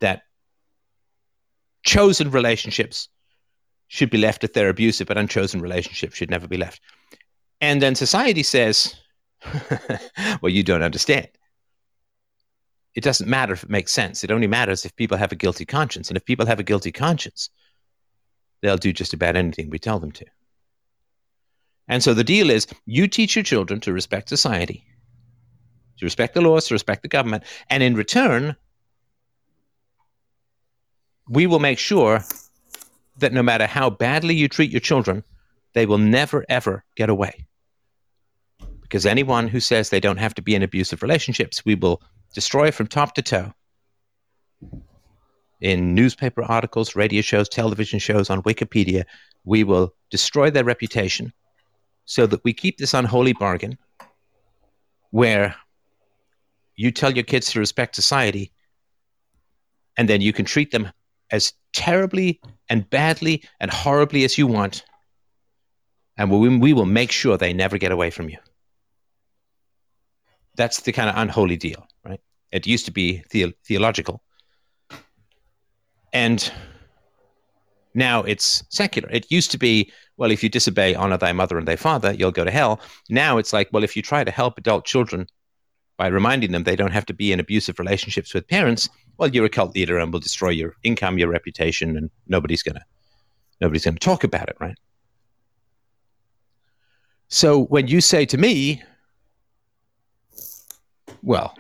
[0.01, 0.23] That
[1.85, 3.09] chosen relationships
[3.89, 6.81] should be left if they're abusive, but unchosen relationships should never be left.
[7.61, 8.97] And then society says,
[10.41, 11.29] well, you don't understand.
[12.95, 14.23] It doesn't matter if it makes sense.
[14.23, 16.09] It only matters if people have a guilty conscience.
[16.09, 17.49] And if people have a guilty conscience,
[18.61, 20.27] they'll do just about anything we tell them to.
[21.89, 24.85] And so the deal is you teach your children to respect society,
[25.99, 27.45] to respect the laws, to respect the government.
[27.71, 28.57] And in return,
[31.29, 32.25] we will make sure
[33.19, 35.25] that no matter how badly you treat your children,
[35.73, 37.47] they will never, ever get away.
[38.83, 42.03] Because anyone who says they don't have to be in abusive relationships, we will
[42.33, 43.53] destroy from top to toe
[45.61, 49.05] in newspaper articles, radio shows, television shows, on Wikipedia.
[49.45, 51.33] We will destroy their reputation
[52.05, 53.79] so that we keep this unholy bargain
[55.11, 55.55] where
[56.75, 58.53] you tell your kids to respect society
[59.97, 60.91] and then you can treat them
[61.31, 64.85] as terribly and badly and horribly as you want.
[66.17, 68.39] And we, we will make sure they never get away from you.
[70.57, 71.87] That's the kind of unholy deal?
[72.53, 74.23] It used to be the- theological.
[76.13, 76.53] And
[77.95, 79.09] now it's secular.
[79.11, 82.31] It used to be, well, if you disobey, honor thy mother and thy father, you'll
[82.31, 82.81] go to hell.
[83.09, 85.27] Now it's like, well, if you try to help adult children
[85.97, 88.89] by reminding them they don't have to be in abusive relationships with parents,
[89.19, 92.85] well, you're a cult leader and will destroy your income, your reputation, and nobody's gonna
[93.61, 94.77] nobody's gonna talk about it, right?
[97.29, 98.83] So when you say to me,
[101.23, 101.55] well,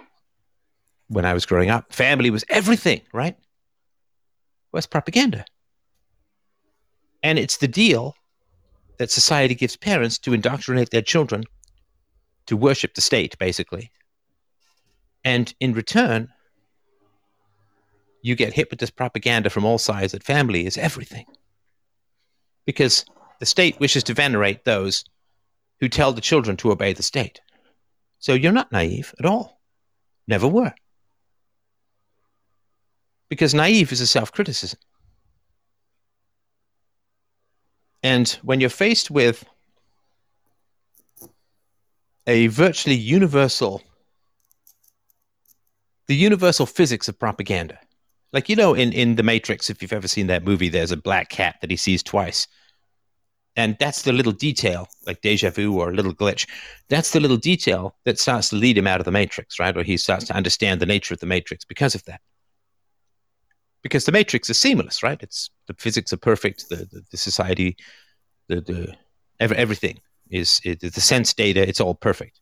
[1.12, 3.36] when I was growing up, family was everything, right?
[4.70, 5.44] What's propaganda?
[7.22, 8.14] And it's the deal
[8.98, 11.44] that society gives parents to indoctrinate their children
[12.46, 13.90] to worship the state, basically.
[15.24, 16.28] And in return,
[18.22, 21.26] you get hit with this propaganda from all sides that family is everything.
[22.64, 23.04] Because
[23.40, 25.04] the state wishes to venerate those
[25.80, 27.40] who tell the children to obey the state.
[28.18, 29.60] So you're not naive at all.
[30.28, 30.72] Never were.
[33.32, 34.78] Because naive is a self criticism.
[38.02, 39.42] And when you're faced with
[42.26, 43.82] a virtually universal,
[46.08, 47.78] the universal physics of propaganda,
[48.34, 50.96] like you know in in the matrix if you've ever seen that movie there's a
[50.98, 52.46] black cat that he sees twice.
[53.56, 56.46] And that's the little detail like deja vu or a little glitch
[56.90, 59.74] that's the little detail that starts to lead him out of the matrix right?
[59.74, 62.20] Or he starts to understand the nature of the matrix because of that
[63.82, 67.76] because the matrix is seamless right it's the physics are perfect the the, the society
[68.48, 68.94] the the
[69.40, 69.98] every, everything
[70.30, 72.40] is it, the sense data it's all perfect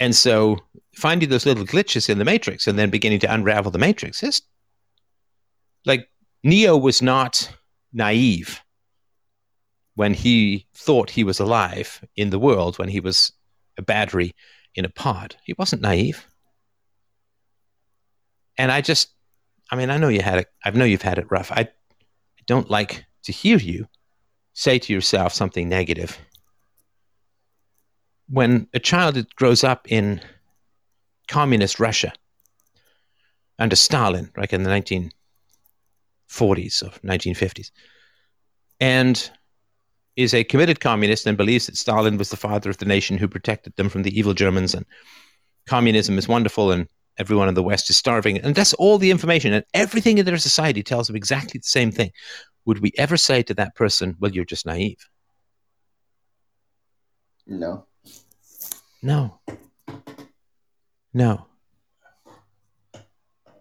[0.00, 0.56] and so
[0.94, 4.42] finding those little glitches in the matrix and then beginning to unravel the matrix is
[5.84, 6.08] like
[6.42, 7.50] Neo was not
[7.92, 8.62] naive
[9.94, 13.32] when he thought he was alive in the world when he was
[13.78, 14.34] a battery
[14.74, 15.36] in a pod.
[15.44, 16.26] He wasn't naive.
[18.56, 19.12] And I just
[19.72, 21.50] I mean, I know you had it I know you've had it rough.
[21.50, 23.88] I, I don't like to hear you
[24.52, 26.18] say to yourself something negative
[28.28, 30.20] when a child grows up in
[31.26, 32.12] communist Russia
[33.58, 37.70] under Stalin, like in the 1940s or 1950s,
[38.80, 39.30] and
[40.16, 43.28] is a committed communist and believes that Stalin was the father of the nation who
[43.28, 44.84] protected them from the evil Germans and
[45.66, 46.86] communism is wonderful and
[47.18, 48.38] everyone in the West is starving.
[48.38, 49.52] And that's all the information.
[49.52, 52.10] And everything in their society tells them exactly the same thing.
[52.64, 55.08] Would we ever say to that person, well, you're just naive?
[57.46, 57.86] No.
[59.02, 59.40] No.
[61.12, 61.46] No.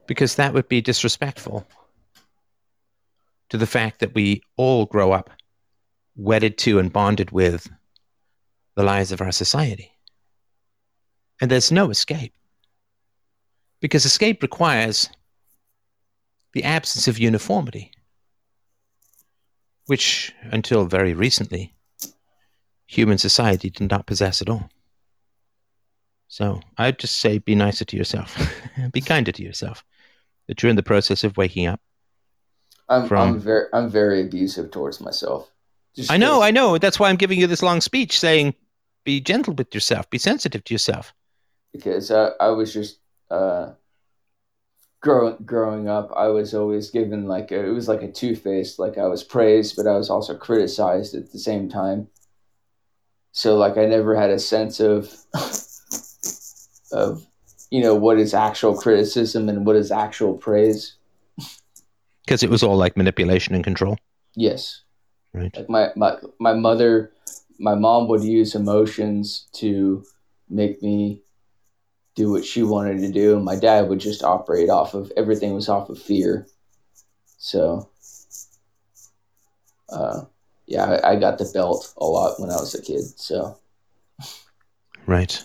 [0.07, 1.68] Because that would be disrespectful
[3.49, 5.30] to the fact that we all grow up
[6.15, 7.69] wedded to and bonded with
[8.76, 9.91] the lies of our society.
[11.41, 12.34] And there's no escape.
[13.82, 15.10] Because escape requires
[16.53, 17.91] the absence of uniformity,
[19.88, 21.74] which, until very recently,
[22.86, 24.70] human society did not possess at all.
[26.28, 28.38] So I'd just say be nicer to yourself,
[28.94, 29.84] be kinder to yourself.
[30.48, 31.82] That you're in the process of waking up.
[32.90, 33.36] I'm, from...
[33.36, 35.52] I'm very I'm very abusive towards myself.
[35.95, 36.78] Just I know, I know.
[36.78, 38.56] That's why I'm giving you this long speech saying,
[39.03, 41.14] be gentle with yourself, be sensitive to yourself.
[41.74, 42.99] Because uh, I was just
[43.32, 43.74] uh,
[45.02, 48.78] growing growing up, I was always given like a, it was like a two faced.
[48.78, 52.08] Like I was praised, but I was also criticized at the same time.
[53.32, 55.16] So like I never had a sense of
[56.91, 57.26] of
[57.72, 60.95] you know what is actual criticism and what is actual praise.
[62.26, 63.98] Because it was all like manipulation and control.
[64.36, 64.82] Yes.
[65.34, 65.56] Right.
[65.56, 67.12] Like my, my my mother,
[67.60, 70.03] my mom would use emotions to
[70.49, 71.22] make me
[72.16, 75.54] do what she wanted to do, and my dad would just operate off of everything
[75.54, 76.48] was off of fear.
[77.38, 77.90] So,
[79.90, 80.22] uh,
[80.68, 83.04] yeah, I, I got the belt a lot when I was a kid.
[83.18, 83.58] So,
[85.06, 85.44] right.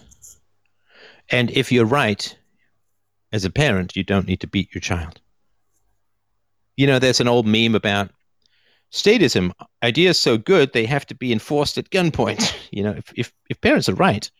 [1.30, 2.36] And if you're right,
[3.32, 5.20] as a parent, you don't need to beat your child.
[6.76, 8.10] You know, there's an old meme about
[8.92, 9.52] statism.
[9.82, 12.54] Ideas so good they have to be enforced at gunpoint.
[12.70, 14.30] you know, if, if, if parents are right,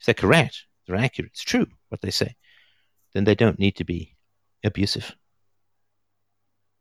[0.00, 2.34] if they're correct, they're accurate, it's true what they say,
[3.14, 4.16] then they don't need to be
[4.64, 5.14] abusive.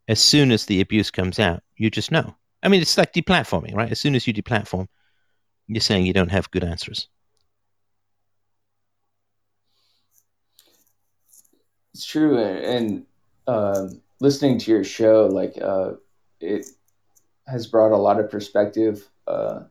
[0.07, 2.35] as soon as the abuse comes out, you just know.
[2.63, 3.91] I mean, it's like deplatforming, right?
[3.91, 4.87] As soon as you deplatform,
[5.67, 7.09] you're saying you don't have good answers.
[11.93, 13.05] It's true, and,
[13.47, 15.93] um, listening to your show, like uh,
[16.39, 16.67] it
[17.47, 19.61] has brought a lot of perspective uh,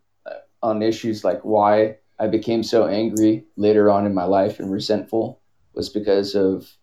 [0.63, 5.41] on issues like why I became so angry later on in my life and resentful
[5.75, 6.77] was because of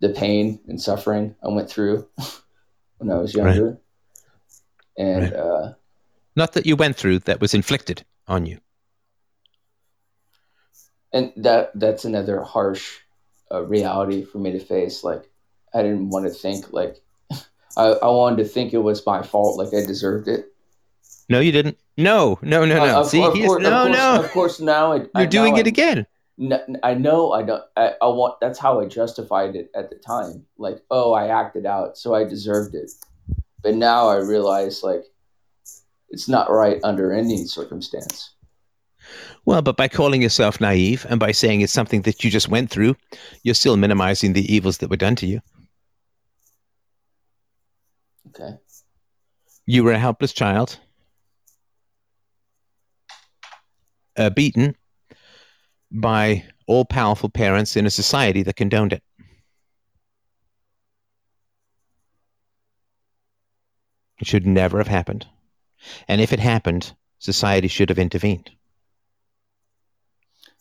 [0.00, 2.06] the pain and suffering I went through
[2.98, 3.64] when I was younger.
[3.64, 3.76] Right.
[4.98, 5.32] And right.
[5.32, 5.72] Uh,
[6.36, 8.58] not that you went through, that was inflicted on you.
[11.12, 12.98] And that that's another harsh
[13.50, 15.04] uh, reality for me to face.
[15.04, 15.30] Like
[15.74, 17.02] I didn't want to think like
[17.76, 20.51] I, I wanted to think it was my fault, like I deserved it.
[21.32, 21.78] No, you didn't.
[21.96, 23.00] No, no, no, no.
[23.00, 24.20] Uh, See, of course, no, of course, no.
[24.22, 26.06] Of course, now you're I, doing it I, again.
[26.82, 27.64] I know I don't.
[27.74, 28.38] I, I want.
[28.42, 30.44] That's how I justified it at the time.
[30.58, 32.90] Like, oh, I acted out, so I deserved it.
[33.62, 35.04] But now I realize, like,
[36.10, 38.34] it's not right under any circumstance.
[39.46, 42.68] Well, but by calling yourself naive and by saying it's something that you just went
[42.68, 42.94] through,
[43.42, 45.40] you're still minimizing the evils that were done to you.
[48.28, 48.58] Okay.
[49.64, 50.78] You were a helpless child,
[54.16, 54.76] uh, beaten
[55.90, 59.02] by all powerful parents in a society that condoned it.
[64.18, 65.26] It should never have happened.
[66.06, 68.50] And if it happened, society should have intervened.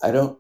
[0.03, 0.38] I don't.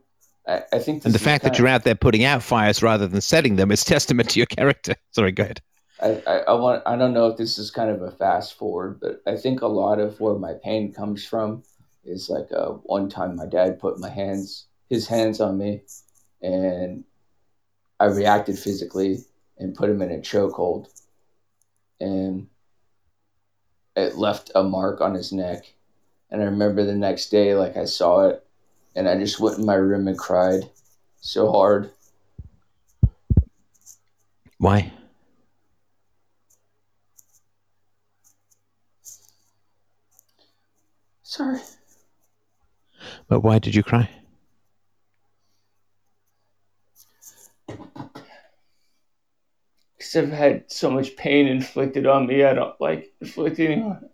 [0.47, 1.05] I, I think.
[1.05, 3.83] and the fact that you're out there putting out fires rather than setting them is
[3.85, 4.95] testament to your character.
[5.11, 5.61] Sorry, go ahead.
[6.01, 6.81] I, I, I want.
[6.87, 9.67] I don't know if this is kind of a fast forward, but I think a
[9.67, 11.63] lot of where my pain comes from
[12.03, 15.81] is like uh, one time my dad put my hands, his hands on me,
[16.41, 17.03] and
[17.99, 19.19] I reacted physically
[19.57, 20.87] and put him in a chokehold,
[21.99, 22.47] and
[23.95, 25.73] it left a mark on his neck.
[26.29, 28.45] And I remember the next day, like I saw it,
[28.95, 30.69] and I just went in my room and cried
[31.19, 31.91] so hard.
[34.57, 34.91] Why?
[41.23, 41.59] Sorry.
[43.31, 44.09] But why did you cry?
[49.97, 54.09] Because I've had so much pain inflicted on me, I don't like inflicting on,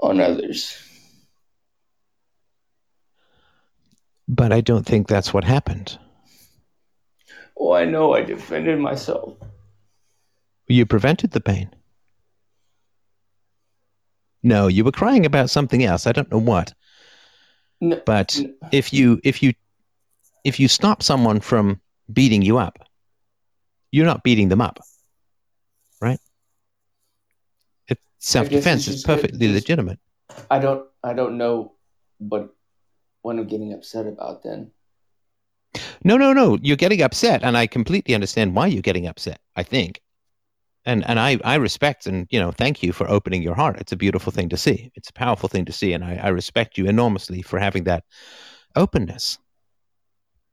[0.00, 0.74] on others.
[4.26, 5.98] But I don't think that's what happened.
[7.58, 9.36] Oh, I know I defended myself.
[10.66, 11.74] You prevented the pain.
[14.42, 16.06] No, you were crying about something else.
[16.06, 16.72] I don't know what.
[17.80, 18.52] No, but no.
[18.72, 19.52] if you if you
[20.44, 21.80] if you stop someone from
[22.12, 22.78] beating you up,
[23.92, 24.80] you're not beating them up,
[26.00, 26.18] right?
[27.86, 28.88] It's self defense.
[28.88, 29.98] It's, perfectly legitimate.
[30.50, 31.72] I don't I don't know
[32.18, 32.54] what
[33.22, 34.70] what I'm getting upset about then.
[36.02, 36.58] No, no, no.
[36.62, 39.40] You're getting upset, and I completely understand why you're getting upset.
[39.54, 40.00] I think,
[40.88, 43.78] and and I I respect and you know thank you for opening your heart.
[43.78, 44.90] It's a beautiful thing to see.
[44.94, 48.04] It's a powerful thing to see, and I, I respect you enormously for having that
[48.74, 49.38] openness.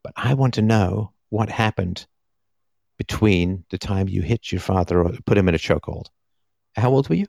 [0.04, 2.06] But I want to know what happened
[2.98, 6.06] between the time you hit your father or put him in a chokehold.
[6.76, 7.26] How old were you?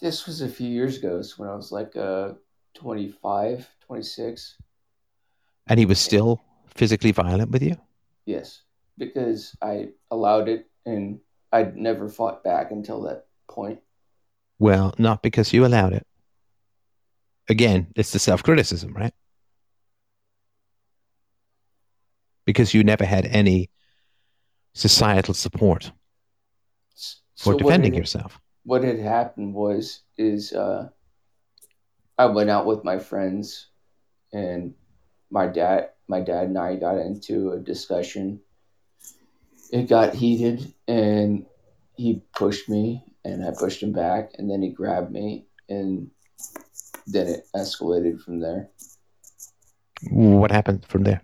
[0.00, 1.22] This was a few years ago.
[1.22, 2.32] So when I was like uh,
[2.74, 4.56] 25, 26.
[5.68, 7.76] And he was still physically violent with you?
[8.26, 8.62] Yes,
[8.98, 11.18] because I allowed it and
[11.52, 13.80] I'd never fought back until that point.
[14.58, 16.06] Well, not because you allowed it.
[17.48, 19.14] Again, it's the self criticism, right?
[22.44, 23.70] Because you never had any
[24.74, 25.90] societal support
[27.36, 28.40] for so defending what had, yourself.
[28.64, 30.88] What had happened was is uh,
[32.18, 33.68] I went out with my friends,
[34.32, 34.74] and
[35.30, 38.40] my dad, my dad and I got into a discussion
[39.70, 41.46] it got heated and
[41.96, 46.10] he pushed me and I pushed him back and then he grabbed me and
[47.06, 48.68] then it escalated from there.
[50.10, 51.22] What happened from there?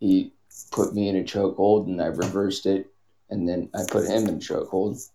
[0.00, 0.32] He
[0.70, 2.92] put me in a chokehold and I reversed it
[3.30, 5.08] and then I put him in a chokehold.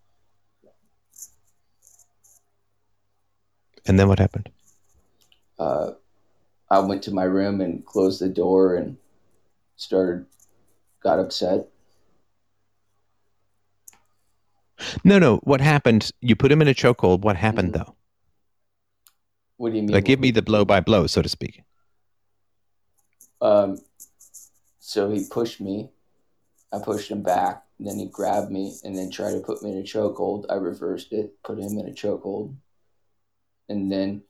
[3.85, 4.49] And then what happened?
[5.57, 5.91] Uh,
[6.69, 8.97] I went to my room and closed the door and
[9.77, 10.25] started
[11.01, 11.67] got upset
[15.03, 15.37] No, no.
[15.37, 16.11] What happened?
[16.21, 17.21] You put him in a chokehold.
[17.21, 17.83] What happened mm-hmm.
[17.83, 17.95] though?
[19.57, 19.91] What do you mean?
[19.91, 21.63] Like, give me the blow by blow, so to speak.
[23.41, 23.77] Um,
[24.79, 25.89] so he pushed me,
[26.71, 27.63] I pushed him back.
[27.79, 30.45] Then he grabbed me and then tried to put me in a chokehold.
[30.49, 32.55] I reversed it, put him in a chokehold,
[33.69, 34.23] and then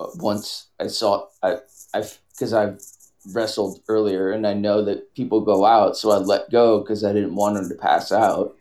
[0.00, 1.58] uh, once I saw I
[1.92, 2.80] I because I've
[3.34, 7.12] wrestled earlier and I know that people go out, so I let go because I
[7.12, 8.55] didn't want him to pass out,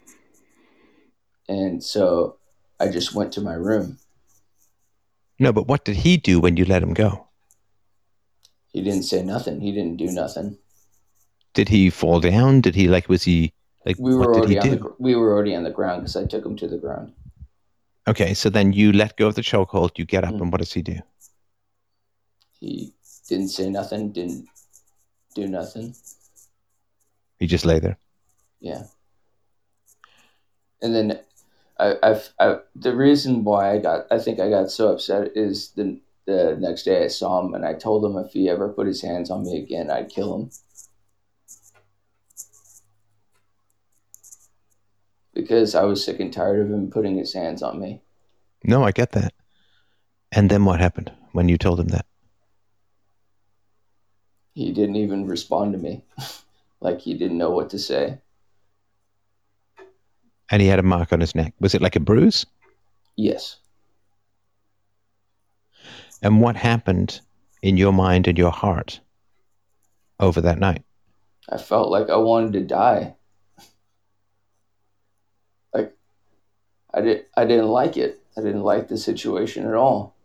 [1.48, 2.38] and so
[2.80, 3.98] I just went to my room.
[5.40, 7.28] No, but what did he do when you let him go?
[8.72, 9.62] He didn't say nothing.
[9.62, 10.58] He didn't do nothing.
[11.54, 12.62] Did he fall down?
[12.62, 13.54] Did he like was he
[13.86, 14.76] like We were what did already he on do?
[14.76, 17.14] the we were already on the ground because I took him to the ground.
[18.08, 20.42] Okay, so then you let go of the chokehold, you get up, Mm.
[20.42, 21.00] and what does he do?
[22.60, 22.94] He
[23.28, 24.12] didn't say nothing.
[24.12, 24.48] Didn't
[25.34, 25.96] do nothing.
[27.40, 27.98] He just lay there.
[28.60, 28.84] Yeah.
[30.82, 31.20] And then
[31.78, 35.72] I, I've, I, the reason why I got, I think I got so upset is
[35.72, 38.88] the, the next day I saw him and I told him if he ever put
[38.88, 40.50] his hands on me again, I'd kill him.
[45.34, 48.02] Because I was sick and tired of him putting his hands on me.
[48.64, 49.34] No, I get that.
[50.32, 52.06] And then what happened when you told him that?
[54.54, 56.04] He didn't even respond to me.
[56.80, 58.20] like he didn't know what to say.
[60.52, 61.54] And he had a mark on his neck.
[61.60, 62.46] Was it like a bruise?
[63.16, 63.58] Yes.
[66.22, 67.22] And what happened
[67.62, 69.00] in your mind and your heart
[70.20, 70.84] over that night?
[71.50, 73.16] I felt like I wanted to die.
[75.74, 75.96] Like
[76.94, 78.22] I did I didn't like it.
[78.38, 80.16] I didn't like the situation at all.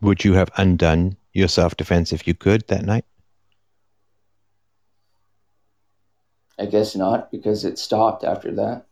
[0.00, 3.04] Would you have undone your self defense if you could that night?
[6.58, 8.86] I guess not because it stopped after that.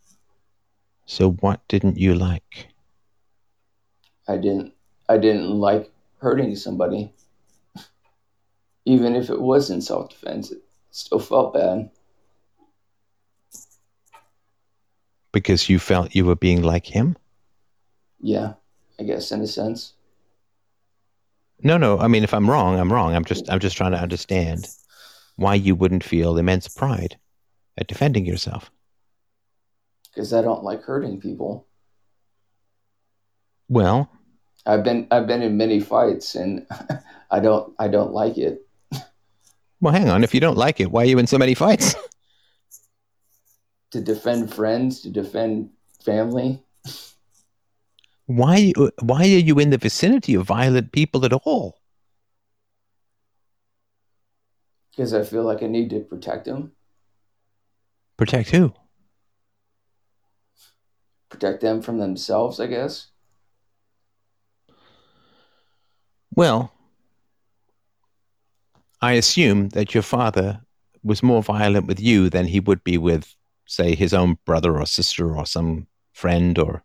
[1.07, 2.69] So what didn't you like?
[4.29, 4.73] I didn't
[5.09, 7.13] I didn't like hurting somebody.
[8.85, 11.91] Even if it was in self defense, it still felt bad.
[15.33, 17.17] Because you felt you were being like him?
[18.21, 18.55] Yeah,
[18.99, 19.95] I guess in a sense.
[21.63, 21.99] No, no.
[21.99, 23.15] I mean, if I'm wrong, I'm wrong.
[23.15, 24.69] I'm just, I'm just trying to understand
[25.37, 27.17] why you wouldn't feel immense pride
[27.79, 28.71] at defending yourself.
[30.11, 31.67] Because I don't like hurting people.
[33.69, 34.11] Well,
[34.67, 36.67] I've been I've been in many fights and
[37.31, 38.67] I don't I don't like it.
[39.81, 40.23] well, hang on.
[40.23, 41.95] If you don't like it, why are you in so many fights?
[43.93, 45.69] To defend friends, to defend
[46.03, 46.63] family.
[48.25, 48.73] Why,
[49.03, 51.79] why are you in the vicinity of violent people at all?
[54.91, 56.73] Because I feel like I need to protect them.
[58.17, 58.73] Protect who?
[61.29, 63.09] Protect them from themselves, I guess.
[66.35, 66.73] Well,
[69.01, 70.61] I assume that your father
[71.03, 73.35] was more violent with you than he would be with,
[73.67, 76.85] say, his own brother or sister or some friend or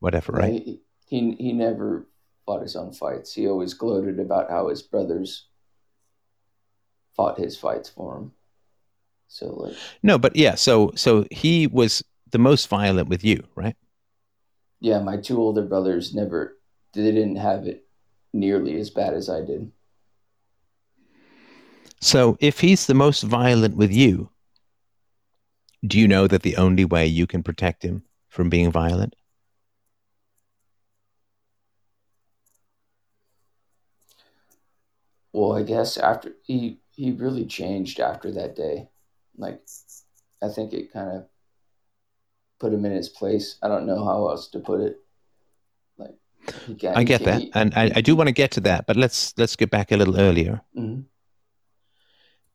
[0.00, 0.52] whatever, right?
[0.52, 2.08] He, he he never
[2.46, 3.34] fought his own fights.
[3.34, 5.46] He always gloated about how his brothers
[7.14, 8.32] fought his fights for him.
[9.28, 13.76] So like No, but yeah, so so he was the most violent with you, right?
[14.80, 16.58] yeah, my two older brothers never
[16.94, 17.86] they didn't have it
[18.32, 19.70] nearly as bad as I did.
[22.00, 24.30] So if he's the most violent with you,
[25.86, 29.14] do you know that the only way you can protect him from being violent?
[35.32, 38.90] Well, I guess after he he really changed after that day.
[39.38, 39.60] Like
[40.42, 41.26] I think it kind of
[42.58, 43.56] put him in his place.
[43.62, 44.98] I don't know how else to put it.
[45.96, 46.16] Like
[46.80, 49.32] got, I get that, and I, I do want to get to that, but let's
[49.38, 50.60] let's get back a little earlier.
[50.76, 51.04] Mhm,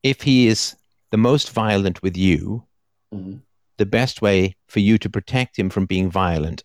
[0.04, 0.76] If he is
[1.12, 2.68] the most violent with you,
[3.14, 3.42] mhm.
[3.78, 6.64] the best way for you to protect him from being violent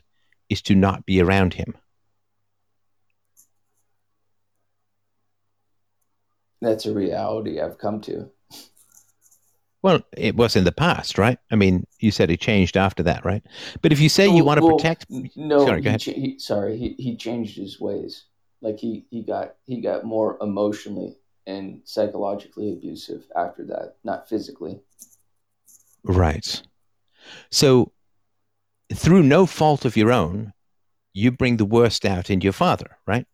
[0.49, 1.77] is to not be around him.
[6.61, 8.31] That's a reality I've come to.
[9.83, 11.39] Well, it was in the past, right?
[11.51, 13.43] I mean, you said it changed after that, right?
[13.81, 15.07] But if you say you want to well, protect,
[15.37, 18.25] No, Sorry, he cha- he, sorry, he, he changed his ways.
[18.61, 24.81] Like he, he got he got more emotionally and psychologically abusive after that, not physically.
[26.05, 26.63] right?
[27.51, 27.93] So,
[28.93, 30.53] through no fault of your own,
[31.15, 33.27] you bring the worst out in your father, right?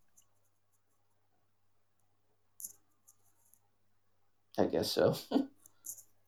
[4.57, 5.15] I guess so.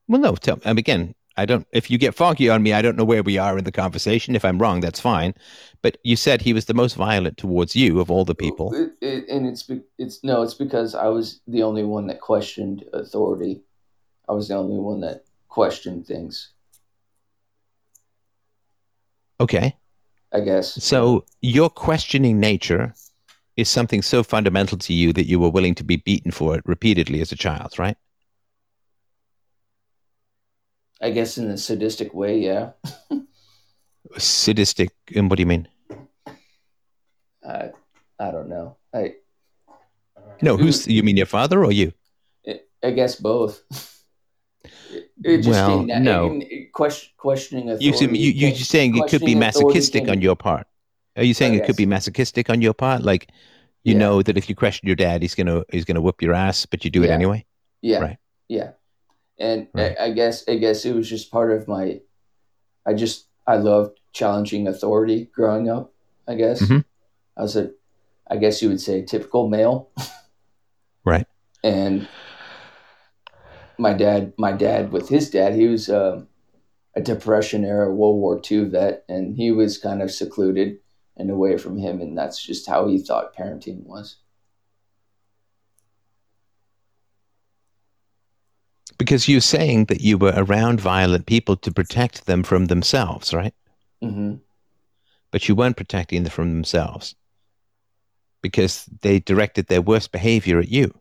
[0.08, 0.34] Well, no.
[0.34, 1.66] Tell, and again, I don't.
[1.72, 4.34] If you get foggy on me, I don't know where we are in the conversation.
[4.34, 5.34] If I'm wrong, that's fine.
[5.82, 8.74] But you said he was the most violent towards you of all the people.
[8.74, 12.84] It, it, and it's it's no, it's because I was the only one that questioned
[12.92, 13.62] authority.
[14.28, 16.50] I was the only one that questioned things.
[19.40, 19.76] Okay.
[20.32, 20.82] I guess.
[20.82, 22.94] So your questioning nature
[23.56, 26.62] is something so fundamental to you that you were willing to be beaten for it
[26.66, 27.96] repeatedly as a child, right?
[31.00, 32.70] I guess in a sadistic way, yeah.
[34.16, 35.68] Sadistic, and what do you mean?
[37.46, 37.70] I
[38.18, 38.76] I don't know.
[38.94, 39.14] I
[40.42, 41.92] No, who's you mean your father or you?
[42.82, 43.62] I guess both.
[45.24, 46.40] It just Well, no.
[46.72, 48.18] question, questioning You authority.
[48.18, 50.66] you you're can- saying it could be masochistic can- on your part.
[51.16, 53.02] Are you saying it could be masochistic on your part?
[53.02, 53.28] Like
[53.84, 53.98] you Yeah.
[53.98, 56.84] know that if you question your dad, he's gonna he's gonna whip your ass, but
[56.84, 57.44] you do it anyway.
[57.82, 57.98] Yeah.
[57.98, 58.18] Right.
[58.48, 58.70] Yeah.
[59.38, 59.96] And Right.
[59.98, 62.00] I, I guess I guess it was just part of my
[62.86, 65.92] I just I loved challenging authority growing up,
[66.26, 66.62] I guess.
[66.62, 66.84] Mhm.
[67.36, 67.70] I was a
[68.30, 69.90] I guess you would say typical male.
[71.04, 71.26] Right.
[71.64, 72.06] And
[73.78, 76.28] my dad my dad with his dad, he was um,
[76.94, 80.78] a depression era World War II vet and he was kind of secluded
[81.16, 84.16] and away from him and that's just how he thought parenting was.
[88.98, 93.54] Because you're saying that you were around violent people to protect them from themselves, right?
[94.02, 94.34] hmm
[95.30, 97.14] But you weren't protecting them from themselves
[98.42, 101.00] because they directed their worst behavior at you.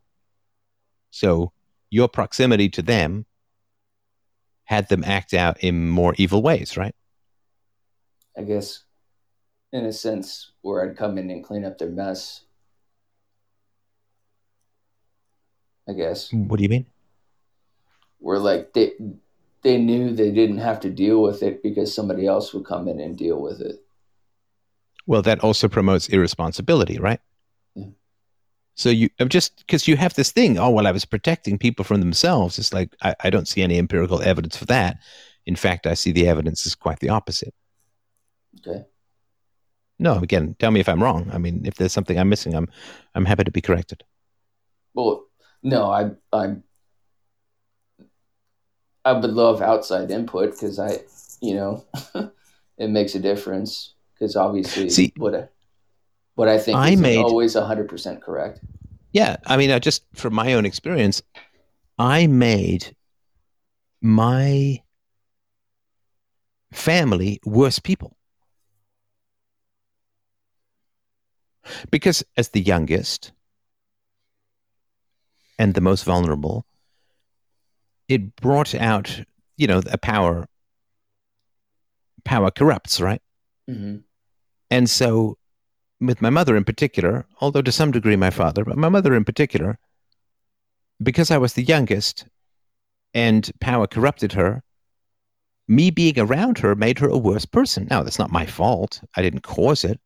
[1.12, 1.52] So
[1.90, 3.26] your proximity to them
[4.66, 6.94] had them act out in more evil ways, right?
[8.38, 8.84] I guess,
[9.72, 12.42] in a sense, where I'd come in and clean up their mess.
[15.90, 16.86] I guess What do you mean?
[18.20, 18.94] Where like they
[19.64, 23.00] they knew they didn't have to deal with it because somebody else would come in
[23.00, 23.84] and deal with it.
[25.06, 27.20] Well, that also promotes irresponsibility, right?
[27.76, 27.88] Yeah.
[28.76, 32.00] So you just because you have this thing, oh well, I was protecting people from
[32.00, 32.60] themselves.
[32.60, 34.98] It's like I, I don't see any empirical evidence for that.
[35.46, 37.54] In fact, I see the evidence is quite the opposite.
[38.60, 38.86] Okay.
[40.00, 41.30] No, again, tell me if I'm wrong.
[41.34, 42.70] I mean, if there's something I'm missing, I'm
[43.16, 44.04] I'm happy to be corrected.
[44.94, 45.26] Well,
[45.64, 46.58] no, I I
[49.08, 51.00] I would love outside input because I,
[51.40, 51.86] you know,
[52.78, 55.48] it makes a difference because obviously See, what I,
[56.36, 58.60] what I think I is made- always hundred percent correct.
[59.14, 61.22] Yeah, I mean, I just from my own experience,
[61.98, 62.94] I made
[64.02, 64.84] my
[66.74, 68.18] family worse people.
[71.90, 73.32] Because as the youngest
[75.58, 76.66] and the most vulnerable,
[78.08, 79.22] it brought out,
[79.58, 80.48] you know, a power
[82.24, 83.22] power corrupts, right?
[83.68, 83.98] hmm
[84.70, 85.38] And so,
[86.00, 89.24] with my mother in particular, although to some degree my father, but my mother in
[89.26, 89.80] particular,
[91.02, 92.26] because I was the youngest
[93.14, 94.64] and power corrupted her,
[95.68, 97.88] me being around her made her a worse person.
[97.90, 99.02] Now, that's not my fault.
[99.16, 100.00] I didn't cause it,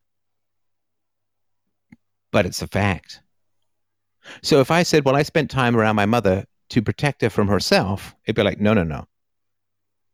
[2.32, 3.22] but it's a fact.
[4.44, 7.48] So if I said, well, I spent time around my mother to protect her from
[7.48, 9.06] herself, it'd be like, no, no, no.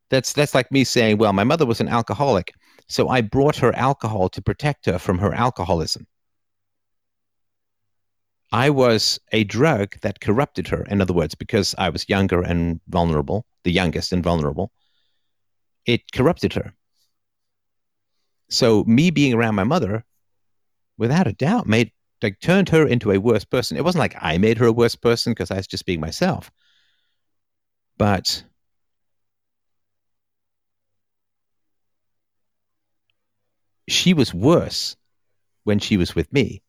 [0.10, 2.54] That's that's like me saying, well, my mother was an alcoholic,
[2.88, 6.08] so I brought her alcohol to protect her from her alcoholism.
[8.52, 10.84] I was a drug that corrupted her.
[10.86, 14.72] In other words, because I was younger and vulnerable, the youngest and vulnerable,
[15.86, 16.74] it corrupted her.
[18.50, 20.06] So me being around my mother,
[20.98, 23.78] without a doubt, made like turned her into a worse person.
[23.78, 26.52] It wasn't like I made her a worse person because I was just being myself.
[27.98, 28.44] But
[33.88, 34.96] she was worse
[35.64, 36.62] when she was with me.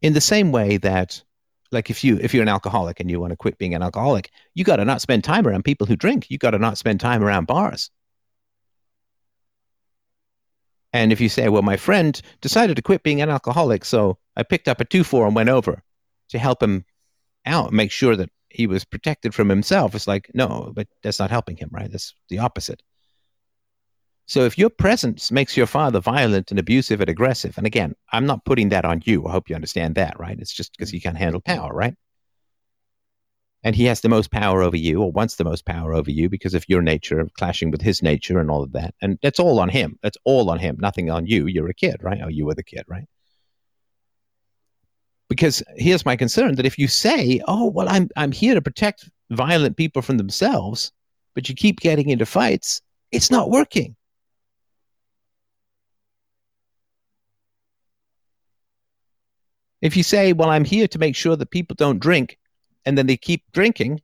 [0.00, 1.22] In the same way that
[1.70, 4.30] like if you if you're an alcoholic and you want to quit being an alcoholic,
[4.54, 6.30] you got to not spend time around people who drink.
[6.30, 7.90] You got to not spend time around bars.
[10.92, 14.42] And if you say, well, my friend decided to quit being an alcoholic, so I
[14.42, 15.82] picked up a two four and went over
[16.30, 16.84] to help him
[17.44, 19.94] out, make sure that he was protected from himself.
[19.94, 21.90] It's like, no, but that's not helping him, right?
[21.90, 22.82] That's the opposite.
[24.26, 28.26] So if your presence makes your father violent and abusive and aggressive, and again, I'm
[28.26, 29.26] not putting that on you.
[29.26, 30.38] I hope you understand that, right?
[30.38, 31.94] It's just because he can't handle power, right?
[33.64, 36.28] And he has the most power over you, or wants the most power over you
[36.28, 38.94] because of your nature of clashing with his nature and all of that.
[39.02, 39.98] And that's all on him.
[40.02, 41.46] That's all on him, nothing on you.
[41.46, 42.20] You're a kid, right?
[42.22, 43.04] Oh, you were the kid, right?
[45.28, 49.10] Because here's my concern that if you say, oh, well, I'm, I'm here to protect
[49.30, 50.92] violent people from themselves,
[51.34, 52.80] but you keep getting into fights,
[53.12, 53.96] it's not working.
[59.82, 62.37] If you say, well, I'm here to make sure that people don't drink,
[62.88, 64.00] and then they keep drinking,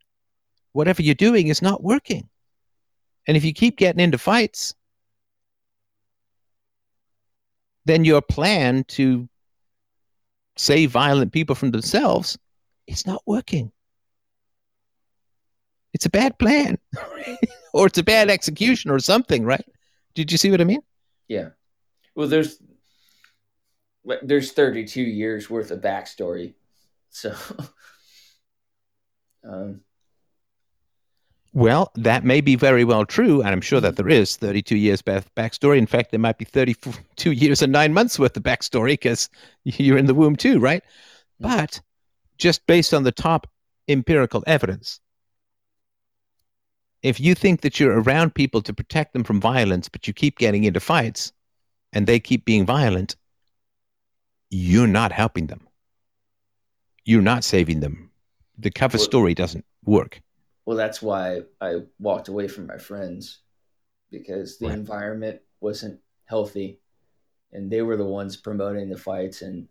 [0.73, 2.28] whatever you're doing is not working.
[3.27, 4.74] And if you keep getting into fights,
[7.86, 9.27] then your plan to
[10.59, 12.36] save violent people from themselves
[12.86, 13.73] is not working.
[15.94, 16.77] It's a bad plan,
[17.73, 19.65] or it's a bad execution, or something, right?
[20.15, 20.82] Did you see what I mean?
[21.27, 21.51] Yeah.
[22.15, 22.61] Well, there's
[24.23, 26.52] there's 32 years worth of backstory,
[27.09, 27.35] so.
[29.45, 29.81] um,
[31.55, 35.03] well, that may be very well true, and I'm sure that there is 32 years
[35.03, 35.79] back backstory.
[35.79, 39.29] In fact, there might be 32 years and nine months worth of backstory because
[39.65, 40.83] you're in the womb too, right?
[41.39, 41.81] But
[42.39, 43.47] just based on the top
[43.87, 45.01] empirical evidence,
[47.03, 50.39] if you think that you're around people to protect them from violence, but you keep
[50.39, 51.33] getting into fights
[51.93, 53.15] and they keep being violent,
[54.51, 55.69] you're not helping them.
[57.05, 58.11] You're not saving them.
[58.59, 60.21] The cover story doesn't work
[60.67, 63.41] well, that's why I walked away from my friends
[64.11, 64.79] because the right.
[64.79, 66.81] environment wasn't healthy
[67.53, 69.69] and they were the ones promoting the fights and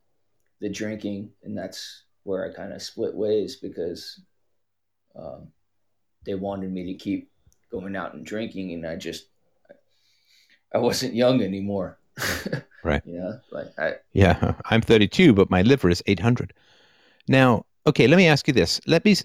[0.62, 1.32] the drinking.
[1.44, 4.22] And that's where I kind of split ways because
[5.16, 5.48] um,
[6.26, 7.32] they wanted me to keep
[7.72, 8.74] going out and drinking.
[8.74, 9.26] And I just,
[10.74, 11.98] I wasn't young anymore.
[12.84, 13.02] right.
[13.04, 16.54] You know, like I, yeah, I'm 32, but my liver is 800.
[17.28, 18.80] Now, okay, let me ask you this.
[18.88, 19.16] Let me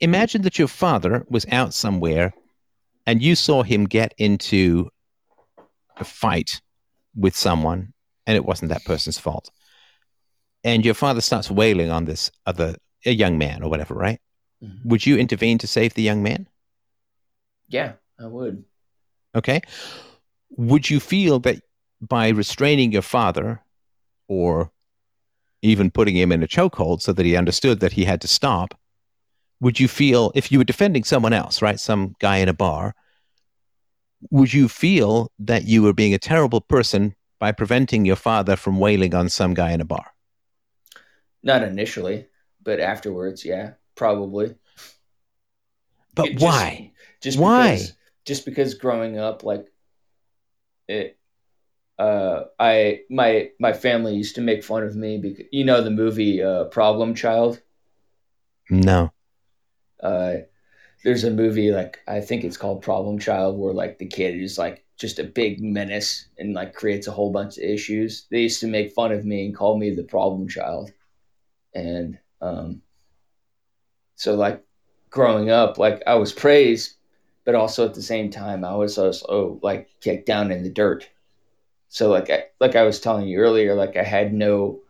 [0.00, 2.32] imagine that your father was out somewhere
[3.06, 4.90] and you saw him get into
[5.96, 6.60] a fight
[7.14, 7.92] with someone
[8.26, 9.50] and it wasn't that person's fault.
[10.64, 14.20] And your father starts wailing on this other a young man or whatever, right?
[14.62, 14.88] Mm-hmm.
[14.88, 16.48] Would you intervene to save the young man?
[17.68, 18.64] Yeah, I would.
[19.34, 19.60] Okay.
[20.50, 21.60] Would you feel that
[22.00, 23.62] by restraining your father
[24.28, 24.70] or
[25.66, 28.78] even putting him in a chokehold so that he understood that he had to stop,
[29.60, 32.94] would you feel, if you were defending someone else, right, some guy in a bar,
[34.30, 38.78] would you feel that you were being a terrible person by preventing your father from
[38.78, 40.06] wailing on some guy in a bar?
[41.42, 42.26] Not initially,
[42.62, 44.54] but afterwards, yeah, probably.
[46.14, 46.92] But just, why?
[47.20, 47.74] Just why?
[47.74, 47.92] Because,
[48.24, 49.66] just because growing up, like
[50.88, 51.15] it,
[51.98, 55.90] uh, I my my family used to make fun of me because you know the
[55.90, 57.60] movie uh, Problem Child.
[58.68, 59.12] No.
[60.02, 60.34] Uh,
[61.04, 64.58] there's a movie like I think it's called Problem Child where like the kid is
[64.58, 68.26] like just a big menace and like creates a whole bunch of issues.
[68.30, 70.92] They used to make fun of me and call me the problem child,
[71.74, 72.82] and um,
[74.16, 74.62] so like
[75.10, 76.94] growing up, like I was praised,
[77.44, 81.08] but also at the same time I was also like kicked down in the dirt
[81.88, 84.80] so like I, like I was telling you earlier, like I had no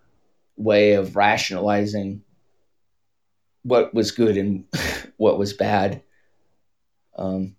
[0.57, 2.23] way of rationalizing
[3.63, 4.65] what was good and
[5.17, 6.03] what was bad.
[7.17, 7.57] Um,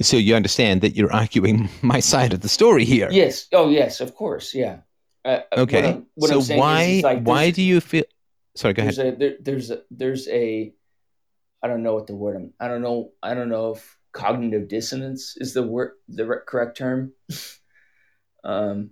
[0.00, 3.08] so you understand that you're arguing my side of the story here.
[3.10, 3.46] Yes.
[3.52, 4.00] Oh, yes.
[4.00, 4.54] Of course.
[4.54, 4.78] Yeah.
[5.24, 5.82] Uh, uh okay.
[5.82, 8.04] What I'm, what so why is, is like why do you feel?
[8.54, 8.74] Sorry.
[8.74, 9.14] Go there's ahead.
[9.14, 10.72] A, there, there's a, there's a
[11.62, 14.68] I don't know what the word I'm, I don't know I don't know if cognitive
[14.68, 17.12] dissonance is the word the correct term.
[18.44, 18.90] um,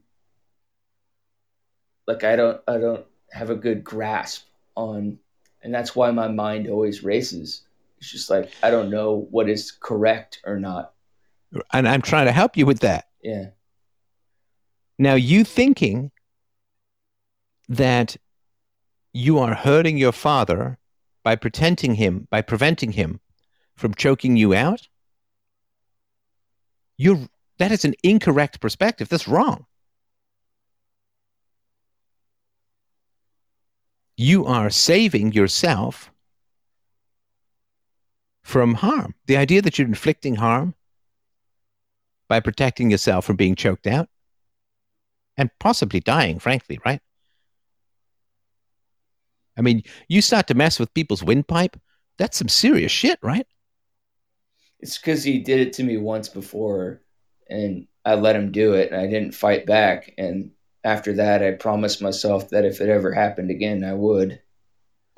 [2.06, 5.18] like I don't I don't have a good grasp on,
[5.62, 7.62] and that's why my mind always races.
[7.98, 10.92] It's just like I don't know what is correct or not.
[11.72, 13.06] And I'm trying to help you with that.
[13.22, 13.46] Yeah.
[14.98, 16.10] Now you thinking
[17.68, 18.16] that
[19.12, 20.78] you are hurting your father
[21.24, 23.20] by pretending him by preventing him
[23.74, 24.88] from choking you out
[26.96, 27.28] you're
[27.58, 29.08] that is an incorrect perspective.
[29.08, 29.66] That's wrong.
[34.16, 36.10] You are saving yourself
[38.42, 39.14] from harm.
[39.26, 40.74] The idea that you're inflicting harm
[42.28, 44.08] by protecting yourself from being choked out
[45.36, 47.00] and possibly dying, frankly, right?
[49.58, 51.78] I mean, you start to mess with people's windpipe,
[52.18, 53.46] that's some serious shit, right?
[54.86, 57.00] It's because he did it to me once before,
[57.50, 60.14] and I let him do it, and I didn't fight back.
[60.16, 60.52] And
[60.84, 64.40] after that, I promised myself that if it ever happened again, I would.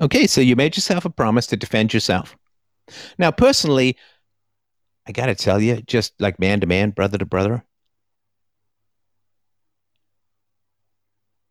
[0.01, 2.35] Okay, so you made yourself a promise to defend yourself.
[3.19, 3.95] Now, personally,
[5.07, 7.63] I got to tell you, just like man to man, brother to brother,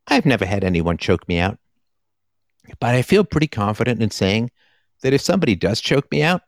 [0.07, 1.57] I've never had anyone choke me out.
[2.81, 4.51] But I feel pretty confident in saying
[5.03, 6.41] that if somebody does choke me out,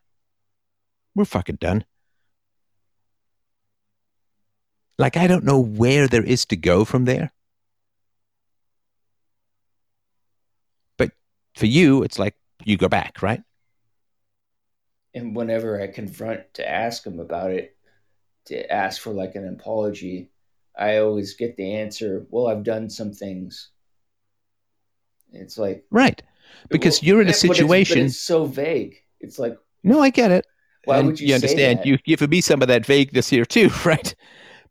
[1.16, 1.86] we're fucking done.
[4.98, 7.32] Like, I don't know where there is to go from there.
[10.98, 11.12] But
[11.56, 13.42] for you, it's like you go back, right?
[15.14, 17.76] and whenever I confront to ask him about it,
[18.46, 20.32] to ask for like an apology,
[20.78, 23.70] I always get the answer, "Well, I've done some things."
[25.34, 26.22] It's like right
[26.70, 28.00] because well, you're in a situation.
[28.00, 28.98] It's, it's, so vague.
[29.20, 30.46] It's like no, I get it.
[30.86, 31.80] Why and would you, you understand?
[31.80, 31.86] That?
[31.86, 34.14] You give me some of that vagueness here too, right?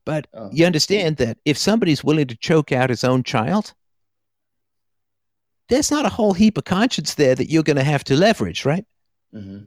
[0.04, 0.50] But oh.
[0.52, 3.74] you understand that if somebody's willing to choke out his own child,
[5.68, 8.64] there's not a whole heap of conscience there that you're going to have to leverage,
[8.64, 8.84] right?
[9.34, 9.64] Mm-hmm.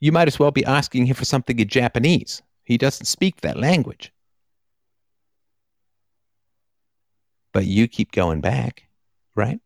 [0.00, 2.40] You might as well be asking him for something in Japanese.
[2.64, 4.12] He doesn't speak that language.
[7.52, 8.84] But you keep going back,
[9.34, 9.58] right?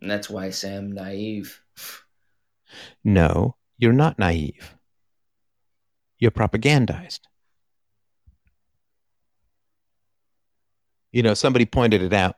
[0.00, 1.60] And that's why I say I'm naive.
[3.04, 4.74] No, you're not naive.
[6.18, 7.20] You're propagandized.
[11.12, 12.36] You know, somebody pointed it out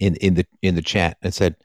[0.00, 1.56] in, in the in the chat and said,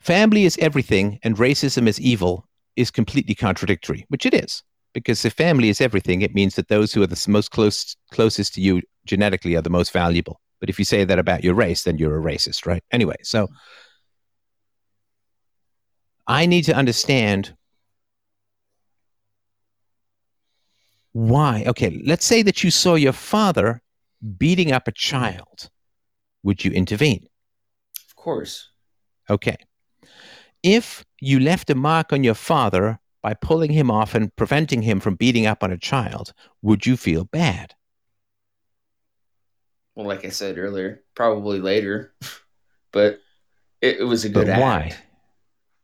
[0.00, 2.46] family is everything and racism is evil
[2.76, 4.62] is completely contradictory, which it is.
[4.92, 8.54] Because if family is everything, it means that those who are the most close closest
[8.54, 10.40] to you genetically are the most valuable.
[10.60, 12.82] But if you say that about your race, then you're a racist, right?
[12.92, 13.48] Anyway, so
[16.26, 17.54] I need to understand
[21.12, 21.64] why.
[21.66, 23.82] Okay, let's say that you saw your father
[24.38, 25.70] beating up a child,
[26.42, 27.26] would you intervene?
[28.08, 28.70] Of course.
[29.28, 29.56] Okay.
[30.62, 35.00] If you left a mark on your father by pulling him off and preventing him
[35.00, 36.32] from beating up on a child,
[36.62, 37.74] would you feel bad?
[39.94, 42.14] Well, like I said earlier, probably later,
[42.92, 43.20] but
[43.80, 44.96] it, it was a good but why?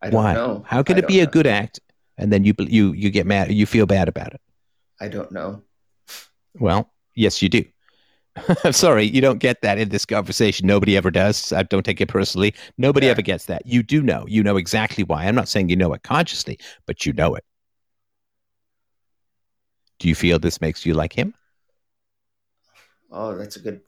[0.02, 0.34] I don't why?
[0.34, 0.64] know.
[0.66, 1.24] How could it be know.
[1.24, 1.80] a good act
[2.16, 4.40] and then you you you get mad you feel bad about it?
[5.00, 5.62] I don't know.
[6.58, 7.64] Well, yes, you do.
[8.64, 10.66] I'm sorry, you don't get that in this conversation.
[10.66, 11.52] Nobody ever does.
[11.52, 12.54] I don't take it personally.
[12.78, 13.12] Nobody yeah.
[13.12, 13.66] ever gets that.
[13.66, 14.24] You do know.
[14.28, 15.26] You know exactly why.
[15.26, 17.44] I'm not saying you know it consciously, but you know it.
[19.98, 21.34] Do you feel this makes you like him?
[23.10, 23.80] Oh, that's a good.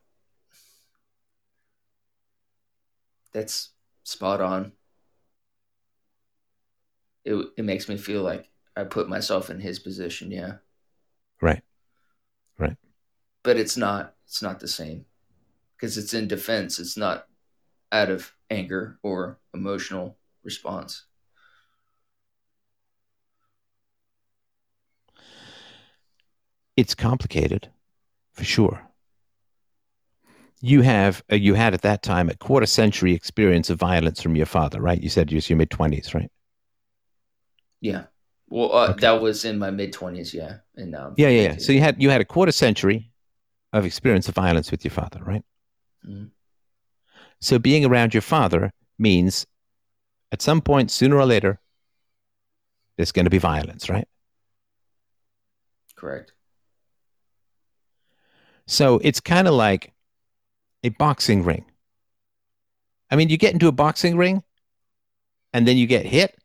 [3.33, 3.71] That's
[4.03, 4.73] spot on.
[7.25, 10.31] It it makes me feel like I put myself in his position.
[10.31, 10.55] Yeah.
[11.41, 11.63] Right.
[12.59, 12.77] Right.
[13.43, 15.07] But it's not it's not the same
[15.77, 16.79] because it's in defense.
[16.79, 17.27] It's not
[17.91, 21.05] out of anger or emotional response.
[26.77, 27.71] It's complicated,
[28.33, 28.89] for sure.
[30.61, 34.37] You have uh, you had at that time a quarter century experience of violence from
[34.37, 35.01] your father, right?
[35.01, 36.31] You said you was your mid twenties, right?
[37.83, 38.05] Yeah.
[38.49, 39.01] Well, uh, okay.
[39.01, 41.13] that was in my mid twenties, yeah, and now.
[41.17, 41.57] Yeah, yeah, yeah.
[41.59, 43.11] So you had you had a quarter century
[43.73, 45.43] of experience of violence with your father, right?
[46.07, 46.27] Mm-hmm.
[47.41, 49.47] So being around your father means
[50.31, 51.61] at some point, sooner or later,
[52.97, 54.07] there's going to be violence, right?
[55.97, 56.33] Correct.
[58.67, 59.93] So it's kind of like
[60.85, 61.65] a boxing ring.
[63.11, 64.43] I mean, you get into a boxing ring
[65.53, 66.39] and then you get hit.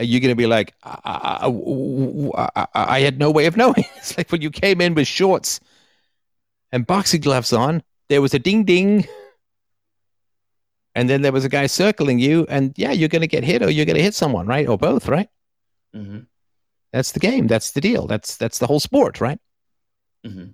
[0.00, 3.84] You're going to be like, I, I, I, I had no way of knowing.
[3.96, 5.60] it's like when you came in with shorts
[6.72, 9.06] and boxing gloves on, there was a ding ding.
[10.94, 13.62] And then there was a guy circling you, and yeah, you're going to get hit
[13.62, 14.68] or you're going to hit someone, right?
[14.68, 15.28] Or both, right?
[15.94, 16.20] Mm-hmm.
[16.92, 17.46] That's the game.
[17.46, 18.08] That's the deal.
[18.08, 19.38] That's that's the whole sport, right?
[20.26, 20.50] Mm-hmm.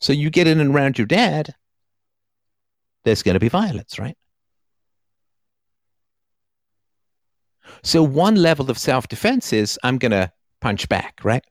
[0.00, 1.54] So you get in and around your dad,
[3.04, 4.16] there's going to be violence, right?
[7.82, 11.44] So one level of self defense is I'm going to punch back, right?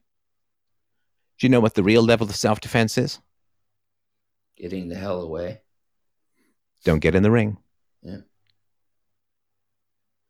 [1.38, 3.20] Do you know what the real level of self defense is?
[4.62, 5.60] getting the hell away.
[6.84, 7.58] Don't get in the ring.
[8.02, 8.18] Yeah.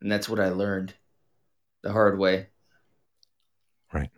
[0.00, 0.94] And that's what I learned
[1.82, 2.48] the hard way.
[3.92, 4.10] Right.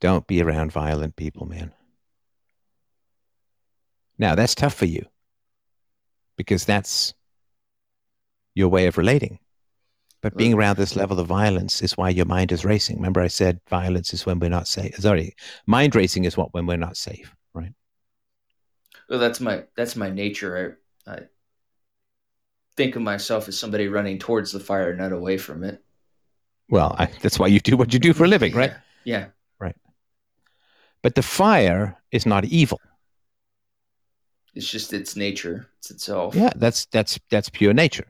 [0.00, 1.72] Don't be around violent people, man.
[4.18, 5.06] Now, that's tough for you
[6.36, 7.14] because that's
[8.54, 9.38] your way of relating.
[10.24, 12.96] But being around this level of violence is why your mind is racing.
[12.96, 14.96] Remember, I said violence is when we're not safe.
[14.96, 15.36] Sorry,
[15.66, 17.74] mind racing is what when we're not safe, right?
[19.10, 20.78] Well, that's my that's my nature.
[21.06, 21.18] I, I
[22.74, 25.84] think of myself as somebody running towards the fire, not away from it.
[26.70, 28.72] Well, I, that's why you do what you do for a living, right?
[29.04, 29.18] Yeah.
[29.18, 29.26] yeah.
[29.58, 29.76] Right.
[31.02, 32.80] But the fire is not evil.
[34.54, 35.66] It's just its nature.
[35.80, 36.34] It's itself.
[36.34, 38.06] Yeah, that's that's that's pure nature.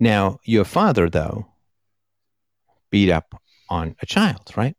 [0.00, 1.46] Now, your father, though,
[2.90, 4.74] beat up on a child, right?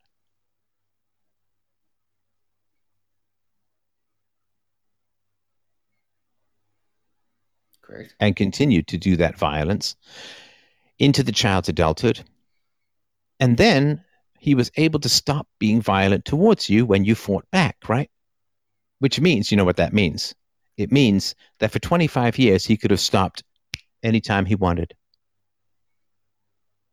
[7.81, 8.15] Correct.
[8.19, 9.95] and continued to do that violence
[10.97, 12.23] into the child's adulthood.
[13.39, 14.03] And then
[14.39, 18.09] he was able to stop being violent towards you when you fought back, right?
[18.99, 20.33] Which means, you know what that means?
[20.77, 23.43] It means that for 25 years, he could have stopped
[24.03, 24.95] anytime he wanted.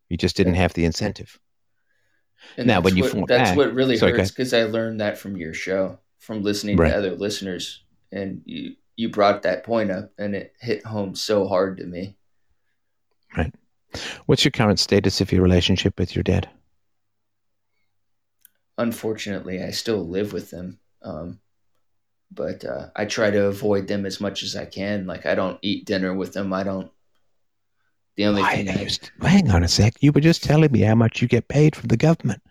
[0.09, 1.39] He just didn't have the incentive.
[2.57, 4.63] And Now, that's when you what, fought that's back- what really Sorry, hurts because I
[4.63, 6.89] learned that from your show, from listening Right.
[6.89, 11.47] to other listeners, and you you brought that point up, and it hit home so
[11.47, 12.17] hard to me.
[13.37, 13.53] Right.
[14.25, 16.49] What's your current status of your relationship with your dad?
[18.77, 21.39] Unfortunately, I still live with them, um,
[22.31, 25.05] but uh, I try to avoid them as much as I can.
[25.05, 26.51] Like I don't eat dinner with them.
[26.53, 26.91] I don't.
[28.19, 29.93] The only Why thing I, you st- hang on a sec.
[30.01, 32.41] You were just telling me how much you get paid from the government.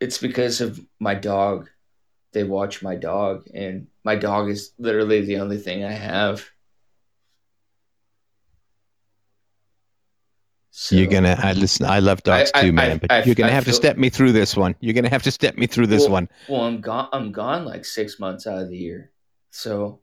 [0.00, 1.68] It's because of my dog.
[2.32, 6.48] They watch my dog, and my dog is literally the only thing I have.
[10.70, 11.36] So, you're gonna.
[11.38, 11.84] I listen.
[11.84, 12.92] I love dogs I- I- too, man.
[12.92, 14.74] I- but I- you're gonna have to step me through this one.
[14.80, 16.28] You're gonna have to step me through this Well- one.
[16.48, 17.10] Well, I'm gone.
[17.12, 19.10] I'm gone like six months out of the year,
[19.50, 20.00] so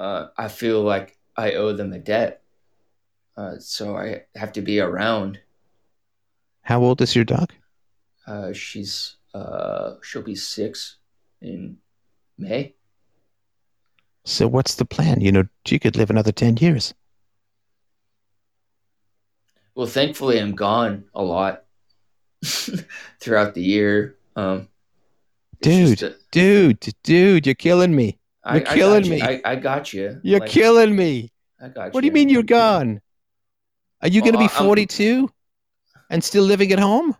[0.00, 2.42] uh, I feel like I owe them a debt.
[3.36, 5.38] Uh, so I have to be around.
[6.62, 7.52] How old is your dog?
[8.26, 10.96] Uh, she's uh, she'll be six
[11.42, 11.76] in
[12.38, 12.74] May.
[14.24, 15.20] So what's the plan?
[15.20, 16.94] You know, she could live another ten years.
[19.74, 21.64] Well, thankfully, I'm gone a lot
[23.20, 24.16] throughout the year.
[24.34, 24.68] Um,
[25.62, 28.18] Dude, a- dude, dude, you're killing me.
[28.44, 29.10] You're I killing you.
[29.12, 29.22] me.
[29.22, 30.20] I, I got you.
[30.22, 31.32] You're Like, killing me.
[31.60, 31.90] I got you.
[31.92, 33.00] What do you mean you're gone?
[34.02, 35.30] Are you going to be I- I'm- 42
[36.10, 37.16] and still living at home?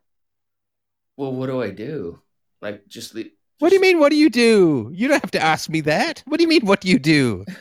[1.16, 2.20] Well, what do I do?
[2.60, 3.30] Like, just leave.
[3.58, 3.98] What do you mean?
[3.98, 4.90] What do you do?
[4.92, 6.22] You don't have to ask me that.
[6.26, 6.66] What do you mean?
[6.66, 7.44] What do you do?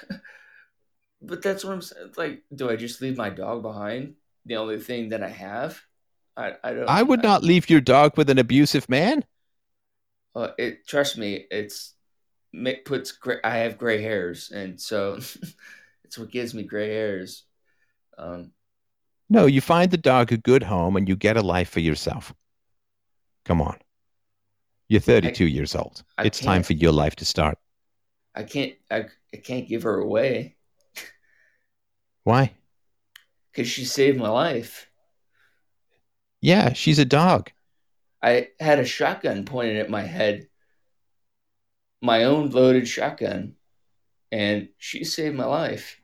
[1.21, 2.13] But that's what I'm saying.
[2.17, 4.13] Like, do I just leave my dog behind?
[4.45, 5.81] The only thing that I have.
[6.37, 6.87] I I don't.
[6.89, 9.25] I would not leave your dog with an abusive man.
[10.35, 11.47] Uh, it trust me.
[11.49, 11.95] It's
[12.53, 13.11] it puts.
[13.13, 15.15] Gray, I have gray hairs, and so
[16.03, 17.43] it's what gives me gray hairs.
[18.19, 18.51] Um,
[19.29, 22.33] No, you find the dog a good home and you get a life for yourself.
[23.43, 23.77] Come on.
[24.87, 26.03] You're 32 years old.
[26.17, 27.57] I it's time for your life to start.
[28.35, 28.73] I can't.
[28.91, 30.55] I, I can't give her away
[32.23, 32.53] Why?
[33.51, 34.89] because she saved my life.
[36.41, 37.51] Yeah, she's a dog.
[38.21, 40.47] I had a shotgun pointed at my head,
[42.01, 43.55] my own loaded shotgun,
[44.31, 46.01] and she saved my life.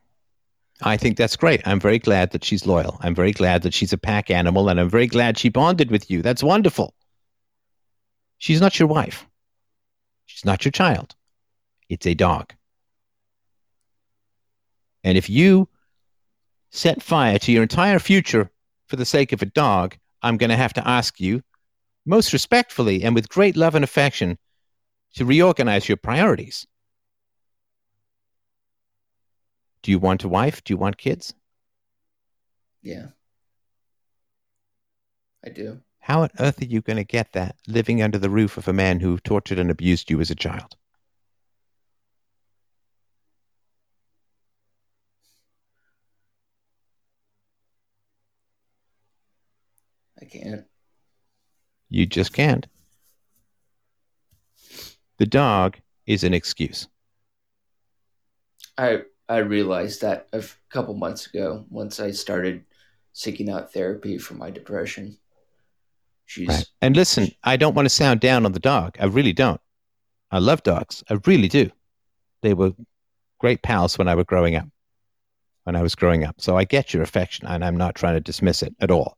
[0.84, 1.62] I think that's great.
[1.66, 2.98] I'm very glad that she's loyal.
[3.02, 6.10] I'm very glad that she's a pack animal, and I'm very glad she bonded with
[6.10, 6.22] you.
[6.22, 6.96] That's wonderful.
[8.40, 9.28] She's not your wife.
[10.26, 11.16] She's not your child.
[11.90, 12.54] It's a dog.
[15.04, 15.70] And if you
[16.72, 18.50] set fire to your entire future
[18.88, 21.44] for the sake of a dog, I'm going to have to ask you,
[22.06, 24.38] most respectfully and with great love and affection,
[25.16, 26.66] to reorganize your priorities.
[29.84, 30.64] Do you want a wife?
[30.64, 31.34] Do you want kids?
[32.82, 33.08] Yeah,
[35.46, 35.82] I do.
[36.00, 38.74] How on earth are you going to get that living under the roof of a
[38.74, 40.76] man who tortured and abused you as a child?
[50.22, 50.66] I can't.
[51.90, 52.68] You just can't.
[55.18, 56.88] The dog is an excuse.
[58.78, 62.66] I I realized that a couple months ago once I started
[63.14, 65.18] seeking out therapy for my depression.
[66.26, 66.70] She's Right.
[66.82, 68.98] And listen, I don't want to sound down on the dog.
[69.00, 69.62] I really don't.
[70.32, 71.02] I love dogs.
[71.10, 71.72] I really do.
[72.42, 72.74] They were
[73.40, 74.68] great pals when I was growing up.
[75.64, 76.42] When I was growing up.
[76.42, 79.18] So I get your affection and I'm not trying to dismiss it at all.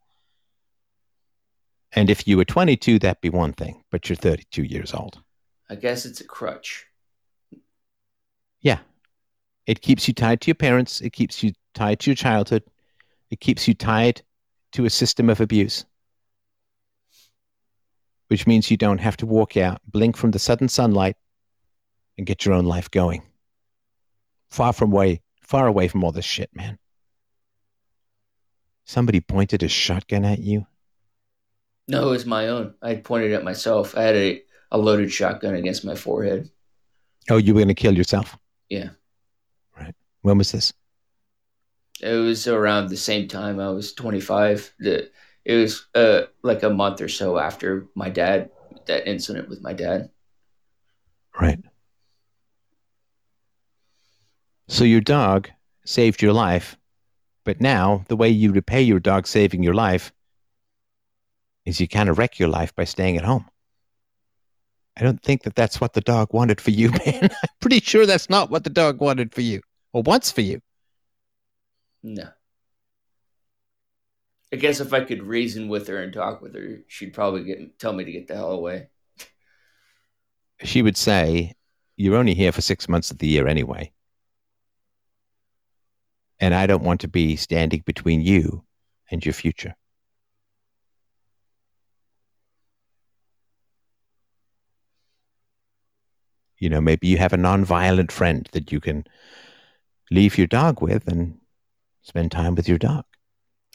[1.91, 5.23] And if you were 22, that'd be one thing, but you're 32 years old.
[5.72, 6.85] I guess it's a crutch.
[8.61, 8.77] Yeah.
[9.65, 11.02] It keeps you tied to your parents.
[11.02, 12.64] It keeps you tied to your childhood.
[13.30, 14.22] It keeps you tied
[14.73, 15.85] to a system of abuse,
[18.27, 21.15] which means you don't have to walk out, blink from the sudden sunlight,
[22.18, 23.23] and get your own life going.
[24.49, 26.77] Far from way, far away from all this shit, man.
[28.85, 30.68] Somebody pointed a shotgun at you.
[31.88, 32.73] No, it was my own.
[32.81, 33.98] I pointed at myself.
[33.98, 36.49] I had a, a loaded shotgun against my forehead.
[37.30, 38.38] Oh, you were going to kill yourself.
[38.69, 38.90] Yeah.
[40.24, 40.74] When was this?
[42.02, 44.74] It was around the same time I was 25.
[44.80, 45.12] The,
[45.45, 48.50] it was uh, like a month or so after my dad,
[48.88, 50.10] that incident with my dad.
[51.40, 51.60] Right.
[54.70, 55.50] So your dog
[55.86, 56.78] saved your life,
[57.44, 60.14] but now the way you repay your dog saving your life
[61.66, 63.45] is you kind of wreck your life by staying at home.
[64.95, 67.24] I don't think that that's what the dog wanted for you, man.
[67.24, 69.62] I'm pretty sure that's not what the dog wanted for you
[69.94, 70.60] or wants for you.
[72.02, 72.28] No.
[74.52, 77.80] I guess if I could reason with her and talk with her, she'd probably get
[77.80, 78.90] tell me to get the hell away.
[80.61, 81.53] She would say,
[81.95, 83.91] You're only here for six months of the year anyway.
[86.40, 88.64] And I don't want to be standing between you
[89.10, 89.76] and your future.
[96.60, 99.06] You know, maybe you have a non-violent friend that you can
[100.14, 101.40] leave your dog with and
[102.03, 103.06] spend time with your dog.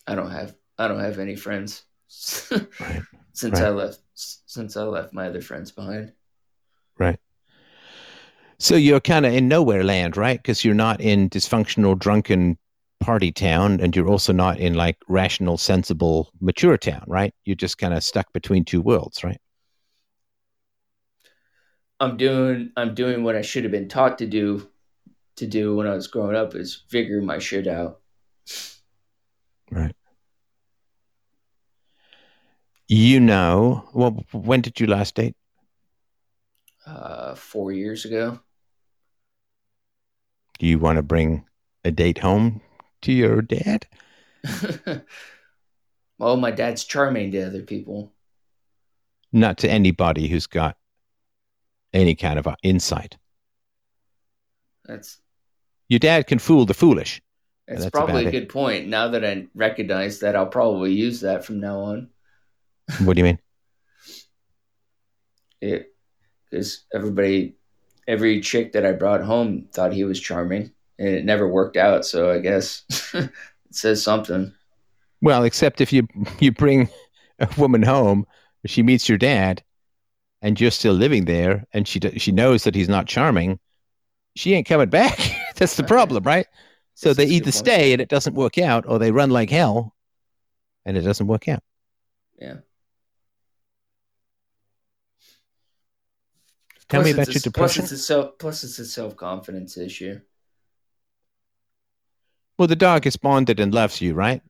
[0.06, 1.82] I don't have I don't have any friends
[2.80, 3.02] right.
[3.32, 3.64] since right.
[3.64, 6.12] I left since I left my other friends behind.
[6.98, 7.18] Right.
[8.58, 10.38] So you're kind of in nowhere land, right?
[10.38, 12.58] Because you're not in dysfunctional, drunken
[13.00, 17.32] party town, and you're also not in like rational, sensible, mature town, right?
[17.44, 19.40] You're just kind of stuck between two worlds, right?
[22.00, 24.68] I'm doing I'm doing what I should have been taught to do
[25.38, 28.00] to do when I was growing up is figure my shit out.
[29.70, 29.94] Right.
[32.88, 35.36] You know, well, when did you last date?
[36.86, 38.40] Uh, four years ago.
[40.58, 41.44] Do you want to bring
[41.84, 42.62] a date home
[43.02, 43.86] to your dad?
[46.18, 48.12] well, my dad's charming to other people.
[49.32, 50.76] Not to anybody who's got
[51.92, 53.18] any kind of insight.
[54.86, 55.20] That's
[55.88, 57.20] your dad can fool the foolish.
[57.66, 58.48] That's, that's probably a good it.
[58.48, 58.88] point.
[58.88, 62.08] Now that I recognize that, I'll probably use that from now on.
[63.04, 63.38] what do you mean?
[65.60, 65.92] It
[66.48, 67.56] because everybody,
[68.06, 70.70] every chick that I brought home thought he was charming,
[71.00, 72.06] and it never worked out.
[72.06, 72.84] So I guess
[73.14, 73.28] it
[73.72, 74.52] says something.
[75.20, 76.06] Well, except if you
[76.38, 76.88] you bring
[77.40, 78.24] a woman home,
[78.66, 79.64] she meets your dad,
[80.42, 83.58] and you're still living there and she she knows that he's not charming,
[84.36, 85.18] she ain't coming back.
[85.58, 86.46] That's the problem, right?
[86.94, 89.94] So they either stay and it doesn't work out, or they run like hell
[90.84, 91.62] and it doesn't work out.
[92.40, 92.56] Yeah.
[96.88, 97.82] Tell plus me about your depression.
[97.82, 98.38] Plus, it's a self.
[98.38, 100.20] Plus, it's a self confidence issue.
[102.58, 104.42] Well, the dog is bonded and loves you, right?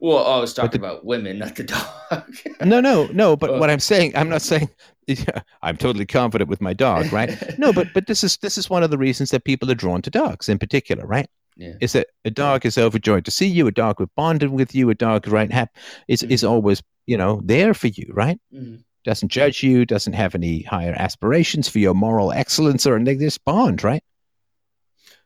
[0.00, 2.36] Well, I was talking the, about women, not the dog.
[2.64, 3.36] no, no, no.
[3.36, 4.70] But what I'm saying, I'm not saying
[5.08, 7.58] yeah, I'm totally confident with my dog, right?
[7.58, 10.02] no, but but this is this is one of the reasons that people are drawn
[10.02, 11.28] to dogs in particular, right?
[11.56, 11.74] Yeah.
[11.80, 14.90] Is that a dog is overjoyed to see you, a dog with bonded with you,
[14.90, 15.70] a dog right hap
[16.06, 16.32] is mm-hmm.
[16.32, 18.40] is always you know there for you, right?
[18.54, 18.76] Mm-hmm.
[19.04, 23.18] Doesn't judge you, doesn't have any higher aspirations for your moral excellence or anything.
[23.18, 24.02] This bond, right?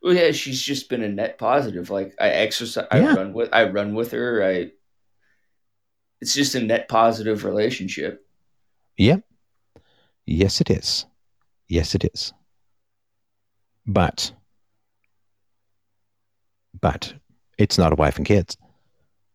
[0.02, 1.88] Well, yeah, she's just been a net positive.
[1.90, 4.44] Like I exercise, I run with, I run with her.
[4.44, 4.72] I,
[6.20, 8.26] it's just a net positive relationship.
[8.96, 9.22] Yep.
[10.26, 11.06] Yes, it is.
[11.68, 12.32] Yes, it is.
[13.86, 14.32] But,
[16.80, 17.14] but
[17.58, 18.56] it's not a wife and kids.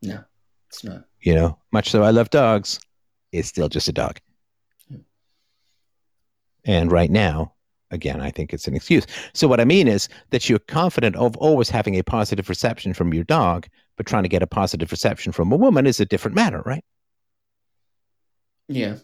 [0.02, 0.24] No,
[0.70, 1.06] it's not.
[1.22, 2.80] You know, much though I love dogs,
[3.32, 4.20] it's still just a dog.
[4.90, 4.98] Yeah.
[6.66, 7.54] And right now,
[7.92, 9.06] again, I think it's an excuse.
[9.34, 13.14] So what I mean is that you're confident of always having a positive reception from
[13.14, 16.36] your dog, but trying to get a positive reception from a woman is a different
[16.36, 16.84] matter, right?
[18.68, 18.98] Yeah.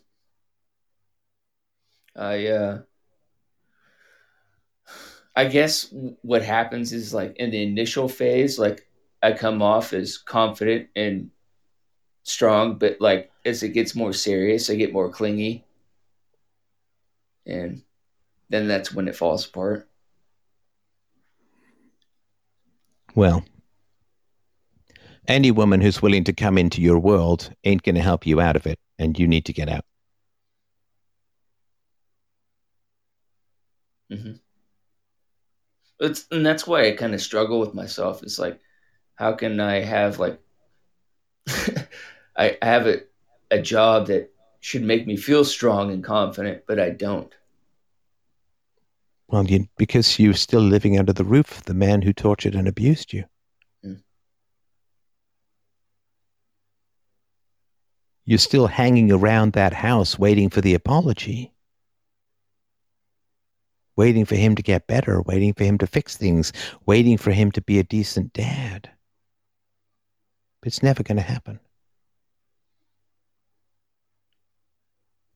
[2.15, 2.81] I uh
[5.35, 5.91] I guess
[6.21, 8.87] what happens is like in the initial phase, like
[9.23, 11.31] I come off as confident and
[12.23, 15.65] strong, but like as it gets more serious, I get more clingy.
[17.45, 17.81] And
[18.53, 19.89] then that's when it falls apart.
[23.15, 23.43] Well,
[25.27, 28.55] any woman who's willing to come into your world ain't going to help you out
[28.55, 29.85] of it, and you need to get out.
[34.11, 34.33] Mm-hmm.
[35.99, 38.21] It's, and that's why I kind of struggle with myself.
[38.21, 38.59] It's like,
[39.15, 40.39] how can I have like,
[42.37, 43.01] I have a,
[43.49, 47.33] a job that should make me feel strong and confident, but I don't.
[49.33, 52.67] Well, you, because you're still living under the roof of the man who tortured and
[52.67, 53.23] abused you.
[53.83, 54.03] Mm.
[58.25, 61.51] You're still hanging around that house waiting for the apology.
[63.95, 66.53] Waiting for him to get better, waiting for him to fix things,
[66.85, 68.91] waiting for him to be a decent dad.
[70.61, 71.59] But it's never going to happen.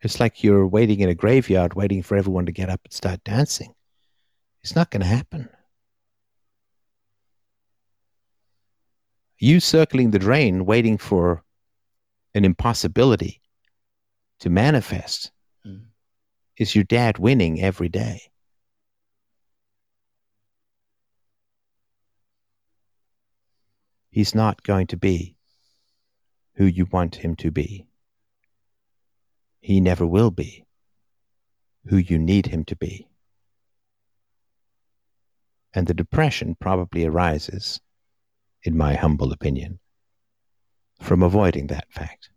[0.02, 3.24] It's like you're waiting in a graveyard, waiting for everyone to get up and start
[3.24, 3.74] dancing.
[4.64, 5.50] It's not going to happen.
[9.40, 11.44] You circling the drain, waiting for
[12.34, 13.42] an impossibility
[14.40, 15.32] to manifest,
[15.66, 15.88] Mm.
[16.58, 18.32] is your dad winning every day.
[24.10, 25.36] He's not going to be
[26.56, 27.86] who you want him to be.
[29.60, 30.66] He never will be
[31.86, 33.07] who you need him to be.
[35.74, 37.80] And the depression probably arises,
[38.64, 39.80] in my humble opinion,
[41.02, 42.30] from avoiding that fact.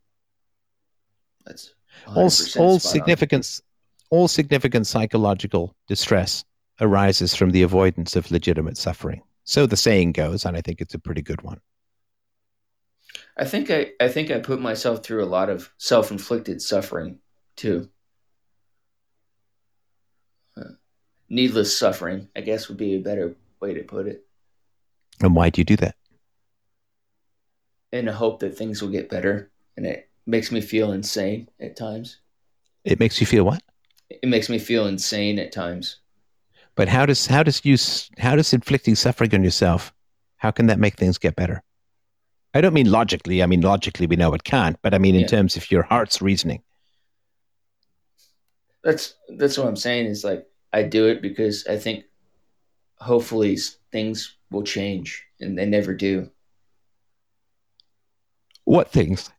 [1.46, 1.74] That's
[2.06, 2.80] All, all spot on.
[2.80, 3.62] significance,
[4.10, 6.44] all significant psychological distress
[6.80, 9.22] arises from the avoidance of legitimate suffering.
[9.44, 11.60] So the saying goes, and I think it's a pretty good one.
[13.36, 17.18] I think I, I think I put myself through a lot of self-inflicted suffering
[17.56, 17.88] too.
[20.56, 20.74] Uh,
[21.30, 24.26] needless suffering, I guess, would be a better way to put it.
[25.22, 25.94] And why do you do that?
[27.92, 31.76] In a hope that things will get better, and it makes me feel insane at
[31.76, 32.18] times.
[32.84, 33.62] It makes you feel what?
[34.08, 35.98] It makes me feel insane at times.
[36.74, 37.76] But how does how does you
[38.18, 39.92] how does inflicting suffering on yourself?
[40.38, 41.62] How can that make things get better?
[42.54, 43.42] I don't mean logically.
[43.42, 44.76] I mean logically we know it can't.
[44.82, 45.26] But I mean in Yeah.
[45.26, 46.62] terms of your heart's reasoning.
[48.82, 50.06] That's that's what I'm saying.
[50.06, 52.04] Is like I do it because I think
[52.96, 53.58] hopefully
[53.90, 56.30] things will change, and they never do.
[58.64, 59.30] What things?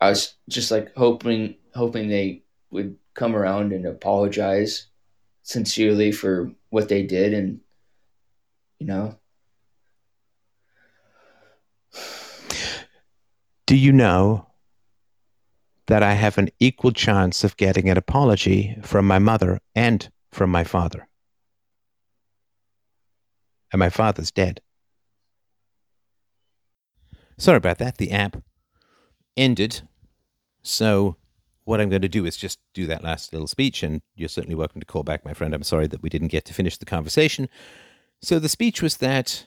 [0.00, 4.86] I was just like hoping hoping they would come around and apologize
[5.42, 7.60] sincerely for what they did and
[8.78, 9.18] you know
[13.66, 14.46] Do you know
[15.86, 20.50] that I have an equal chance of getting an apology from my mother and from
[20.50, 21.08] my father?
[23.72, 24.60] And my father's dead.
[27.38, 27.98] Sorry about that.
[27.98, 28.42] The app
[29.36, 29.82] ended.
[30.62, 31.16] So,
[31.64, 34.54] what I'm going to do is just do that last little speech, and you're certainly
[34.54, 35.52] welcome to call back, my friend.
[35.52, 37.48] I'm sorry that we didn't get to finish the conversation.
[38.22, 39.46] So, the speech was that,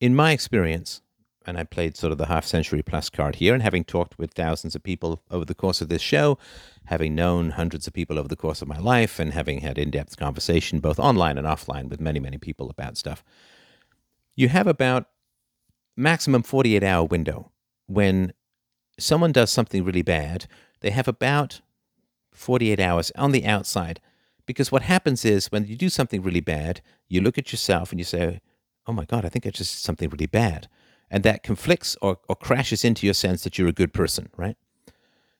[0.00, 1.02] in my experience,
[1.48, 4.32] and I played sort of the half century plus card here, and having talked with
[4.32, 6.38] thousands of people over the course of this show,
[6.84, 9.90] having known hundreds of people over the course of my life, and having had in
[9.90, 13.24] depth conversation both online and offline with many, many people about stuff,
[14.36, 15.08] you have about
[15.96, 17.50] maximum 48 hour window.
[17.86, 18.32] When
[18.98, 20.46] someone does something really bad
[20.80, 21.60] they have about
[22.32, 24.00] 48 hours on the outside.
[24.46, 28.00] Because what happens is when you do something really bad you look at yourself and
[28.00, 28.40] you say
[28.86, 30.68] oh my god i think i just did something really bad
[31.10, 34.56] and that conflicts or, or crashes into your sense that you're a good person right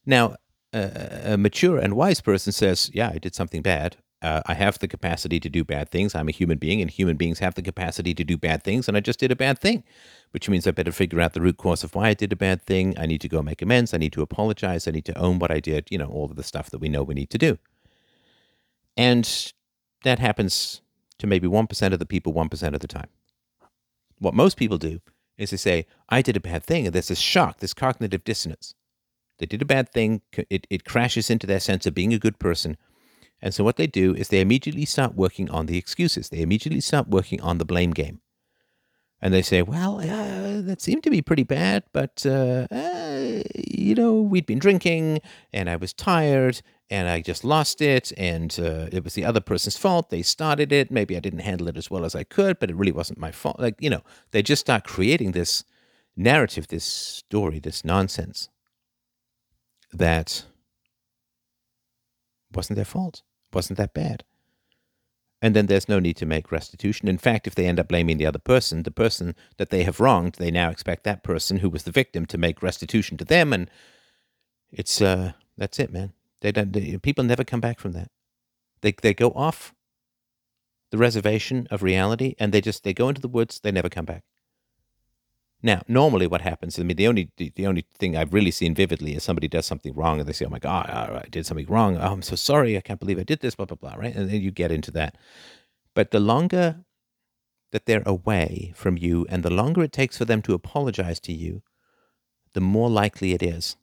[0.06, 0.34] now
[0.72, 4.78] a, a mature and wise person says yeah i did something bad uh, I have
[4.80, 6.14] the capacity to do bad things.
[6.14, 8.96] I'm a human being, and human beings have the capacity to do bad things, and
[8.96, 9.84] I just did a bad thing,
[10.32, 12.62] which means I better figure out the root cause of why I did a bad
[12.62, 12.98] thing.
[12.98, 13.94] I need to go make amends.
[13.94, 14.88] I need to apologize.
[14.88, 16.88] I need to own what I did, you know, all of the stuff that we
[16.88, 17.58] know we need to do.
[18.96, 19.52] And
[20.02, 20.80] that happens
[21.18, 23.08] to maybe 1% of the people 1% of the time.
[24.18, 25.00] What most people do
[25.38, 28.74] is to say, I did a bad thing, and there's this shock, this cognitive dissonance.
[29.38, 32.38] They did a bad thing, it, it crashes into their sense of being a good
[32.38, 32.76] person.
[33.40, 36.28] And so what they do is they immediately start working on the excuses.
[36.28, 38.20] They immediately start working on the blame game.
[39.20, 43.94] And they say, well, uh, that seemed to be pretty bad, but, uh, uh, you
[43.94, 45.20] know, we'd been drinking
[45.52, 48.12] and I was tired and I just lost it.
[48.16, 50.10] And uh, it was the other person's fault.
[50.10, 50.90] They started it.
[50.90, 53.30] Maybe I didn't handle it as well as I could, but it really wasn't my
[53.30, 53.60] fault.
[53.60, 55.64] Like, you know, they just start creating this
[56.16, 58.48] narrative, this story, this nonsense
[59.92, 60.44] that
[62.52, 64.24] wasn't their fault, wasn't that bad.
[65.40, 67.06] And then there's no need to make restitution.
[67.06, 70.00] In fact, if they end up blaming the other person, the person that they have
[70.00, 73.52] wronged, they now expect that person who was the victim to make restitution to them,
[73.52, 73.70] and
[74.72, 76.12] it's uh, that's it, man.
[76.40, 76.72] They don't.
[76.72, 78.10] They, people never come back from that.
[78.82, 79.74] They they go off
[80.90, 83.60] the reservation of reality, and they just they go into the woods.
[83.60, 84.24] They never come back.
[85.60, 86.78] Now, normally, what happens?
[86.78, 89.66] I mean, the only the, the only thing I've really seen vividly is somebody does
[89.66, 91.96] something wrong, and they say, "Oh my God, I did something wrong.
[91.96, 92.76] Oh, I'm so sorry.
[92.76, 93.94] I can't believe I did this." Blah blah blah.
[93.96, 95.16] Right, and then you get into that.
[95.94, 96.84] But the longer
[97.72, 101.32] that they're away from you, and the longer it takes for them to apologize to
[101.32, 101.62] you,
[102.54, 103.76] the more likely it is.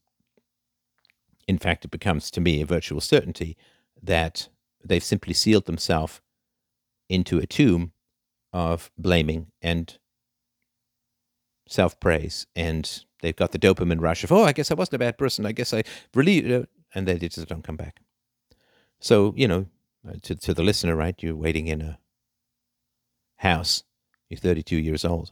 [1.47, 3.57] In fact, it becomes to me a virtual certainty
[4.01, 4.49] that
[4.83, 6.21] they've simply sealed themselves
[7.09, 7.91] into a tomb
[8.51, 9.97] of blaming and
[11.67, 14.99] self praise, and they've got the dopamine rush of, oh, I guess I wasn't a
[14.99, 15.45] bad person.
[15.45, 18.01] I guess I really, and they just don't come back.
[18.99, 19.67] So, you know,
[20.07, 21.99] uh, to, to the listener, right, you're waiting in a
[23.37, 23.83] house,
[24.29, 25.31] you're 32 years old,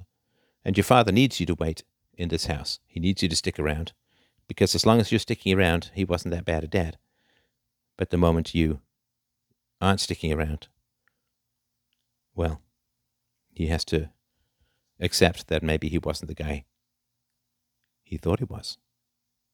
[0.65, 1.83] And your father needs you to wait
[2.15, 2.79] in this house.
[2.85, 3.93] He needs you to stick around
[4.47, 6.97] because as long as you're sticking around, he wasn't that bad a dad.
[7.97, 8.79] But the moment you
[9.79, 10.67] aren't sticking around,
[12.35, 12.61] well,
[13.51, 14.09] he has to
[14.99, 16.65] accept that maybe he wasn't the guy
[18.03, 18.77] he thought he was.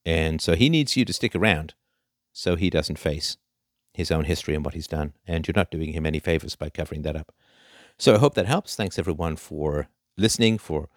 [0.06, 1.74] And so he needs you to stick around
[2.32, 3.38] so he doesn't face
[3.94, 5.14] his own history and what he's done.
[5.28, 7.34] And you're not doing him any favors by covering that up.
[7.98, 8.76] So I hope that helps.
[8.76, 10.90] Thanks everyone for listening, for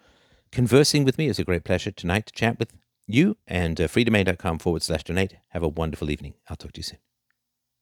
[0.51, 1.27] conversing with me.
[1.27, 2.73] It's a great pleasure tonight to chat with
[3.07, 5.37] you and uh, freedomain.com forward slash donate.
[5.49, 6.35] Have a wonderful evening.
[6.49, 6.99] I'll talk to you soon.